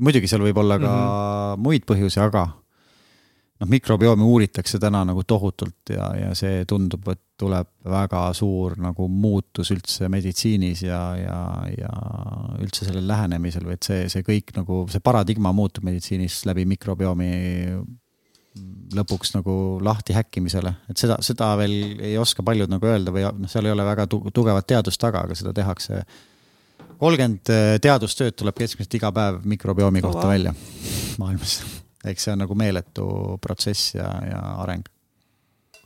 [0.02, 1.62] muidugi seal võib olla ka mm -hmm.
[1.62, 2.48] muid põhjusi, aga
[3.60, 9.08] noh, mikrobiomi uuritakse täna nagu tohutult ja, ja see tundub, et tuleb väga suur nagu
[9.08, 11.38] muutus üldse meditsiinis ja, ja,
[11.78, 11.90] ja
[12.62, 17.30] üldse sellel lähenemisel või et see, see kõik nagu, see paradigma muutub meditsiinis läbi mikrobiomi
[18.94, 23.50] lõpuks nagu lahti häkkimisele, et seda, seda veel ei oska paljud nagu öelda või noh,
[23.50, 26.04] seal ei ole väga tugevat teadust taga, aga seda tehakse.
[26.98, 30.36] kolmkümmend teadustööd tuleb keskmiselt iga päev mikrobiomi kohta oh, wow.
[30.36, 30.54] välja
[31.22, 31.62] maailmas
[32.10, 33.06] eks see on nagu meeletu
[33.42, 34.84] protsess ja, ja areng.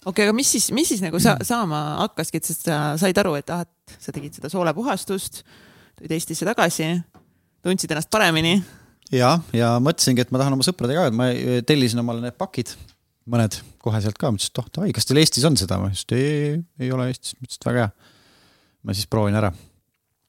[0.05, 3.37] okei okay,, aga mis siis, mis siis nagu sa, saama hakkaski, et sa said aru,
[3.39, 5.43] et ah, et sa tegid seda soolepuhastust,
[5.99, 6.91] tulid Eestisse tagasi,
[7.65, 8.59] tundsid ennast paremini?
[9.15, 11.31] Ja, ja mõtlesingi, et ma tahan oma sõpradega ma
[11.69, 12.75] tellisin omale need pakid,
[13.29, 16.11] mõned kohe sealt ka, mõtlesin, et oh davai, kas teil Eestis on seda, ma ütlesin,
[16.11, 18.15] et ei, ei ole Eestis, mõtlesin, et väga hea.
[18.85, 19.53] ma siis proovin ära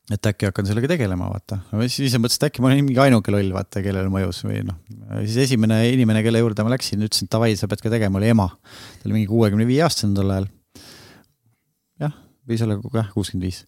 [0.10, 1.60] et äkki hakkan sellega tegelema, vaata.
[1.86, 4.80] siis mõtlesin, et äkki ma olen mingi ainuke loll, vaata, kellele mõjus või noh.
[5.22, 8.32] siis esimene inimene, kelle juurde ma läksin, ütlesin, et davai, sa pead ka tegema, oli
[8.32, 8.48] ema.
[8.50, 10.50] ta oli mingi kuuekümne viie aastane tol ajal.
[12.06, 12.18] jah,
[12.50, 13.62] võis olla jah, kuuskümmend viis.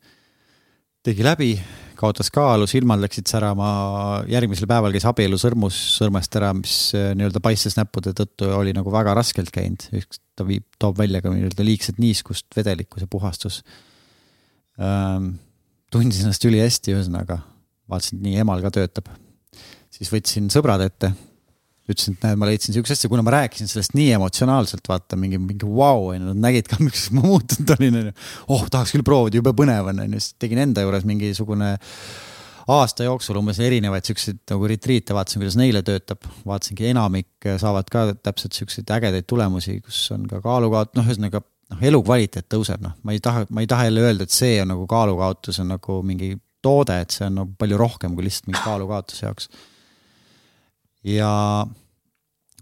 [1.05, 1.51] Tegi läbi,
[1.97, 3.69] kaotas kaalu, silmad läksid särama,
[4.29, 9.15] järgmisel päeval käis abielusõrmus sõrmest ära, mis äh, nii-öelda paistes näppude tõttu oli nagu väga
[9.17, 9.87] raskelt käinud.
[10.37, 13.61] ta viib, toob välja ka nii-öelda liigset niiskust, vedelikkus ja puhastus
[14.77, 15.33] ähm,
[15.91, 17.41] tundsin ennast ülihästi, ühesõnaga
[17.91, 19.09] vaatasin, et nii emal ka töötab.
[19.91, 21.11] siis võtsin sõbrad ette,
[21.93, 25.39] ütlesin, et näed, ma leidsin siukest asja, kuna ma rääkisin sellest nii emotsionaalselt, vaata mingi,
[25.41, 28.17] mingi vau wow,, onju, nad nägid ka, miks ma muutunud olin, onju.
[28.47, 31.75] oh, tahaks küll proovida, jube põnev on, onju, siis tegin enda juures mingisugune
[32.71, 38.05] aasta jooksul umbes erinevaid siukseid nagu retriite, vaatasin, kuidas neile töötab, vaatasingi, enamik saavad ka
[38.21, 43.15] täpselt siukseid ägedaid tulemusi, kus on ka kaalukaot-, noh, ühesõnaga noh, elukvaliteet tõuseb, noh, ma
[43.15, 46.35] ei taha, ma ei taha jälle öelda, et see on nagu kaalukaotus on nagu mingi
[46.61, 49.49] toode, et see on nagu palju rohkem kui lihtsalt mingi kaalukaotuse jaoks.
[51.07, 51.31] Ja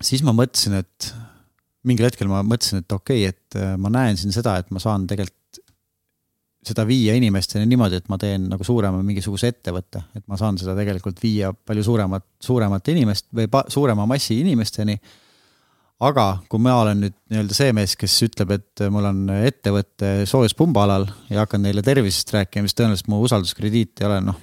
[0.02, 1.12] siis ma mõtlesin, et
[1.88, 4.82] mingil hetkel ma mõtlesin, et okei okay,, et äh, ma näen siin seda, et ma
[4.84, 5.36] saan tegelikult
[6.70, 10.76] seda viia inimesteni niimoodi, et ma teen nagu suurema mingisuguse ettevõtte, et ma saan seda
[10.78, 14.98] tegelikult viia palju suuremat, suuremate inimest või suurema massi inimesteni
[16.04, 20.86] aga kui ma olen nüüd nii-öelda see mees, kes ütleb, et mul on ettevõte soojuspumba
[20.88, 24.40] alal ja hakkan neile tervisest rääkima, siis tõenäoliselt mu usalduskrediit ei ole noh.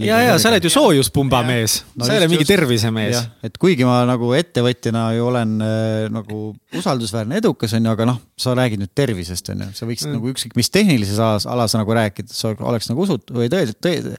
[0.00, 3.20] Ja, ja sa oled ju soojuspumba mees no, sa ei ole mingi tervisemees.
[3.44, 6.40] et kuigi ma nagu ettevõtjana ju olen äh, nagu
[6.78, 10.16] usaldusväärne, edukas on ju, aga noh, sa räägid nüüd tervisest on ju, sa võiksid mm.
[10.18, 14.16] nagu ükskõik mis tehnilises alas, alas nagu rääkida, sa oleks nagu usut- või tõe, tõe,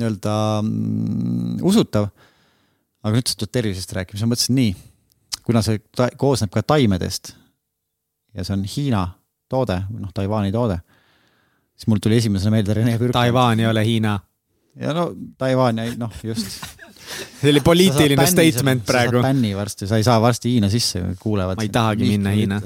[0.00, 0.36] nii-öelda
[0.66, 2.10] mm, usutav.
[3.00, 4.78] aga nüüd sa tuled tervisest rääkima, siis ma mõtlesin nii
[5.50, 7.34] kuna see ta, koosneb ka taimedest
[8.36, 9.02] ja see on Hiina
[9.50, 10.78] toode, noh, Taiwan'i toode,
[11.74, 13.14] siis mul tuli esimesena meelde Rene Pürk.
[13.16, 14.18] Taiwan ei ole Hiina.
[14.76, 16.60] Ja no Taiwan ja noh, just
[17.40, 19.22] see oli poliitiline statement sa, praegu.
[19.24, 21.58] bänni varsti, sa ei saa varsti Hiina sisse, kuulevad.
[21.58, 22.60] ma ei tahagi minna Hiina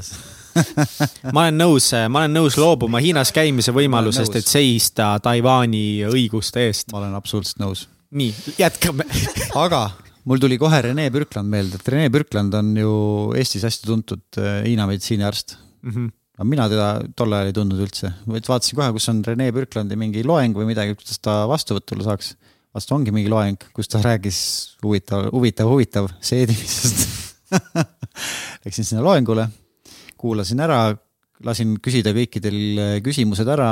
[1.34, 6.92] ma olen nõus, ma olen nõus loobuma Hiinas käimise võimalusest, et seista Taiwan'i õiguste eest.
[6.92, 7.86] ma olen absoluutselt nõus.
[8.14, 9.06] nii, jätkame
[9.64, 9.88] aga
[10.30, 12.92] mul tuli kohe Rene Pürkland meelde, et Rene Pürkland on ju
[13.38, 15.90] Eestis hästi tuntud äh, Hiina meditsiiniarst mm.
[15.90, 16.12] -hmm.
[16.34, 19.98] Aga mina teda tol ajal ei tundnud üldse, vaid vaatasin kohe, kus on Rene Pürklandi
[19.98, 22.34] mingi loeng või midagi, kuidas ta vastuvõtule saaks.
[22.74, 24.38] vastu ongi mingi loeng, kus ta rääkis
[24.82, 27.04] huvitav, huvitav, huvitav seedimisest.
[28.64, 29.46] Läksin sinna loengule,
[30.18, 30.88] kuulasin ära,
[31.46, 32.58] lasin küsida kõikidel
[33.04, 33.70] küsimused ära,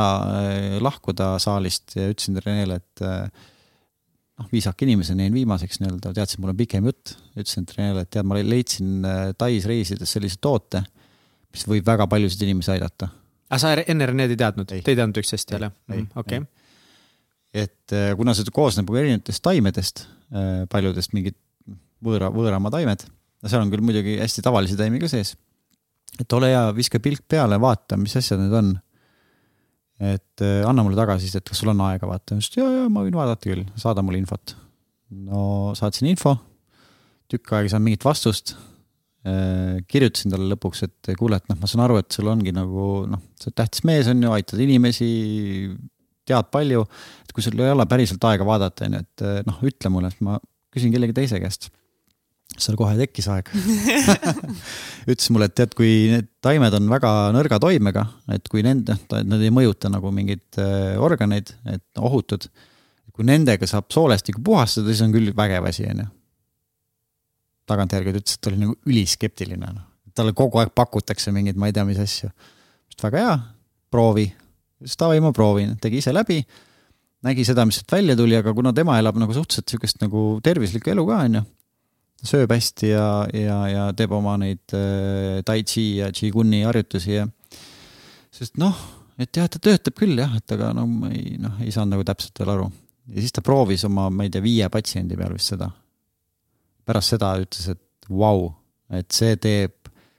[0.78, 6.62] lahkuda saalist ja ütlesin Renele, et noh, viisaka inimesena jäin viimaseks nii-öelda, teadsin, mul on
[6.62, 9.02] pikem jutt, ütlesin treenerile, et tead, ma leidsin
[9.34, 10.84] Tais reisides sellise toote,
[11.52, 13.10] mis võib väga paljusid inimesi aidata.
[13.50, 15.72] aga sa enne Reneed ei teadnud, te ei teadnud üksteist jälle?
[16.16, 16.42] okei.
[17.54, 21.38] et äh, kuna see koosneb erinevatest taimedest, äh, paljudest mingid
[22.02, 23.04] võõra, võõrama taimed,
[23.46, 25.36] seal on küll muidugi hästi tavalisi taimi ka sees.
[26.20, 28.74] et ole hea, viska pilk peale, vaata, mis asjad need on
[30.02, 33.04] et äh, anna mulle tagasisidet, kas sul on aega vaata, ma ütlesin ja, ja ma
[33.06, 34.56] võin vaadata küll, saada mulle infot.
[35.28, 36.34] no saatsin info,
[37.30, 38.56] tükk aega ei saanud mingit vastust.
[39.22, 42.86] Äh, kirjutasin talle lõpuks, et kuule, et noh, ma saan aru, et sul ongi nagu
[43.06, 45.10] noh, sa oled tähtis mees on ju, aitad inimesi,
[46.26, 46.82] tead palju.
[47.22, 50.10] et kui sul ei ole päriselt aega vaadata, on ju, et äh, noh, ütle mulle,
[50.10, 50.40] et ma
[50.74, 51.70] küsin kellegi teise käest
[52.60, 53.48] seal kohe tekkis aeg
[55.12, 58.04] ütles mulle, et tead, kui need taimed on väga nõrga toimega,
[58.34, 62.48] et kui nende, nad ei mõjuta nagu mingeid äh, organeid, et ohutud.
[63.12, 66.08] kui nendega saab soolestikku puhastada, siis on küll vägev asi, onju.
[67.70, 69.86] Tagantjärgi ta ütles, et ta oli nagu üliskeptiline, noh.
[70.16, 72.30] talle kogu aeg pakutakse mingeid, ma ei tea, mis asju.
[73.02, 73.38] väga hea,
[73.90, 74.28] proovi.
[74.82, 76.42] siis davai, ma proovin, tegi ise läbi
[77.22, 80.90] nägi seda, mis sealt välja tuli, aga kuna tema elab nagu suhteliselt sihukest nagu tervislikku
[80.90, 81.42] elu ka, onju
[82.22, 87.26] sööb hästi ja, ja, ja teeb oma neid äh, tai chi ja qiguni harjutusi ja
[88.32, 88.76] sest noh,
[89.20, 92.06] et jah, ta töötab küll jah, et aga no ma ei, noh, ei saanud nagu
[92.06, 92.68] täpselt veel aru.
[93.12, 95.68] ja siis ta proovis oma, ma ei tea, viie patsiendi peal vist seda.
[96.88, 98.50] Pärast seda ütles, et vau wow,,
[98.98, 99.74] et see teeb,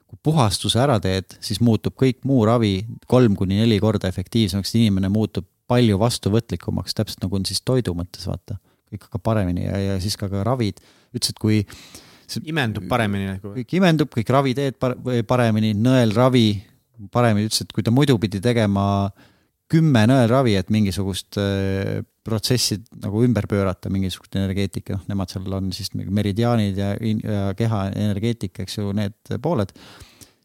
[0.09, 2.75] kui puhastuse ära teed, siis muutub kõik muu ravi
[3.09, 8.25] kolm kuni neli korda efektiivsemaks, inimene muutub palju vastuvõtlikumaks, täpselt nagu on siis toidu mõttes,
[8.29, 8.59] vaata.
[8.93, 10.81] kõik hakkab paremini ja, ja siis ka, ka ravid,
[11.15, 11.63] ütles, et kui
[12.49, 13.53] imendub paremini nagu.
[13.57, 14.77] kõik imendub, kõik raviteed
[15.27, 16.47] paremini, nõelravi
[17.13, 18.85] paremini, ütles, et kui ta muidu pidi tegema
[19.71, 25.71] kümme nõelravi, et mingisugust äh, protsessi nagu ümber pöörata, mingisugust energeetika, noh, nemad seal on
[25.75, 29.73] siis meridiaanid ja, ja keha energeetika, eks ju, need pooled,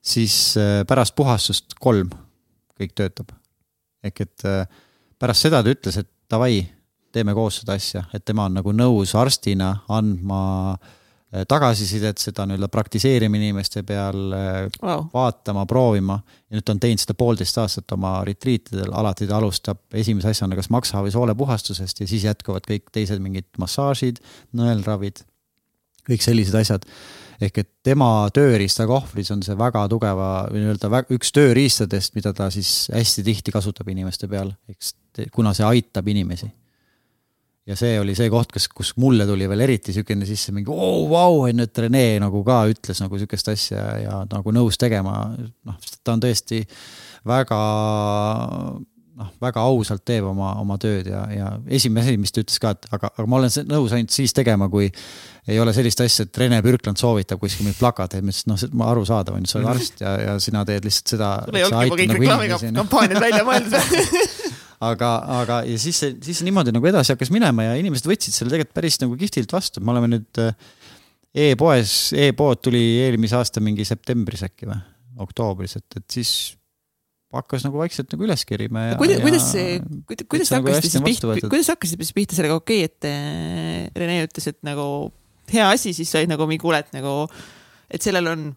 [0.03, 2.11] siis äh, pärast puhastust kolm
[2.78, 3.35] kõik töötab.
[4.05, 4.65] ehk et äh,
[5.19, 6.62] pärast seda ta ütles, et davai,
[7.12, 10.43] teeme koos seda asja, et tema on nagu nõus arstina andma
[10.74, 10.95] äh,
[11.48, 16.18] tagasisidet, seda nii-öelda praktiseerima inimeste peal wow., äh, vaatama, proovima.
[16.48, 20.56] ja nüüd ta on teinud seda poolteist aastat oma retriitidel, alati ta alustab esimese asjana
[20.56, 24.22] kas maksa või soolepuhastusest ja siis jätkuvad kõik teised mingid massaažid,
[24.56, 25.20] nõelravid,
[26.09, 26.88] kõik sellised asjad
[27.44, 32.88] ehk et tema tööriistakohvris on see väga tugeva või nii-öelda üks tööriistadest, mida ta siis
[32.94, 34.94] hästi tihti kasutab inimeste peal, eks
[35.34, 36.48] kuna see aitab inimesi.
[37.69, 40.90] Ja see oli see koht, kas, kus mulle tuli veel eriti niisugune sisse mingi oo
[41.03, 44.81] oh, vau, on ju, et Rene nagu ka ütles nagu niisugust asja ja nagu nõus
[44.81, 46.62] tegema, noh, ta on tõesti
[47.28, 47.59] väga
[49.19, 52.73] noh, väga ausalt teeb oma, oma tööd ja, ja esimene asi, mis ta ütles ka,
[52.77, 54.89] et aga, aga ma olen nõus ainult siis tegema, kui
[55.49, 58.90] ei ole sellist asja, et Rene Pürkland soovitab kuskil mingeid plakateid, ma ütlesin, noh, ma
[58.93, 61.31] arusaadav on ju, sa oled arst ja, ja sina teed lihtsalt seda.
[61.49, 64.36] sul ei olnudki nagu reklaamikampaaniad välja mõeldud
[64.84, 68.52] aga, aga ja siis see, siis niimoodi nagu edasi hakkas minema ja inimesed võtsid selle
[68.52, 70.55] tegelikult päris nagu kihvtilt vastu, me oleme nüüd äh,
[71.48, 74.78] e-poes e, e-pood tuli eelmise aasta mingi septembris äkki või,
[75.24, 76.32] oktoobris, et, et siis
[77.34, 79.00] hakkas nagu vaikselt nagu üles kerima ja.
[79.00, 79.74] kuidas, kuidas see,
[80.24, 83.98] kuidas te nagu hakkasite siis pihta, kuidas hakkasite siis pihta sellega, okei okay,, et äh,
[83.98, 84.86] Rene ütles, et nagu
[85.52, 87.26] hea asi, siis said nagu mingi kuule, et nagu,
[87.90, 88.48] et sellel on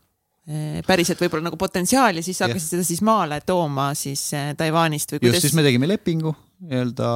[0.88, 5.38] päriselt võib-olla nagu potentsiaali, siis hakkasid seda siis maale tooma siis äh, Taiwanist või kuidas?
[5.38, 6.34] just, siis me tegime lepingu,
[6.66, 7.12] nii-öelda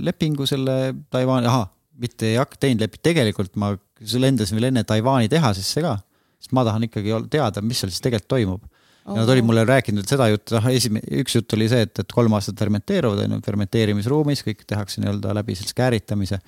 [0.00, 0.78] lepingu selle
[1.12, 1.68] Taiwan'i, ahah,
[2.00, 5.98] mitte ei hakka teinud lepingut, tegelikult ma lendasin veel enne Taiwan'i tehasesse ka,
[6.40, 8.68] sest ma tahan ikkagi teada, mis seal siis tegelikult toimub
[9.10, 12.12] ja nad olid mulle rääkinud seda juttu, noh esimene, üks jutt oli see, et, et
[12.14, 16.38] kolm aastat fermenteeruvad, on ju, fermenteerimisruumis, kõik tehakse nii-öelda läbi sellise kääritamise.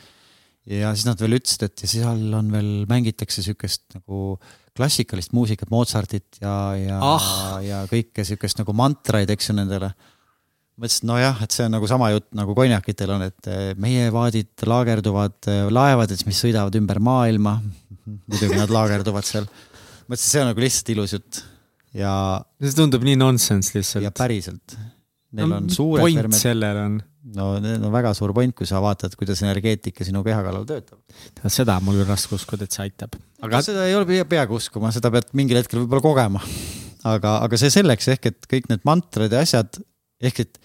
[0.70, 4.36] ja siis nad veel ütlesid, et ja seal on veel, mängitakse sihukest nagu
[4.76, 7.28] klassikalist muusikat, Mozartit ja, ja ah.,
[7.64, 9.92] ja kõike sihukest nagu mantraid, eks ju, nendele.
[10.80, 14.66] mõtlesin, nojah, et see on nagu sama jutt nagu konjakitel on, et eh, meie vaadid
[14.66, 17.58] laagerduvad eh, laevades, mis sõidavad ümber maailma.
[18.28, 19.48] muidugi nad laagerduvad seal.
[20.08, 21.42] mõtlesin, see on nagu lihtsalt ilus jutt
[21.96, 22.14] ja.
[22.62, 24.04] see tundub nii nonsense lihtsalt.
[24.06, 24.76] ja päriselt.
[25.32, 26.38] Neil no, on suured point ferment...
[26.38, 26.98] sellel on.
[27.36, 30.98] No neil on väga suur point, kui sa vaatad, kuidas energeetika sinu keha kallal töötab.
[31.46, 33.14] seda on mul küll raske uskuda, et see aitab.
[33.46, 36.42] aga seda ei ole peaaegu uskuma, seda pead mingil hetkel võib-olla kogema.
[37.14, 39.80] aga, aga see selleks ehk, et kõik need mantrad ja asjad
[40.22, 40.62] ehk et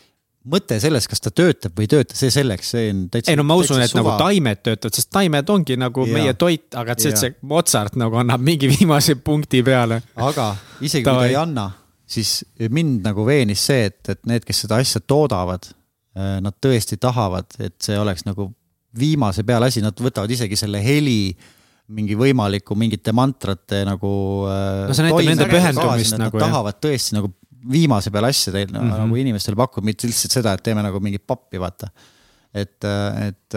[0.48, 3.34] mõte selles, kas ta töötab või ei tööta, see selleks, see on täitsa.
[3.34, 4.02] ei no ma usun, et suva.
[4.02, 6.14] nagu taimed töötavad, sest taimed ongi nagu ja.
[6.16, 10.02] meie toit, aga et see, et see Mozart nagu annab mingi viimase punkti peale.
[10.16, 11.68] aga isegi kui ta ei anna,
[12.08, 12.40] siis
[12.74, 15.70] mind nagu veenis see, et, et need, kes seda asja toodavad,
[16.18, 18.50] nad tõesti tahavad, et see oleks nagu
[18.98, 21.36] viimase peale asi, nad võtavad isegi selle heli
[21.94, 24.12] mingi võimaliku mingite mantrate nagu.
[24.52, 26.40] Äh, no see näitab nende pühendumist nagu.
[26.40, 27.32] Nad tahavad tõesti nagu
[27.68, 29.04] viimase peale asja teil mm -hmm.
[29.04, 31.90] nagu inimestele pakkuda, mitte lihtsalt seda, et teeme nagu mingit pappi, vaata.
[32.54, 32.84] et,
[33.28, 33.56] et,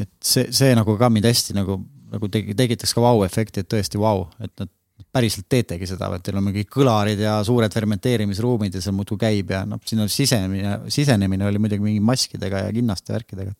[0.00, 1.80] et see, see nagu ka mind hästi nagu,
[2.12, 4.70] nagu tegi, tekitaks ka vau-efekti, et tõesti vau, et nad
[5.18, 9.54] päriselt teetegi seda, et teil on mingi kõlarid ja suured fermenteerimisruumid ja see muudkui käib
[9.54, 13.54] ja noh, siin on sisenemine, sisenemine oli muidugi mingi maskidega ja kinnaste värkidega.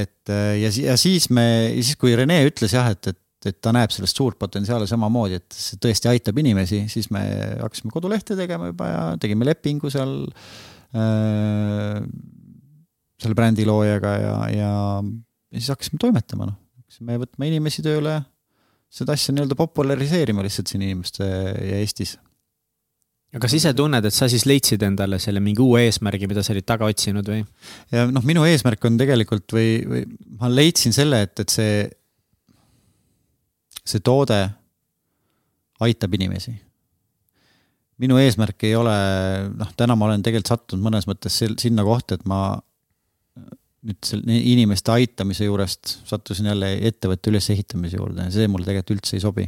[0.00, 1.46] et ja, ja siis me,
[1.80, 5.56] siis kui Rene ütles jah, et, et et ta näeb sellest suurt potentsiaali samamoodi, et
[5.56, 7.22] see tõesti aitab inimesi, siis me
[7.62, 10.12] hakkasime kodulehte tegema juba ja tegime lepingu seal
[10.92, 12.02] äh,,
[13.20, 14.74] selle brändiloojaga ja, ja,
[15.52, 16.58] ja siis hakkasime toimetama, noh.
[16.82, 18.18] hakkasime võtma inimesi tööle,
[18.90, 22.16] seda asja nii-öelda populariseerima lihtsalt siin inimeste ja Eestis.
[23.30, 26.54] aga kas ise tunned, et sa siis leidsid endale selle mingi uue eesmärgi, mida sa
[26.54, 27.44] olid taga otsinud või?
[27.94, 30.04] ja noh, minu eesmärk on tegelikult või, või
[30.40, 31.72] ma leidsin selle, et, et see
[33.90, 34.40] see toode
[35.80, 36.54] aitab inimesi.
[38.00, 38.96] minu eesmärk ei ole,
[39.60, 42.56] noh, täna ma olen tegelikult sattunud mõnes mõttes sinna kohta, et ma
[43.86, 49.16] nüüd selle inimeste aitamise juurest sattusin jälle ettevõtte ülesehitamise juurde ja see mulle tegelikult üldse
[49.16, 49.46] ei sobi.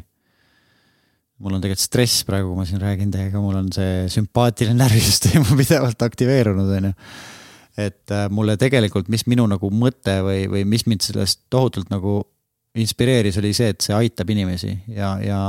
[1.42, 5.42] mul on tegelikult stress praegu, kui ma siin räägin teiega, mul on see sümpaatiline närvisüsteem
[5.42, 6.92] on pidevalt aktiveerunud, on ju.
[7.82, 12.20] et äh, mulle tegelikult, mis minu nagu mõte või, või mis mind sellest tohutult nagu
[12.78, 15.40] inspireeris, oli see, et see aitab inimesi ja, ja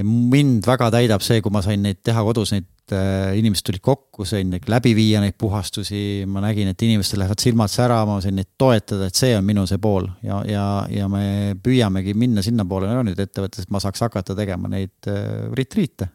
[0.00, 3.82] ja mind väga täidab see, kui ma sain neid teha kodus, neid äh, inimesed tulid
[3.84, 8.38] kokku, sain läbi viia neid puhastusi, ma nägin, et inimestel lähevad silmad särama, ma sain
[8.38, 10.08] neid toetada, et see on minu see pool.
[10.26, 12.90] Ja, ja, ja me püüamegi minna sinnapoole.
[12.90, 16.10] No, nüüd ettevõttes, et ma saaks hakata tegema neid äh, retriite.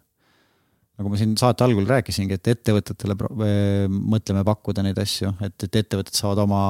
[0.96, 5.82] nagu ma siin saate algul rääkisingi, et ettevõtetele äh, mõtleme pakkuda neid asju, et, et
[5.84, 6.62] ettevõtted saavad oma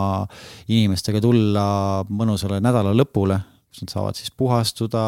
[0.66, 1.68] inimestega tulla
[2.10, 3.38] mõnusale nädala lõpule,
[3.70, 5.06] kus nad saavad siis puhastuda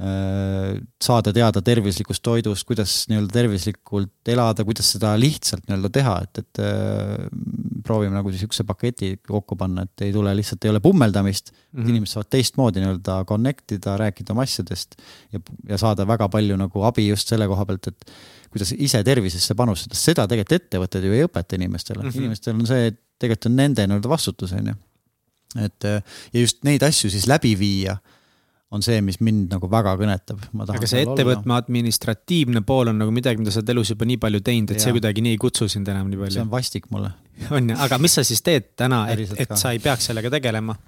[0.00, 6.60] saada teada tervislikust toidust, kuidas nii-öelda tervislikult elada, kuidas seda lihtsalt nii-öelda teha, et, et
[6.64, 7.26] äh,
[7.84, 11.58] proovime nagu sihukese paketi kokku panna, et ei tule lihtsalt, ei ole pummeldamist mm.
[11.82, 11.90] -hmm.
[11.92, 14.96] inimesed saavad teistmoodi nii-öelda connect ida, rääkida oma asjadest
[15.32, 18.14] ja, ja saada väga palju nagu abi just selle koha pealt, et
[18.50, 22.24] kuidas ise tervisesse panustada, seda tegelikult ettevõtted ju ei õpeta inimestele mm, -hmm.
[22.24, 24.78] inimestel on see, tegelikult on nende nii-öelda vastutus, on ju.
[25.66, 27.98] et ja just neid asju siis läbi viia
[28.70, 30.44] on see, mis mind nagu väga kõnetab.
[30.62, 34.42] aga see ettevõtme administratiivne pool on nagu midagi, mida sa oled elus juba nii palju
[34.46, 34.84] teinud, et ja.
[34.84, 36.36] see kuidagi nii ei kutsu sind enam nii palju.
[36.36, 37.10] see on vastik mulle.
[37.56, 40.78] on ju, aga mis sa siis teed täna, et, et sa ei peaks sellega tegelema?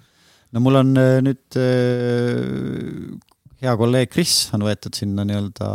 [0.52, 3.32] no mul on äh, nüüd äh,
[3.64, 5.68] hea kolleeg Kris on võetud sinna nii-öelda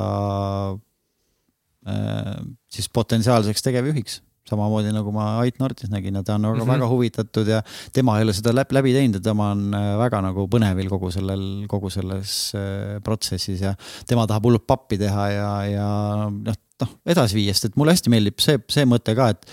[1.91, 2.37] äh,
[2.71, 6.71] siis potentsiaalseks tegevjuhiks samamoodi nagu ma Ait Nordis nägin ja ta on mm -hmm.
[6.73, 7.61] väga huvitatud ja
[7.93, 11.11] tema ei ole seda läbi, läbi teinud ja tema on äh, väga nagu põnevil kogu
[11.11, 13.75] sellel, kogu selles äh, protsessis ja
[14.07, 15.89] tema tahab hullult pappi teha ja, ja
[16.31, 19.45] noh, noh edasi viia, sest et mulle hästi meeldib see, see mõte ka, et,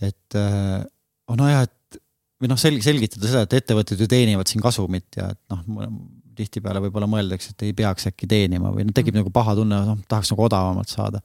[0.00, 0.84] et äh,
[1.28, 2.00] oh nojah, et
[2.40, 5.88] või noh, selg-, selgitada seda, et ettevõtted ju teenivad siin kasumit ja et noh,
[6.34, 9.24] tihtipeale võib-olla mõeldakse, et ei peaks äkki teenima või noh, tekib mm -hmm.
[9.24, 11.22] nagu paha tunne, noh, tahaks nagu odavamalt saada.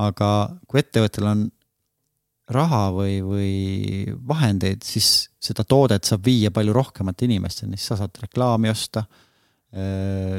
[0.00, 0.26] aga
[0.70, 1.40] kui ettevõttel on
[2.50, 3.50] raha või, või
[4.26, 9.04] vahendeid, siis seda toodet saab viia palju rohkemate inimesteni, siis sa saad reklaami osta.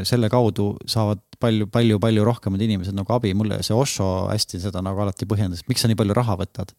[0.03, 4.81] selle kaudu saavad palju, palju, palju rohkemad inimesed nagu abi, mulle see Osho hästi seda
[4.83, 6.73] nagu alati põhjendas, miks sa nii palju raha võtad.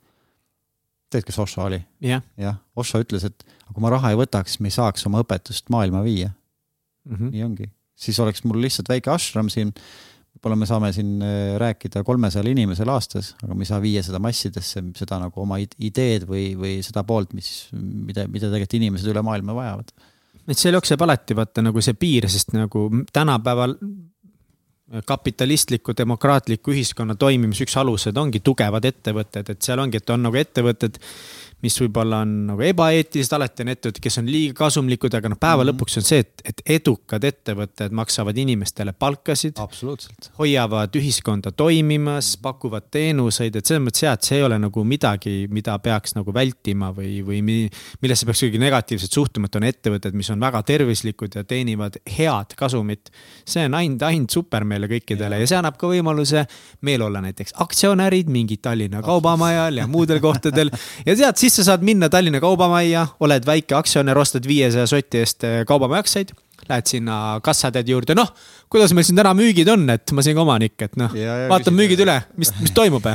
[1.12, 1.80] tead, kes Osho oli?
[2.04, 5.72] jah jah, Osho ütles, et kui ma raha ei võtaks, me ei saaks oma õpetust
[5.72, 7.16] maailma viia mm.
[7.16, 7.32] -hmm.
[7.34, 9.72] nii ongi, siis oleks mul lihtsalt väike ashram siin
[10.42, 14.18] võib-olla me saame siin äh, rääkida kolmesajal inimesel aastas, aga me ei saa viia seda
[14.18, 19.22] massidesse, seda nagu oma ideed või, või seda poolt, mis, mida, mida tegelikult inimesed üle
[19.22, 19.92] maailma vajavad.
[20.42, 23.76] et seal jookseb alati vaata nagu see piir, sest nagu tänapäeval
[25.06, 30.36] kapitalistliku demokraatliku ühiskonna toimimise üks alused ongi tugevad ettevõtted, et seal ongi, et on nagu
[30.36, 30.98] ettevõtted
[31.62, 35.62] mis võib-olla on nagu ebaeetilised, alati on ettevõtted, kes on liiga kasumlikud, aga noh, päeva
[35.62, 35.78] mm -hmm.
[35.78, 39.58] lõpuks on see, et, et edukad ettevõtted maksavad inimestele palkasid.
[40.38, 45.46] hoiavad ühiskonda toimimas, pakuvad teenuseid, et selles mõttes jah, et see ei ole nagu midagi,
[45.50, 50.30] mida peaks nagu vältima või, või millesse peaks kuidagi negatiivselt suhtuma, et on ettevõtted, mis
[50.30, 53.10] on väga tervislikud ja teenivad head kasumit.
[53.46, 55.40] see on ainult, ainult super meile kõikidele ja.
[55.40, 56.46] ja see annab ka võimaluse
[56.80, 60.70] meil olla näiteks aktsionärid mingid Tallinna Kaubamajal ja muudel kohtadel
[61.06, 65.20] ja tead, siis siis sa saad minna Tallinna Kaubamajja, oled väike aktsionär, ostad viiesaja soti
[65.20, 66.32] eest eh, Kaubamäe aktsiaid.
[66.68, 68.28] Lähed sinna kassatädi juurde, noh,
[68.70, 71.10] kuidas meil siin täna müügid on, et ma siin ka omanik, et noh,
[71.50, 73.08] vaatan müügid üle, mis, mis toimub,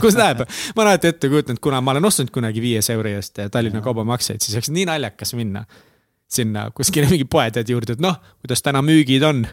[0.00, 0.40] kus läheb.
[0.72, 3.84] ma olen alati ette kujutanud, kuna ma olen ostnud kunagi viiesaja euri eest eh, Tallinna
[3.84, 5.66] Kaubamäe aktsiaid, siis oleks nii naljakas minna
[6.34, 9.44] sinna kuskile mingi poetädi juurde, et noh, kuidas täna müügid on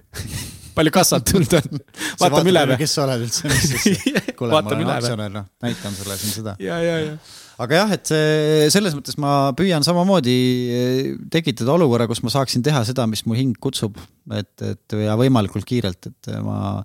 [0.75, 1.83] palju kassat tulnud on?
[2.23, 2.79] vaatame üle või?
[2.79, 4.03] kes sa oled üldse, mis siis?
[4.39, 6.55] kuule, ma olen aktsionär, noh, näitan sulle siin seda.
[6.63, 7.15] ja, ja, ja
[7.61, 10.35] aga jah, et see, selles mõttes ma püüan samamoodi
[10.73, 13.99] eh, tekitada olukorra, kus ma saaksin teha seda, mis mu hing kutsub,
[14.37, 16.83] et, et ja võimalikult kiirelt, et ma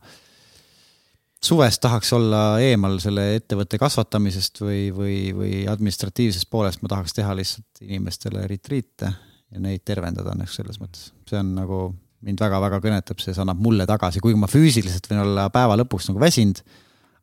[1.47, 7.35] suvest tahaks olla eemal selle ettevõtte kasvatamisest või, või, või administratiivsest poolest, ma tahaks teha
[7.39, 11.81] lihtsalt inimestele retriite ja neid tervendada noh, selles mõttes, see on nagu
[12.27, 16.23] mind väga-väga kõnetab, see annab mulle tagasi, kuigi ma füüsiliselt võin olla päeva lõpuks nagu
[16.23, 16.63] väsinud,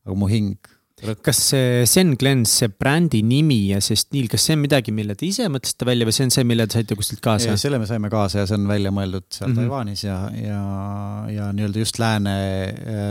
[0.05, 0.71] aga mu hing
[1.23, 5.15] kas see Zen Cleanse, see brändi nimi ja see stiil, kas see on midagi, mille
[5.19, 7.55] te ise mõtlesite välja või see on see, mille te saite kuskilt kaasa?
[7.59, 9.69] selle me saime kaasa ja see on välja mõeldud seal mm -hmm.
[9.69, 10.61] Taiwanis ja, ja,
[11.33, 12.35] ja nii-öelda just lääne,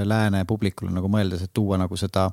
[0.09, 2.29] lääne publikule nagu mõeldes, et tuua nagu seda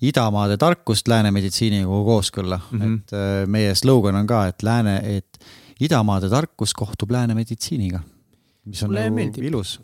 [0.00, 2.94] idamaade tarkust lääne meditsiiniga kooskõlla mm, -hmm.
[2.98, 5.44] et äh, meie slogan on ka, et lääne, et
[5.80, 8.00] idamaade tarkus kohtub lääne meditsiiniga,
[8.64, 9.44] mis on Mulle nagu meeldib.
[9.44, 9.80] ilus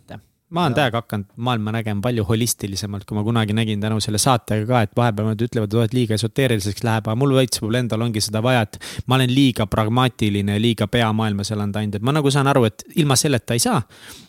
[0.50, 4.64] ma olen täiega hakanud maailma nägema palju holistilisemalt, kui ma kunagi nägin tänu selle saatega
[4.68, 8.22] ka, et vahepeal nad ütlevad, et liiga esoteeriliseks läheb, aga mul veits mul endal ongi
[8.24, 12.48] seda vaja, et ma olen liiga pragmaatiline liiga peamaailmas elanud ainult, et ma nagu saan
[12.48, 13.82] aru, et ilma selleta ei saa.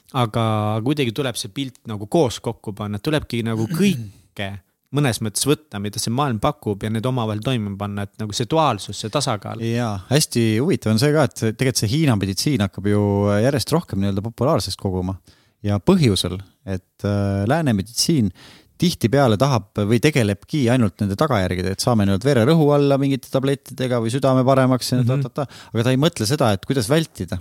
[0.10, 0.44] aga
[0.82, 4.50] kuidagi tuleb see pilt nagu koos kokku panna, tulebki nagu kõike
[4.98, 8.50] mõnes mõttes võtta, mida see maailm pakub ja need omavahel toimima panna, et nagu see
[8.50, 9.62] duaalsus, see tasakaal.
[9.62, 13.04] ja hästi huvitav on see ka, et tegelikult see Hiina meditsiin hakkab ju
[13.46, 15.20] järjest rohkem nii-öelda populaarsust koguma
[15.66, 18.32] ja põhjusel, et äh, lääne meditsiin
[18.80, 24.14] tihtipeale tahab või tegelebki ainult nende tagajärgedega, et saame nii-öelda vererõhu alla mingite tablettidega või
[24.14, 25.24] südame paremaks ja mm -hmm.
[25.26, 27.40] ta, ta, ta, aga ta ei mõtle seda, et kuidas vältida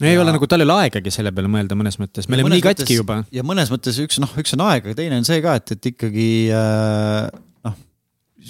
[0.00, 0.22] no ei ja...
[0.22, 2.84] ole nagu, tal ei ole aegagi selle peale mõelda mõnes mõttes, me oleme nii katki
[2.84, 3.18] mõttes, juba.
[3.34, 5.90] ja mõnes mõttes üks noh, üks on aeg, aga teine on see ka, et, et
[5.92, 7.28] ikkagi äh,
[7.68, 7.76] noh,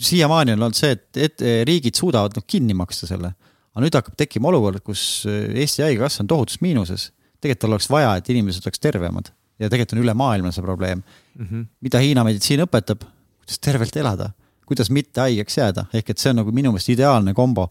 [0.08, 3.34] siiamaani on olnud see, et, et riigid suudavad noh kinni maksta selle.
[3.74, 7.10] aga nüüd hakkab tekkima olukord, kus Eesti Haigekassa on tohutus miinuses.
[7.44, 9.32] Tegelikult oleks vaja, et inimesed oleks tervemad.
[9.60, 11.04] Ja tegelikult on üle maailma see probleem.
[11.38, 11.46] Mm.
[11.46, 11.66] -hmm.
[11.84, 13.04] mida Hiina meditsiin õpetab,
[13.44, 14.30] kuidas tervelt elada,
[14.66, 17.68] kuidas mitte haigeks jääda, ehk et see on nagu minu meelest ideaalne kombo.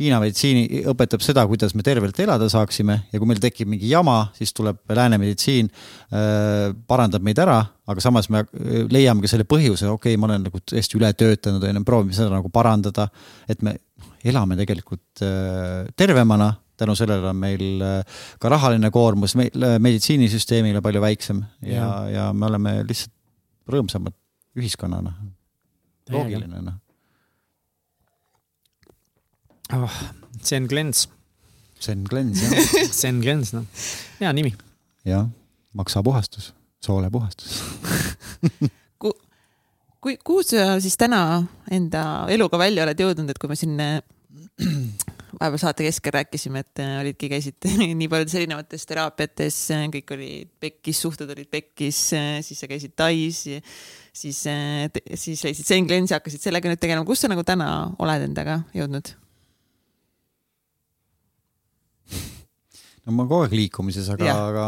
[0.00, 2.94] Hiina meditsiini õpetab seda, kuidas me tervelt elada saaksime.
[3.12, 8.00] Ja kui meil tekib mingi jama, siis tuleb lääne meditsiin äh,, parandab meid ära, aga
[8.00, 11.66] samas me äh, leiame ka selle põhjuse, okei okay,, ma olen nagu tõesti üle töötanud,
[11.68, 13.10] on ju, proovime seda nagu parandada.
[13.48, 13.76] et me
[14.24, 20.82] elame tegelikult äh, tervemana, tänu sellele on meil äh, ka rahaline koormus meil, äh, meditsiinisüsteemile
[20.84, 23.14] palju väiksem ja, ja., ja me oleme lihtsalt
[23.70, 24.16] rõõmsamad
[24.58, 25.14] ühiskonnana.
[26.10, 26.78] loogiline noh
[29.76, 30.00] oh,.
[30.42, 31.08] Zen Glens.
[31.80, 32.52] Zen Glens, jah
[33.02, 33.64] Zen Glens, noh,
[34.20, 34.54] hea nimi.
[35.04, 35.28] jah,
[35.76, 36.52] maksapuhastus,
[36.84, 37.60] soolepuhastus
[39.00, 39.12] Ku,
[40.00, 41.42] kui, kuhu sa siis täna
[41.72, 43.78] enda eluga välja oled jõudnud, et kui me siin
[45.38, 47.68] vahepeal saate keskel rääkisime, et olidki, käisid
[48.00, 49.58] nii paljudes erinevates teraapiates,
[49.94, 50.30] kõik oli
[50.62, 52.02] pekkis, suhted olid pekkis,
[52.46, 57.06] siis sa käisid Tais, siis, siis leidsid Zen Glensi, hakkasid sellega nüüd tegelema.
[57.08, 57.70] kus sa nagu täna
[58.02, 59.14] oled endaga jõudnud?
[63.06, 64.66] no ma olen kogu aeg liikumises, aga, aga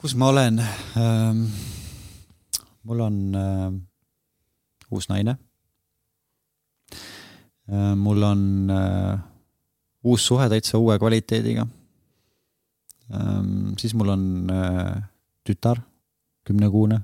[0.00, 0.62] kus ma olen
[0.98, 1.46] ähm,?
[2.86, 3.70] mul on äh,
[4.94, 5.55] uus naine äh,.
[7.98, 9.18] Mul on äh,
[10.06, 11.66] uus suhe täitsa uue kvaliteediga
[13.10, 13.74] ähm,.
[13.78, 15.02] siis mul on äh,
[15.46, 15.80] tütar,
[16.46, 17.00] kümnekuune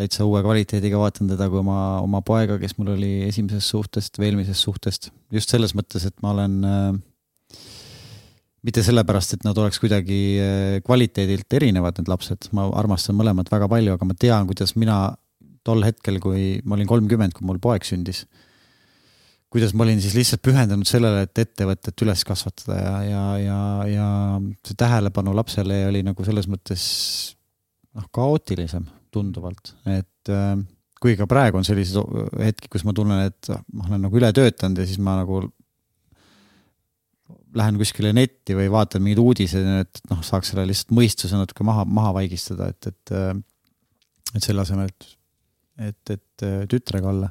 [0.00, 4.30] täitsa uue kvaliteediga, vaatan teda kui oma, oma poega, kes mul oli esimesest suhtest või
[4.30, 5.10] eelmisest suhtest.
[5.32, 6.86] just selles mõttes, et ma olen äh,
[8.66, 13.68] mitte sellepärast, et nad oleks kuidagi äh, kvaliteedilt erinevad, need lapsed, ma armastan mõlemat väga
[13.68, 15.02] palju, aga ma tean, kuidas mina
[15.66, 18.24] tol hetkel, kui ma olin kolmkümmend, kui mul poeg sündis,
[19.52, 23.60] kuidas ma olin siis lihtsalt pühendunud sellele, et ettevõtet üles kasvatada ja, ja, ja,
[23.90, 24.08] ja
[24.66, 26.84] see tähelepanu lapsele oli nagu selles mõttes
[27.98, 30.54] noh, kaootilisem tunduvalt, et äh,
[31.02, 34.80] kuigi ka praegu on selliseid hetki, kus ma tunnen, et ma olen nagu üle töötanud
[34.80, 35.42] ja siis ma nagu
[37.58, 41.82] lähen kuskile netti või vaatan mingeid uudiseid, et noh, saaks selle lihtsalt mõistuse natuke maha,
[41.82, 43.32] maha vaigistada, et, et äh,
[44.34, 45.08] et selle asemel, et,
[45.80, 47.30] et, et äh, tütrega olla.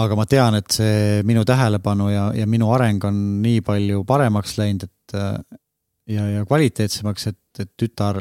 [0.00, 4.58] aga ma tean, et see minu tähelepanu ja, ja minu areng on nii palju paremaks
[4.60, 5.16] läinud, et
[6.10, 8.20] ja, ja kvaliteetsemaks, et, et tütar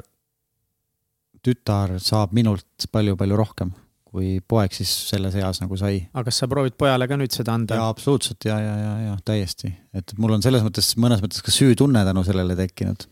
[1.45, 3.71] tütar saab minult palju-palju rohkem,
[4.09, 6.01] kui poeg siis selles eas nagu sai.
[6.13, 7.77] aga kas sa proovid pojale ka nüüd seda anda?
[7.79, 11.53] jaa, absoluutselt ja, ja, ja, ja täiesti, et mul on selles mõttes mõnes mõttes ka
[11.53, 13.07] süütunne tänu sellele tekkinud.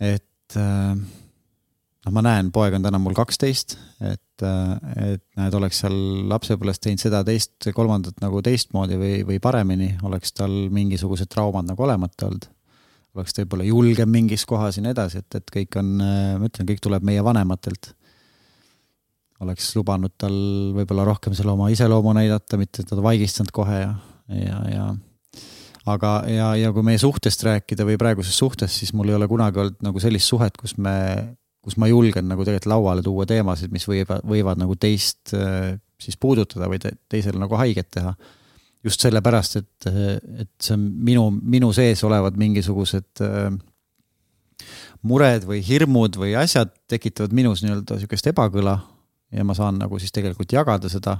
[0.00, 0.96] et äh,
[2.06, 4.74] noh, ma näen, poeg on täna mul kaksteist, et, äh,
[5.16, 5.96] et näed, oleks seal
[6.30, 11.88] lapsepõlves teinud seda teist, kolmandat nagu teistmoodi või, või paremini, oleks tal mingisugused traumad nagu
[11.88, 12.52] olemata olnud
[13.16, 16.68] oleks ta võib-olla julgem mingis kohas ja nii edasi, et, et kõik on, ma ütlen,
[16.68, 17.94] kõik tuleb meie vanematelt.
[19.40, 20.36] oleks lubanud tal
[20.76, 23.94] võib-olla rohkem selle oma iseloomu näidata, mitte teda vaigistanud kohe ja,
[24.28, 24.86] ja, ja
[25.86, 29.62] aga, ja, ja kui meie suhtest rääkida või praegusest suhtest, siis mul ei ole kunagi
[29.62, 30.96] olnud nagu sellist suhet, kus me,
[31.66, 35.34] kus ma julgen nagu tegelikult lauale tuua teemasid, mis võivad, võivad nagu teist
[35.98, 38.14] siis puudutada või te, teisele nagu haiget teha
[38.86, 39.88] just sellepärast, et,
[40.42, 43.48] et see on minu, minu sees olevad mingisugused äh,
[45.06, 48.76] mured või hirmud või asjad tekitavad minus nii-öelda sihukest ebakõla
[49.34, 51.18] ja ma saan nagu siis tegelikult jagada seda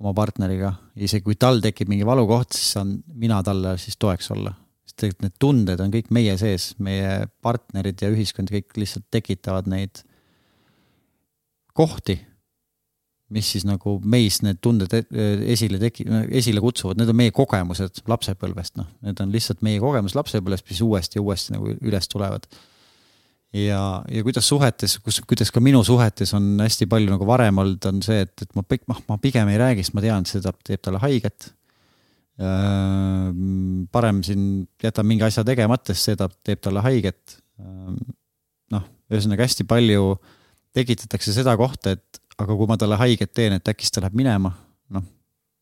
[0.00, 0.72] oma partneriga.
[0.96, 4.54] isegi kui tal tekib mingi valukoht, siis saan mina talle siis toeks olla.
[5.00, 10.02] Tegelikult need tunded on kõik meie sees, meie partnerid ja ühiskond kõik lihtsalt tekitavad neid
[11.76, 12.18] kohti,
[13.30, 15.04] mis siis nagu meis need tunded e-,
[15.54, 16.06] esile teki-,
[16.40, 20.82] esile kutsuvad, need on meie kogemused lapsepõlvest, noh, need on lihtsalt meie kogemus lapsepõlvest, mis
[20.84, 22.48] uuesti ja uuesti nagu üles tulevad.
[23.54, 27.86] ja, ja kuidas suhetes, kus, kuidas ka minu suhetes on hästi palju nagu varem olnud,
[27.86, 30.82] on see, et, et ma, ma, ma pigem ei räägi, sest ma tean, teeb, teeb
[30.82, 31.52] talle haiget.
[33.92, 34.44] Parem siin
[34.82, 37.36] jätan mingi asja tegemata, sest see teeb talle haiget.
[38.70, 40.14] noh, ühesõnaga hästi palju
[40.76, 44.16] tekitatakse seda kohta, et aga kui ma talle haiget teen, et äkki siis ta läheb
[44.16, 44.52] minema,
[44.94, 45.04] noh.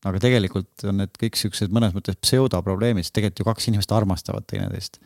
[0.07, 4.47] aga tegelikult on need kõik siuksed mõnes mõttes pseudoprobleemid, sest tegelikult ju kaks inimest armastavad
[4.47, 5.01] teineteist.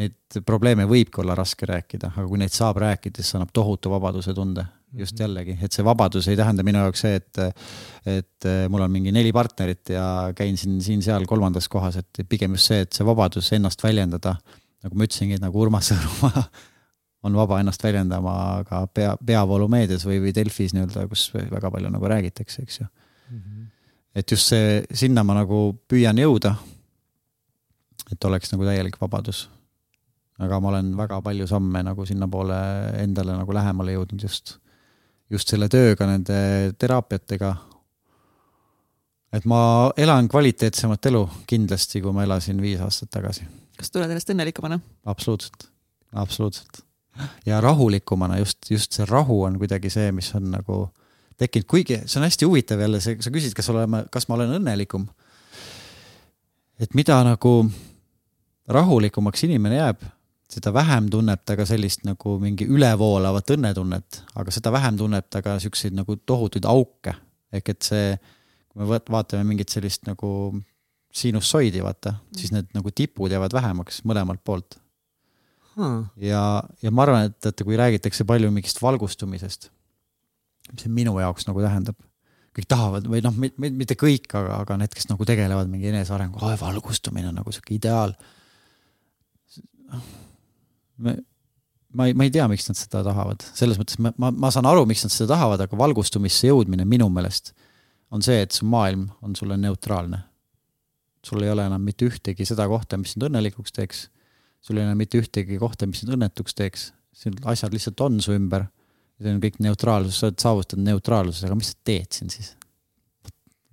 [0.00, 3.92] Neid probleeme võibki olla raske rääkida, aga kui neid saab rääkida, siis see annab tohutu
[3.92, 4.64] vabaduse tunde.
[4.98, 5.22] Just mhm.
[5.24, 7.40] jällegi, et see vabadus ei tähenda minu jaoks see, et,
[8.06, 10.04] et mul on mingi neli partnerit ja
[10.36, 14.36] käin siin, siin-seal kolmandas kohas, et pigem just see, et see vabadus ennast väljendada.
[14.84, 16.44] nagu ma ütlesingi, nagu Urmas Sõõrumaa
[17.24, 18.34] on vaba ennast väljendama
[18.68, 23.38] ka pea, peavoolumeedias või, või Delfis nii-öelda, kus väga palju nagu räägitakse, eks ju mm.
[23.38, 23.66] -hmm.
[24.14, 26.54] et just see, sinna ma nagu püüan jõuda.
[28.12, 29.48] et oleks nagu täielik vabadus.
[30.38, 32.60] aga ma olen väga palju samme nagu sinnapoole
[33.02, 34.58] endale nagu lähemale jõudnud just,
[35.34, 36.38] just selle tööga, nende
[36.78, 37.52] teraapiatega.
[39.34, 39.60] et ma
[39.98, 43.46] elan kvaliteetsemat elu kindlasti, kui ma elasin viis aastat tagasi.
[43.78, 44.80] kas tunned ennast õnnelikumana?
[45.04, 45.68] absoluutselt,
[46.12, 46.84] absoluutselt
[47.46, 50.88] ja rahulikumana just, just see rahu on kuidagi see, mis on nagu
[51.38, 54.56] tekkinud, kuigi see on hästi huvitav jälle, see, sa küsid, kas oleme, kas ma olen
[54.58, 55.06] õnnelikum.
[56.78, 57.54] et mida nagu
[58.68, 60.02] rahulikumaks inimene jääb,
[60.50, 65.42] seda vähem tunneb ta ka sellist nagu mingi ülevoolavat õnnetunnet, aga seda vähem tunneb ta
[65.42, 67.14] ka siukseid nagu tohutuid auke.
[67.54, 68.14] ehk et see,
[68.68, 70.28] kui me vaatame mingit sellist nagu
[71.14, 74.74] sinussoidi, vaata, siis need nagu tipud jäävad vähemaks mõlemalt poolt
[75.76, 76.00] hmm..
[76.22, 76.42] ja,
[76.82, 79.70] ja ma arvan, et, et kui räägitakse palju mingist valgustumisest,
[80.72, 81.98] mis see minu jaoks nagu tähendab,
[82.54, 87.30] kõik tahavad või noh, mitte kõik, aga, aga need, kes nagu tegelevad mingi enesearenguga, valgustumine
[87.30, 88.14] on nagu sihuke ideaal.
[90.96, 91.16] Me,
[91.94, 94.68] ma ei, ma ei tea, miks nad seda tahavad, selles mõttes ma, ma, ma saan
[94.70, 97.54] aru, miks nad seda tahavad, aga valgustumisse jõudmine minu meelest
[98.14, 100.22] on see, et su maailm on sulle neutraalne.
[101.24, 104.08] sul ei ole enam mitte ühtegi seda kohta, mis sind õnnelikuks teeks
[104.64, 106.88] sul ei ole mitte ühtegi kohta, mis sind õnnetuks teeks,
[107.44, 108.70] asjad lihtsalt on su ümber.
[109.20, 112.54] see on kõik neutraalsus, sa oled saavutanud neutraalsuse, aga mis sa teed siin siis?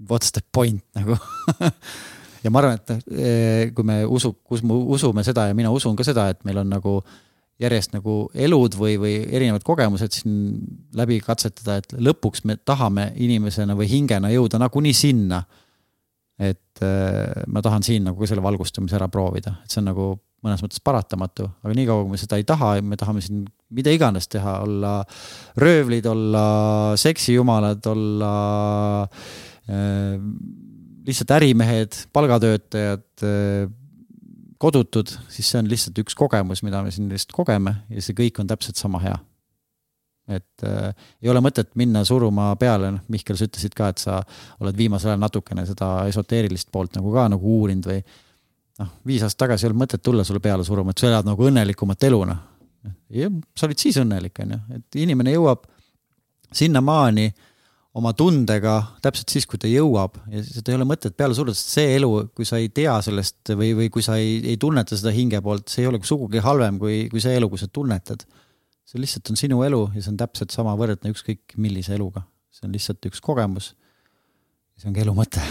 [0.09, 1.17] What's the point nagu
[2.43, 5.97] ja ma arvan, et eh, kui me usu, kus me usume seda ja mina usun
[5.97, 6.95] ka seda, et meil on nagu
[7.61, 10.37] järjest nagu elud või, või erinevad kogemused siin
[10.97, 15.43] läbi katsetada, et lõpuks me tahame inimesena või hingena jõuda nagunii sinna.
[16.41, 20.05] et äh, ma tahan siin nagu selle valgustamise ära proovida, et see on nagu
[20.41, 24.27] mõnes mõttes paratamatu, aga niikaua, kui me seda ei taha, me tahame siin mida iganes
[24.31, 24.93] teha, olla
[25.61, 26.45] röövlid, olla
[26.99, 28.33] seksijumalad, olla
[29.69, 30.17] äh,
[31.07, 33.69] lihtsalt ärimehed, palgatöötajad äh,,
[34.61, 38.41] kodutud, siis see on lihtsalt üks kogemus, mida me siin lihtsalt kogeme ja see kõik
[38.43, 39.17] on täpselt sama hea.
[40.31, 44.19] et äh, ei ole mõtet minna suruma peale, noh, Mihkel, sa ütlesid ka, et sa
[44.61, 47.97] oled viimasel ajal natukene seda esoteerilist poolt nagu ka nagu uurinud või
[48.79, 51.49] noh, viis aastat tagasi ei olnud mõtet tulla sulle peale suruma, et sa elad nagu
[51.49, 52.45] õnnelikumat elu, noh.
[53.17, 55.65] jah, sa olid siis õnnelik, on ju, et inimene jõuab
[56.53, 57.31] sinnamaani
[57.97, 61.73] oma tundega täpselt siis, kui ta jõuab ja seda ei ole mõtet peale suruda, sest
[61.75, 65.11] see elu, kui sa ei tea sellest või, või kui sa ei, ei tunneta seda
[65.15, 68.23] hinge poolt, see ei ole sugugi halvem kui, kui see elu, kui sa tunnetad.
[68.87, 72.67] see lihtsalt on sinu elu ja see on täpselt sama võrdne ükskõik millise eluga, see
[72.67, 73.73] on lihtsalt üks kogemus.
[74.79, 75.43] see ongi elu mõte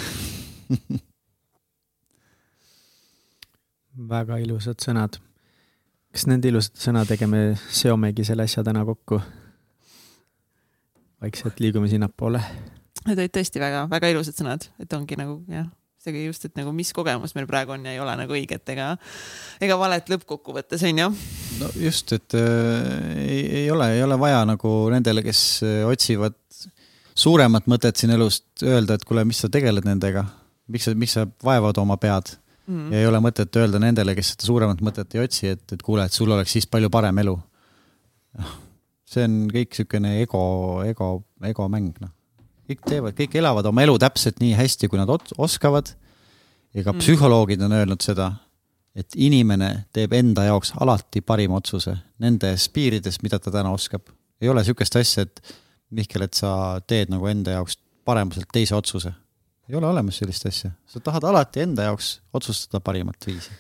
[4.15, 5.21] väga ilusad sõnad.
[6.11, 9.21] kas nende ilusate sõnadega me seomegi selle asja täna kokku?
[11.21, 12.41] Vaikselt liigume sinnapoole.
[13.07, 15.69] Need olid tõesti väga-väga ilusad sõnad, et ongi nagu jah,
[16.01, 18.91] see just, et nagu mis kogemus meil praegu on ja ei ole nagu õiget ega,
[19.61, 21.09] ega valet lõppkokkuvõttes on ju.
[21.61, 26.37] no just, et äh, ei, ei ole, ei ole vaja nagu nendele, kes äh, otsivad
[27.21, 30.25] suuremat mõtet siin elust öelda, et kuule, mis sa tegeled nendega,
[30.73, 32.33] miks sa, miks sa vaevad oma pead
[32.65, 32.89] mm.
[32.95, 36.07] ja ei ole mõtet öelda nendele, kes seda suuremat mõtet ei otsi, et, et kuule,
[36.07, 37.37] et sul oleks siis palju parem elu.
[39.11, 40.43] See on kõik niisugune ego,
[40.87, 41.11] ego,
[41.47, 42.13] egomäng, noh.
[42.71, 45.95] kõik teevad, kõik elavad oma elu täpselt nii hästi, kui nad oskavad.
[46.75, 47.03] ja ka mm.
[47.03, 48.33] psühholoogid on öelnud seda,
[48.95, 54.03] et inimene teeb enda jaoks alati parima otsuse nendes piirides, mida ta täna oskab.
[54.41, 55.59] ei ole niisugust asja, et
[55.91, 57.75] Mihkel, et sa teed nagu enda jaoks
[58.07, 59.11] paremuselt teise otsuse
[59.71, 63.55] ei ole olemas sellist asja, sa tahad alati enda jaoks otsustada parimat viisi.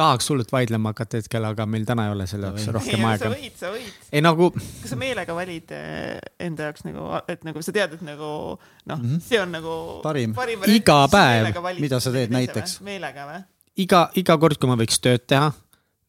[0.00, 3.28] Tahaks hullult vaidlema hakata hetkel, aga meil täna ei ole selle jaoks rohkem aega.
[3.28, 4.02] sa võid, sa võid.
[4.12, 4.50] ei nagu.
[4.56, 6.18] kas sa meelega valid eh,
[6.48, 9.24] enda jaoks nagu, et nagu sa tead, et nagu noh mm, -hmm.
[9.28, 9.74] see on nagu
[10.04, 10.66] parim, parim.
[10.72, 11.50] iga päev.
[11.80, 12.80] mida sa teed näiteks?
[12.86, 13.42] meelega või?
[13.84, 15.52] iga, iga kord, kui ma võiks tööd teha,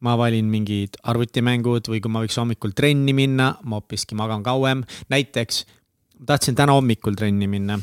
[0.02, 4.84] ma valin mingid arvutimängud või kui ma võiks hommikul trenni minna, ma hoopiski magan kauem.
[5.12, 5.64] näiteks
[6.26, 7.78] tahtsin täna hommikul trenni minna,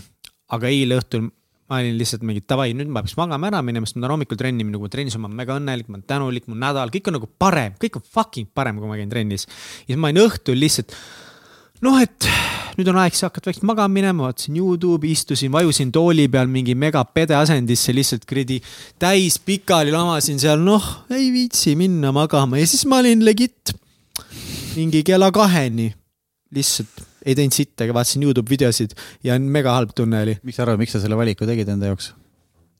[0.55, 1.29] aga eile õhtul
[1.69, 4.39] ma olin lihtsalt mingi davai, nüüd ma peaks magama ära minema, sest ma tahan hommikul
[4.39, 6.91] trenni minna, kui ma trennis olen, ma olen mega õnnelik, ma olen tänulik, mu nädal,
[6.93, 9.45] kõik on nagu parem, kõik on fucking parem, kui ma käin trennis.
[9.85, 10.95] ja siis ma olin õhtul lihtsalt,
[11.85, 12.29] noh, et
[12.79, 16.73] nüüd on aeg siis hakata vaikselt magama minema, vaatasin Youtube'i, istusin, vajusin tooli peal mingi
[16.73, 18.57] mega pede asendisse, lihtsalt kuradi
[19.01, 23.75] täis pikali lamasin seal, noh, ei viitsi minna magama ja siis ma olin legit
[24.73, 25.91] mingi kella kaheni
[26.55, 30.39] lihtsalt ei teinud sittagi, vaatasin Youtube videosid ja mega halb tunne oli.
[30.43, 32.13] miks sa arvad, miks sa selle valiku tegid enda jaoks?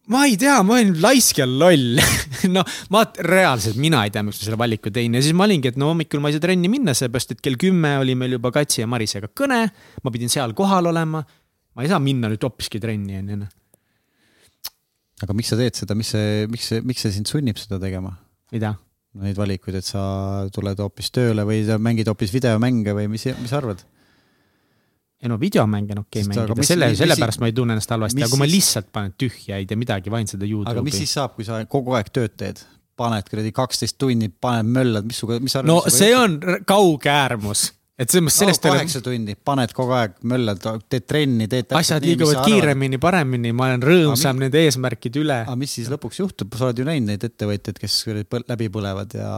[0.10, 2.00] ma ei tea, ma olin laisk ja loll
[2.56, 2.64] no
[2.94, 5.78] ma reaalselt, mina ei tea, miks ma selle valiku tegin ja siis ma olingi, et
[5.80, 8.82] no hommikul ma ei saa trenni minna, sellepärast et kell kümme oli meil juba Katsi
[8.82, 9.62] ja Marisega kõne.
[10.04, 11.22] ma pidin seal kohal olema.
[11.76, 13.40] ma ei saa minna nüüd hoopiski trenni, onju.
[13.44, 13.54] Noh.
[15.24, 18.16] aga miks sa teed seda, mis see, miks see, miks see sind sunnib seda tegema?
[18.56, 18.74] mida?
[19.20, 20.02] Neid valikuid, et sa
[20.54, 23.82] tuled hoopis tööle või sa mängid hoopis videomänge või mis, mis sa arvad?
[25.20, 28.32] Ei no videomänge on okei okay mängida, selle, sellepärast ma ei tunne ennast halvasti, aga
[28.32, 30.78] kui ma lihtsalt panen tühja, ei tee midagi, vain seda Youtube'i.
[30.78, 32.64] aga mis siis saab, kui sa kogu aeg tööd teed?
[33.00, 37.70] paned kuradi kaksteist tunni, paned möllad, mis suga, mis sa no see on kauge äärmus
[38.00, 41.74] et selles mõttes sellest no, kaheksa tundi, paned kogu aeg möllad, teed trenni, teed.
[41.76, 44.46] asjad liiguvad kiiremini, paremini, ma olen rõõmsam mi...
[44.46, 45.42] nende eesmärkide üle.
[45.44, 48.00] aga mis siis lõpuks juhtub, sa oled ju näinud neid ettevõtjaid, kes
[48.54, 49.34] läbi põlevad ja.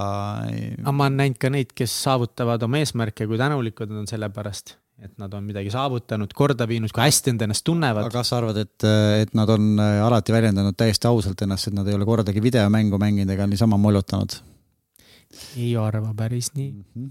[0.45, 4.29] aga ma olen näinud ka neid, kes saavutavad oma eesmärke, kui tänulikud nad on selle
[4.33, 8.05] pärast et nad on midagi saavutanud, korda viinud, kui hästi nad ennast tunnevad.
[8.05, 8.85] aga kas sa arvad, et,
[9.23, 12.99] et nad on äh, alati väljendanud täiesti ausalt ennast, et nad ei ole kordagi videomängu
[13.01, 14.37] mänginud ega niisama mollutanud?
[15.57, 16.83] ei arva päris nii mm.
[16.97, 17.09] -hmm.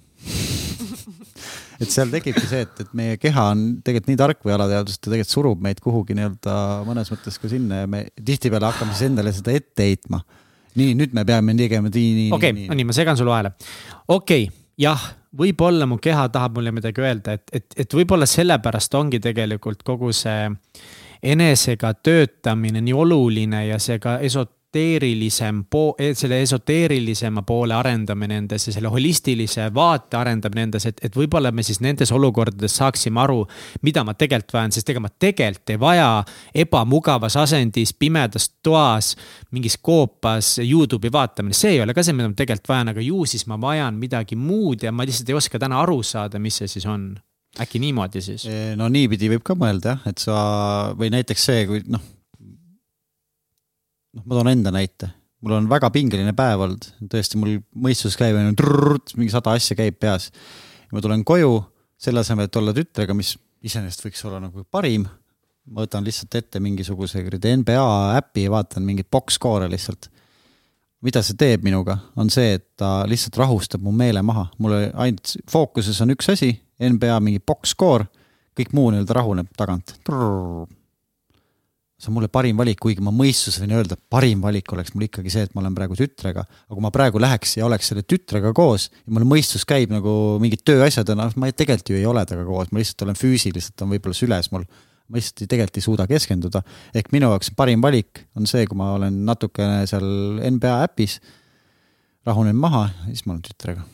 [1.81, 5.03] et seal tekibki see, et, et meie keha on tegelikult nii tark või alateadvus, et
[5.03, 6.57] ta tegelikult surub meid kuhugi nii-öelda
[6.89, 10.21] mõnes mõttes ka sinna ja me tihtipeale hakkame siis endale seda ette heitma.
[10.79, 12.29] nii, nüüd me peame tegema nii, nii.
[12.37, 13.55] okei okay,, nii, ma segan sulle vahele.
[14.09, 15.09] okei okay,, jah
[15.39, 20.13] võib-olla mu keha tahab mulle midagi öelda, et, et, et võib-olla sellepärast ongi tegelikult kogu
[20.17, 20.49] see
[21.23, 28.37] enesega töötamine nii oluline ja see ka esot-, esoteerilisem po-, e-, selle esoteerilisema poole arendamine
[28.37, 33.21] endas ja selle holistilise vaate arendamine endas, et, et võib-olla me siis nendes olukordades saaksime
[33.21, 33.47] aru,
[33.83, 36.11] mida ma tegelikult vajan, sest ega ma tegelikult ei vaja
[36.55, 39.17] ebamugavas asendis, pimedas toas,
[39.51, 43.25] mingis koopas Youtube'i vaatamine, see ei ole ka see, mida ma tegelikult vajan, aga ju
[43.27, 46.71] siis ma vajan midagi muud ja ma lihtsalt ei oska täna aru saada, mis see
[46.71, 47.11] siis on
[47.59, 48.47] äkki niimoodi siis?
[48.79, 50.39] no niipidi võib ka mõelda jah, et sa
[50.95, 52.07] või näiteks see, kui noh
[54.17, 55.11] noh, ma toon enda näite,
[55.45, 60.31] mul on väga pingeline päev olnud, tõesti, mul mõistus käib, mingi sada asja käib peas.
[60.93, 61.61] ma tulen koju,
[62.01, 65.05] selle asemel, et olla tütrega, mis iseenesest võiks olla nagu parim,
[65.71, 67.85] ma võtan lihtsalt ette mingisuguse kuradi NBA
[68.19, 70.11] äpi ja vaatan mingeid box-score'e lihtsalt.
[71.01, 75.33] mida see teeb minuga, on see, et ta lihtsalt rahustab mu meele maha, mul ainult
[75.49, 76.51] fookuses on üks asi,
[76.81, 78.05] NBA mingi box-score,
[78.57, 79.97] kõik muu nii-öelda rahuneb tagant
[82.01, 85.33] see on mulle parim valik, kuigi ma mõistusega võin öelda, parim valik oleks mul ikkagi
[85.33, 86.47] see, et ma olen praegu tütrega.
[86.49, 90.13] aga kui ma praegu läheks ja oleks selle tütrega koos ja mul mõistus käib nagu
[90.41, 93.93] mingid tööasjad on, ma tegelikult ju ei ole temaga koos, ma lihtsalt olen füüsiliselt on
[93.93, 94.65] võib-olla süles mul.
[95.11, 96.63] ma lihtsalt ei, tegelikult ei suuda keskenduda.
[96.95, 101.19] ehk minu jaoks parim valik on see, kui ma olen natukene seal NBA äpis,
[102.25, 103.85] rahunen maha siis ma olen tütrega.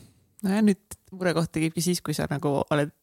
[0.46, 2.94] nojah, nüüd murekoht tekibki siis, kui sa nagu oled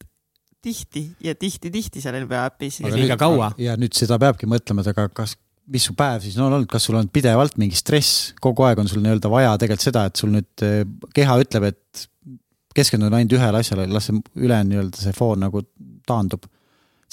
[0.64, 2.80] tihti ja tihti-tihti seal NBA äpis.
[2.94, 3.52] liiga kaua.
[3.60, 5.36] ja nüüd seda peabki mõtlema, et aga kas,
[5.70, 8.90] mis su päev siis on olnud, kas sul on pidevalt mingi stress, kogu aeg on
[8.90, 10.82] sul nii-öelda vaja tegelikult seda, et sul nüüd eh,
[11.16, 12.08] keha ütleb, et
[12.74, 15.62] keskendun ainult ühele asjale, las see ülejäänud nii-öelda see foon nagu
[16.08, 16.48] taandub.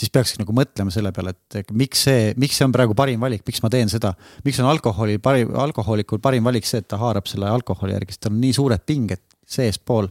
[0.01, 3.43] siis peakski nagu mõtlema selle peale, et miks see, miks see on praegu parim valik,
[3.45, 4.15] miks ma teen seda.
[4.45, 8.25] miks on alkoholi parim, alkohoolikul parim valik see, et ta haarab selle alkoholi järgi, sest
[8.25, 10.09] tal on nii suured pinged seespool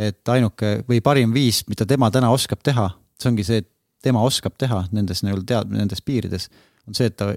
[0.00, 2.88] et ainuke või parim viis, mida tema täna oskab teha,
[3.20, 3.68] see ongi see, et
[4.04, 6.48] tema oskab teha nendes nii-öelda tead-, nendes piirides,
[6.88, 7.34] on see, et ta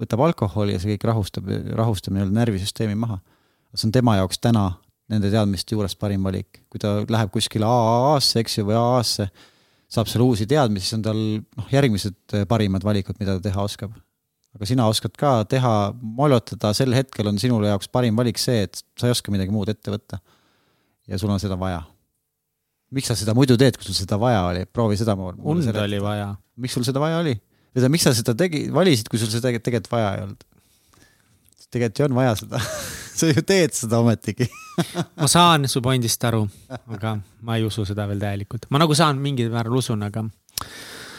[0.00, 3.20] võtab alkoholi ja see kõik rahustab, rahustab nii-öelda närvisüsteemi maha.
[3.74, 4.70] see on tema jaoks täna
[5.12, 6.62] nende teadmiste juures parim valik.
[6.70, 9.28] kui ta läheb kuskile AA-sse, eks ju, või AA-sse,
[9.92, 13.92] saab seal uusi teadmisi, siis on tal noh, järgmised parimad valikud, mida ta teha oskab.
[14.56, 18.80] aga sina oskad ka teha, mollotada, sel hetkel on sinule jaoks parim valik see, et
[18.96, 20.20] sa ei oska midagi muud ette võtta.
[21.06, 21.84] ja sul on seda vaja
[22.96, 25.16] miks sa seda muidu teed, kui sul seda vaja oli, proovi seda.
[25.16, 26.34] und oli vaja.
[26.56, 27.36] miks sul seda vaja oli?
[27.76, 30.46] või miks sa seda tegi, valisid, kui sul seda tegelikult vaja ei olnud?
[31.70, 32.62] tegelikult ju on vaja seda
[33.18, 34.48] sa ju teed seda ometigi
[35.20, 36.44] ma saan su pointist aru,
[36.96, 40.24] aga ma ei usu seda veel täielikult, ma nagu saan mingil määral usun, aga.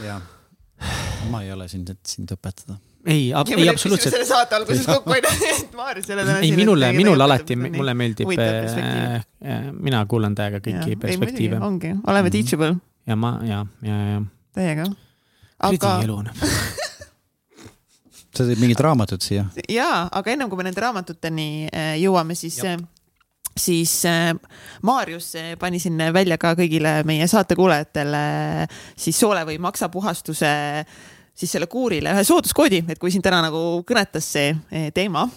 [0.06, 0.22] jah,
[1.32, 2.78] ma ei ole sind, et sind õpetada
[3.08, 4.14] ei, ei absoluutselt.
[4.14, 6.40] selle saate alguses kokku onju, et Maarja selle täna.
[6.44, 9.22] ei, minule, minule alati, mulle meeldib, äh, äh,
[9.74, 11.62] mina kuulan täiega kõiki ja, perspektiive.
[11.64, 12.34] ongi, oleme mhm.
[12.36, 12.74] teachable.
[13.08, 14.20] ja ma ja, ja, ja.
[14.58, 14.90] täiega.
[15.70, 15.94] aga.
[16.04, 16.30] elu on
[18.38, 19.48] sa teed mingit raamatut siia?
[19.72, 22.60] jaa, aga ennem kui me nende raamatuteni äh, jõuame, siis
[23.58, 24.36] siis äh,
[24.86, 28.26] Maarjus pani siin välja ka kõigile meie saatekuulajatele
[29.00, 30.52] siis soole või maksapuhastuse
[30.84, 30.98] äh,
[31.38, 35.28] siis selle kuurile ühe sooduskoodi, et kui sind täna nagu kõnetas see eh, teema,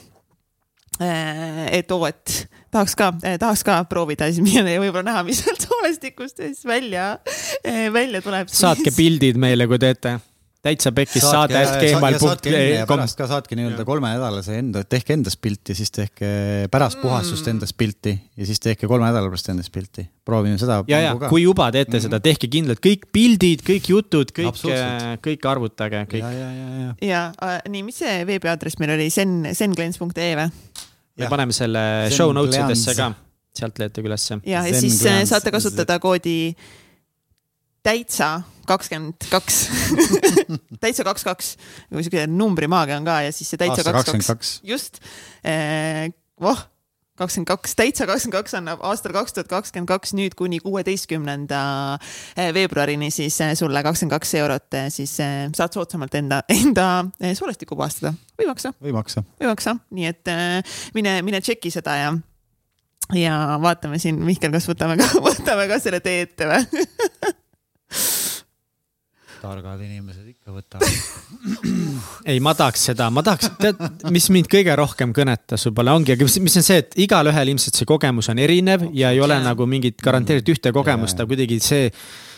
[1.01, 2.37] eh, et oo, et
[2.73, 7.13] tahaks ka, eh, tahaks ka proovida, siis ja võib-olla näha, mis sealt soolestikust siis välja,
[7.93, 8.51] välja tuleb.
[8.53, 10.19] saatke pildid meile, kui teete
[10.65, 12.85] täitsa pekkis saade, et gmail.com.
[12.89, 16.29] pärast ka saatke nii-öelda kolmenädalase enda, tehke endast pilti, siis tehke
[16.73, 17.05] pärast mm.
[17.07, 20.05] puhastust endast pilti ja siis tehke kolme nädala pärast endast pilti.
[20.25, 20.83] proovime seda.
[20.91, 22.03] ja, ja kui juba teete mm -hmm.
[22.03, 24.61] seda, tehke kindlalt kõik pildid, kõik jutud, kõik,
[25.25, 26.25] kõik arvutage, kõik.
[26.25, 26.95] ja, ja, ja, ja.
[27.09, 30.51] ja äh, nii, mis see veebiaadress meil oli, sen, senglens.ee või?
[31.17, 31.83] me paneme selle
[32.13, 33.13] show notes idesse ka,
[33.57, 34.41] sealt leiate ülesse.
[34.45, 36.55] ja, ja siis äh, saate kasutada koodi
[37.83, 38.41] täitsa
[38.71, 39.63] kakskümmend kaks.
[40.83, 41.55] Täitsa kaks, kaks,
[41.91, 45.01] nagu siuke numbrimaagia on ka ja siis see täitsa kaks, kaks, just.
[45.45, 46.13] Eh,.
[46.41, 46.61] voh,
[47.21, 51.61] kakskümmend kaks, täitsa kakskümmend kaks annab aastal kaks tuhat kakskümmend kaks nüüd kuni kuueteistkümnenda
[52.37, 56.87] eh, veebruarini siis eh, sulle kakskümmend kaks eurot, eh, siis saad soodsamalt enda, enda
[57.37, 58.73] soolestikku puhastada või maksa.
[58.81, 59.25] või maksa.
[59.41, 60.35] või maksa, nii et
[60.97, 62.15] mine, mine tšeki seda ja
[63.17, 66.87] ja vaatame siin, Mihkel, kas võtame ka, võtame ka selle tee ette või
[69.41, 70.89] targad inimesed ikka võtavad
[72.29, 73.81] ei, ma tahaks seda, ma tahaks, tead,
[74.13, 77.79] mis mind kõige rohkem kõnetas võib-olla ongi, aga mis, mis on see, et igalühel ilmselt
[77.79, 79.47] see kogemus on erinev ja ei ole yeah.
[79.51, 81.89] nagu mingit garanteeritud ühte kogemust yeah., aga kuidagi see,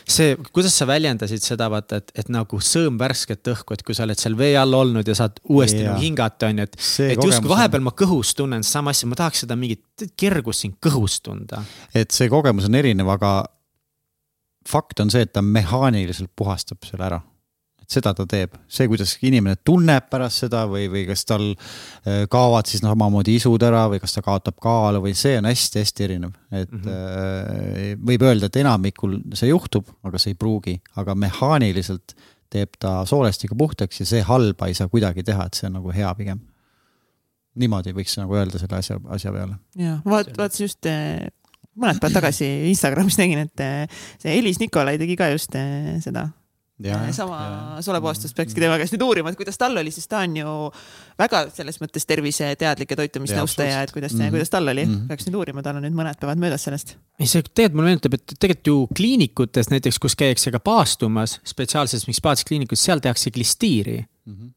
[0.07, 4.07] see, kuidas sa väljendasid seda, vaata, et, et nagu sõõm värsket õhku, et kui sa
[4.07, 5.91] oled seal vee all olnud ja saad uuesti yeah.
[5.91, 6.79] nagu hingata, on ju, et.
[7.09, 11.19] et justkui vahepeal ma kõhus tunnen sama asja, ma tahaks seda mingit kergust siin kõhus
[11.25, 11.65] tunda.
[11.95, 13.41] et see kogemus on erinev, aga
[14.69, 17.21] fakt on see, et ta mehaaniliselt puhastab selle ära.
[17.83, 22.23] et seda ta teeb, see, kuidas inimene tunneb pärast seda või, või kas tal äh,
[22.31, 26.07] kaovad siis noh, omamoodi isud ära või kas ta kaotab kaalu või see on hästi-hästi
[26.07, 26.37] erinev.
[26.53, 28.07] et mm -hmm.
[28.07, 32.15] võib öelda, et enamikul see juhtub, aga see ei pruugi, aga mehaaniliselt
[32.53, 35.93] teeb ta soolestiku puhtaks ja see halba ei saa kuidagi teha, et see on nagu
[35.93, 36.41] hea pigem
[37.59, 39.59] niimoodi võiks nagu öelda selle asja, asja peale.
[39.79, 41.29] ja vaat-, vaatasin just äh,
[41.81, 46.29] mõned päevad tagasi Instagramis nägin, et eh, see Elis Nikolai tegi ka just eh, seda.
[46.83, 50.23] Ja, eh, sama solepuhastust peakski tema käest nüüd uurima, et kuidas tal oli, sest ta
[50.25, 50.55] on ju
[51.21, 54.35] väga selles mõttes terviseteadlik ja toitumisnõustaja, et kuidas mm, -hmm.
[54.35, 55.11] kuidas tal oli mm, -hmm.
[55.13, 56.97] peaks nüüd uurima, tal on nüüd mõned päevad möödas sellest.
[57.21, 62.09] ei, see tegelikult mulle meenutab, et tegelikult ju kliinikutes näiteks, kus käiakse ka paastumas, spetsiaalses
[62.09, 64.35] mingi spaatsis kliinikus, seal tehakse klistiiri mm.
[64.35, 64.51] -hmm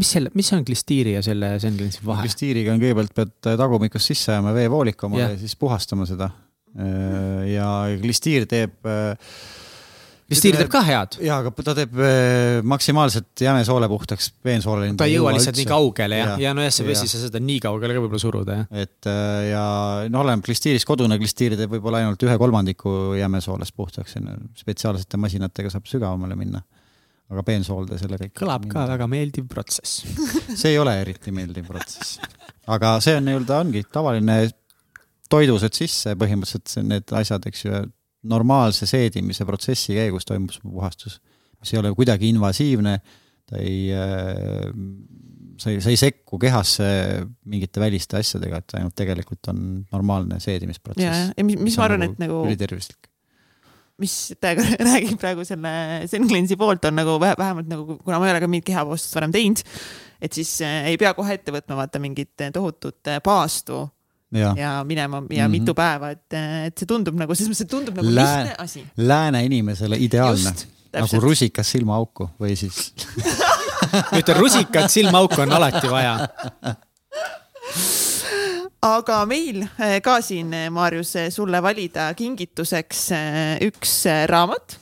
[0.00, 2.24] mis selle, mis on klistiiri ja selle Senglensi vahe?
[2.26, 5.34] klistiiriga on kõigepealt pead tagumikust sisse ajama veevooliku omale yeah.
[5.36, 6.30] ja siis puhastama seda.
[6.72, 7.68] Äh, ja
[8.00, 8.78] klistiir teeb.
[8.88, 9.34] Äh,
[10.30, 11.18] klistiir teeb ka head.
[11.20, 14.88] ja, aga ta teeb äh, maksimaalselt jämesoole puhtaks, peensoole.
[14.96, 17.60] ta ei jõua lihtsalt nii kaugele jah, ja, ja nojah, see vesi sa seda nii
[17.60, 18.70] kaugele ka võib-olla suruda jah.
[18.86, 19.10] et
[19.50, 19.64] ja
[20.08, 24.16] no oleneb klistiirist, kodune klistiir teeb võib-olla ainult ühe kolmandiku jämesoolest puhtaks,
[24.56, 26.64] spetsiaalsete masinatega saab sügavamale minna
[27.32, 28.34] aga peensoolde selle kõik.
[28.42, 30.02] kõlab ka väga meeldiv protsess
[30.60, 32.18] see ei ole eriti meeldiv protsess.
[32.72, 34.42] aga see on nii-öelda ongi tavaline
[35.32, 37.82] toidused sisse põhimõtteliselt need asjad, eks ju,
[38.28, 41.18] normaalse seedimise protsessi käigus toimub puhastus,
[41.58, 42.98] mis ei ole kuidagi invasiivne,
[43.48, 44.68] ta ei äh,,
[45.58, 46.84] sa ei, sa ei sekku kehasse
[47.50, 51.06] mingite väliste asjadega, et ainult tegelikult on normaalne seedimisprotsess.
[51.08, 53.11] ja, ja mis, mis ma arvan, nagu et nagu ülitervislik
[54.02, 55.72] mis täiega räägib praegu selle
[56.10, 59.62] Senglensi poolt, on nagu vähemalt nagu, kuna ma ei ole ka mingit kehapoostust varem teinud,
[60.22, 63.84] et siis äh, ei pea kohe ette võtma vaata mingit tohutut äh, paastu
[64.32, 65.48] ja, ja minema ja mm -hmm.
[65.50, 66.26] mitu päeva, et,
[66.66, 68.86] et see tundub nagu, selles mõttes, et tundub nagu Lää, lihtne asi.
[68.96, 70.54] Lääne inimesele ideaalne,
[70.92, 72.94] nagu rusikas silmaauku või siis
[74.18, 76.16] ütle, rusikat silmaauku on alati vaja
[78.82, 83.10] aga meil eh, ka siin, eh, Maarjus, eh, sulle valida kingituseks
[83.68, 83.98] üks
[84.30, 84.78] raamat.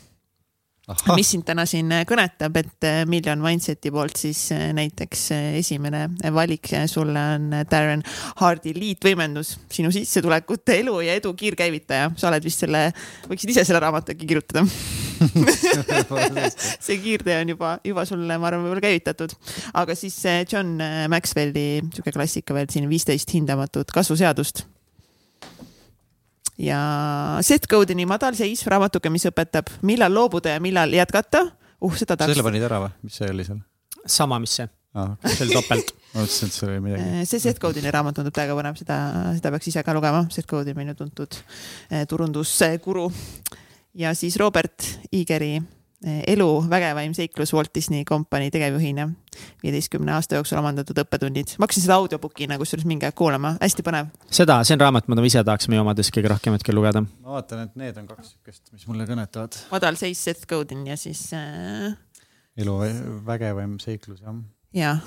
[0.90, 1.14] Aha.
[1.14, 4.40] mis sind täna siin kõnetab, et Million Mindseti poolt siis
[4.74, 5.20] näiteks
[5.60, 6.00] esimene
[6.34, 8.02] valik sulle on Darren
[8.40, 12.10] Hardi liitvõimendus, sinu sissetulekute, elu ja edu kiirkäivitaja.
[12.16, 12.88] sa oled vist selle,
[13.30, 14.66] võiksid ise selle raamatu äkki kirjutada
[16.86, 19.34] see kiirtee on juba, juba sulle, ma arvan, võib-olla käivitatud.
[19.82, 20.18] aga siis
[20.50, 20.80] John
[21.12, 24.64] Maxwelli sihuke klassika veel siin, viisteist hindamatut kasvuseadust
[26.60, 26.80] ja
[27.46, 31.46] Seth Godini Madal seis, raamatuke, mis õpetab, millal loobuda ja millal jätkata.
[31.80, 32.34] uh, seda tahaks.
[32.34, 33.62] selle panid ära või, mis see oli seal?
[34.06, 35.16] sama, mis see ah,.
[35.24, 37.08] see oli topelt ma mõtlesin, et see oli midagi.
[37.20, 38.98] Eh, see Seth Godini raamat tundub täiega põnev, seda,
[39.36, 40.24] seda peaks ise ka lugema.
[40.32, 41.38] Seth Godin, meil on tuntud
[41.90, 43.06] eh, turundusguru.
[43.94, 45.58] Ja siis Robert Igeri
[46.00, 49.10] Eh, elu vägevaim seiklus Walt Disney Company tegevjuhina.
[49.62, 51.52] viieteistkümne aasta jooksul omandatud õppetunnid.
[51.58, 54.08] ma hakkasin seda audiobook'ina kusjuures mingi aeg kuulama, hästi põnev.
[54.32, 57.02] seda, see on raamat, mida ma ise tahaks meie omades kõige rohkem hetkel lugeda.
[57.04, 59.60] ma vaatan, et need on kaks sihukest, mis mulle kõnetavad.
[59.74, 61.92] madalseis Seth Godin ja siis äh....
[62.56, 62.78] elu
[63.28, 64.40] vägevaim seiklus, jah.
[64.72, 65.04] jah.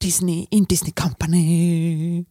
[0.00, 2.24] Disney, in Disney Company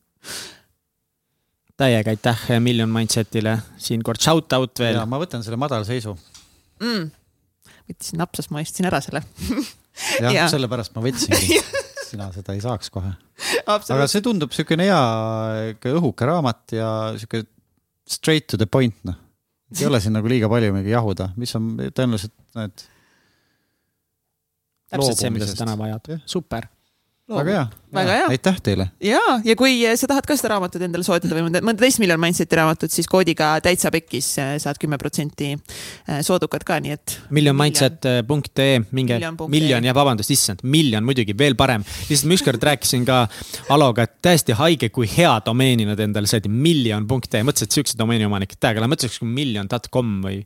[1.81, 4.99] täiega aitäh Million Mindsetile, siin kord shout out veel.
[5.09, 6.15] ma võtan selle madalseisu
[6.81, 7.07] mm..
[7.89, 9.23] võttisin napsast, ma ostsin ära selle
[10.21, 11.61] jah ja., sellepärast ma võtsingi
[12.11, 13.13] sina seda ei saaks kohe.
[13.71, 15.01] aga see tundub niisugune hea
[15.95, 17.45] õhuke raamat ja sihuke
[18.11, 19.17] straight to the point, noh.
[19.77, 22.85] ei ole siin nagu liiga palju mingi jahuda, mis on tõenäoliselt need.
[24.91, 26.67] täpselt see, mida sa täna vajad, super
[27.37, 27.63] väga hea,
[27.95, 28.87] väga hea, aitäh teile.
[29.03, 32.01] ja, ja kui eh, sa tahad ka seda raamatut endale soetada või mõnda, mõnda teist
[32.03, 36.95] Million Mindseti raamatut, siis koodiga täitsa pekkis eh, saad kümme protsenti eh, soodukat ka, nii
[36.95, 37.17] et.
[37.37, 39.19] millionmindset.ee, minge,
[39.51, 41.85] miljon, jah, vabandust, issand, miljon muidugi, veel parem.
[42.09, 43.21] lihtsalt ma ükskord rääkisin ka
[43.73, 48.27] Aloga, et täiesti haige, kui hea domeeni nad endale said, miljon.ee, mõtlesin, et siukse domeeni
[48.27, 50.41] omanik, täiega, mõtlesin, et miljon.com või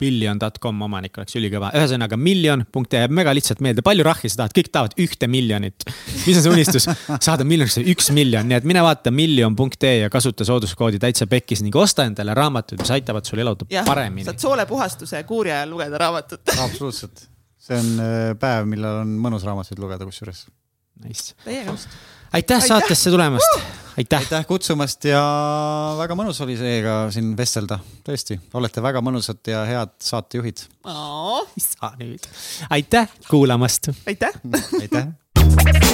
[0.00, 4.70] billion.com omanik oleks ülikõva, ühesõnaga miljon.ee jääb väga lihtsalt meelde, palju rahvi sa tahad, kõik
[4.74, 5.86] tahavad ühte miljonit.
[6.26, 6.88] mis on see unistus,
[7.26, 11.76] saada miljoniks üks miljon, nii et mine vaata miljon.ee ja kasuta sooduskoodi täitsa pekkis ning
[11.76, 14.28] osta endale raamatuid, mis aitavad sul eluda paremini.
[14.28, 17.26] saad soolepuhastuse kuuri ajal lugeda raamatut absoluutselt,
[17.60, 20.46] see on äh, päev, millal on mõnus raamatuid lugeda kusjuures.
[21.00, 21.36] Nice.
[21.44, 21.94] täiega just
[22.32, 23.56] aitäh saatesse tulemast!
[23.56, 23.62] Uh!,
[23.98, 24.18] aitäh.
[24.24, 25.22] aitäh kutsumast ja
[25.98, 30.66] väga mõnus oli teiega siin vestelda, tõesti, olete väga mõnusad ja head saatejuhid.
[30.88, 31.46] Oh..
[32.00, 32.30] nüüd,
[32.70, 33.92] aitäh kuulamast.
[34.06, 34.36] aitäh!
[34.82, 35.89] Aitäh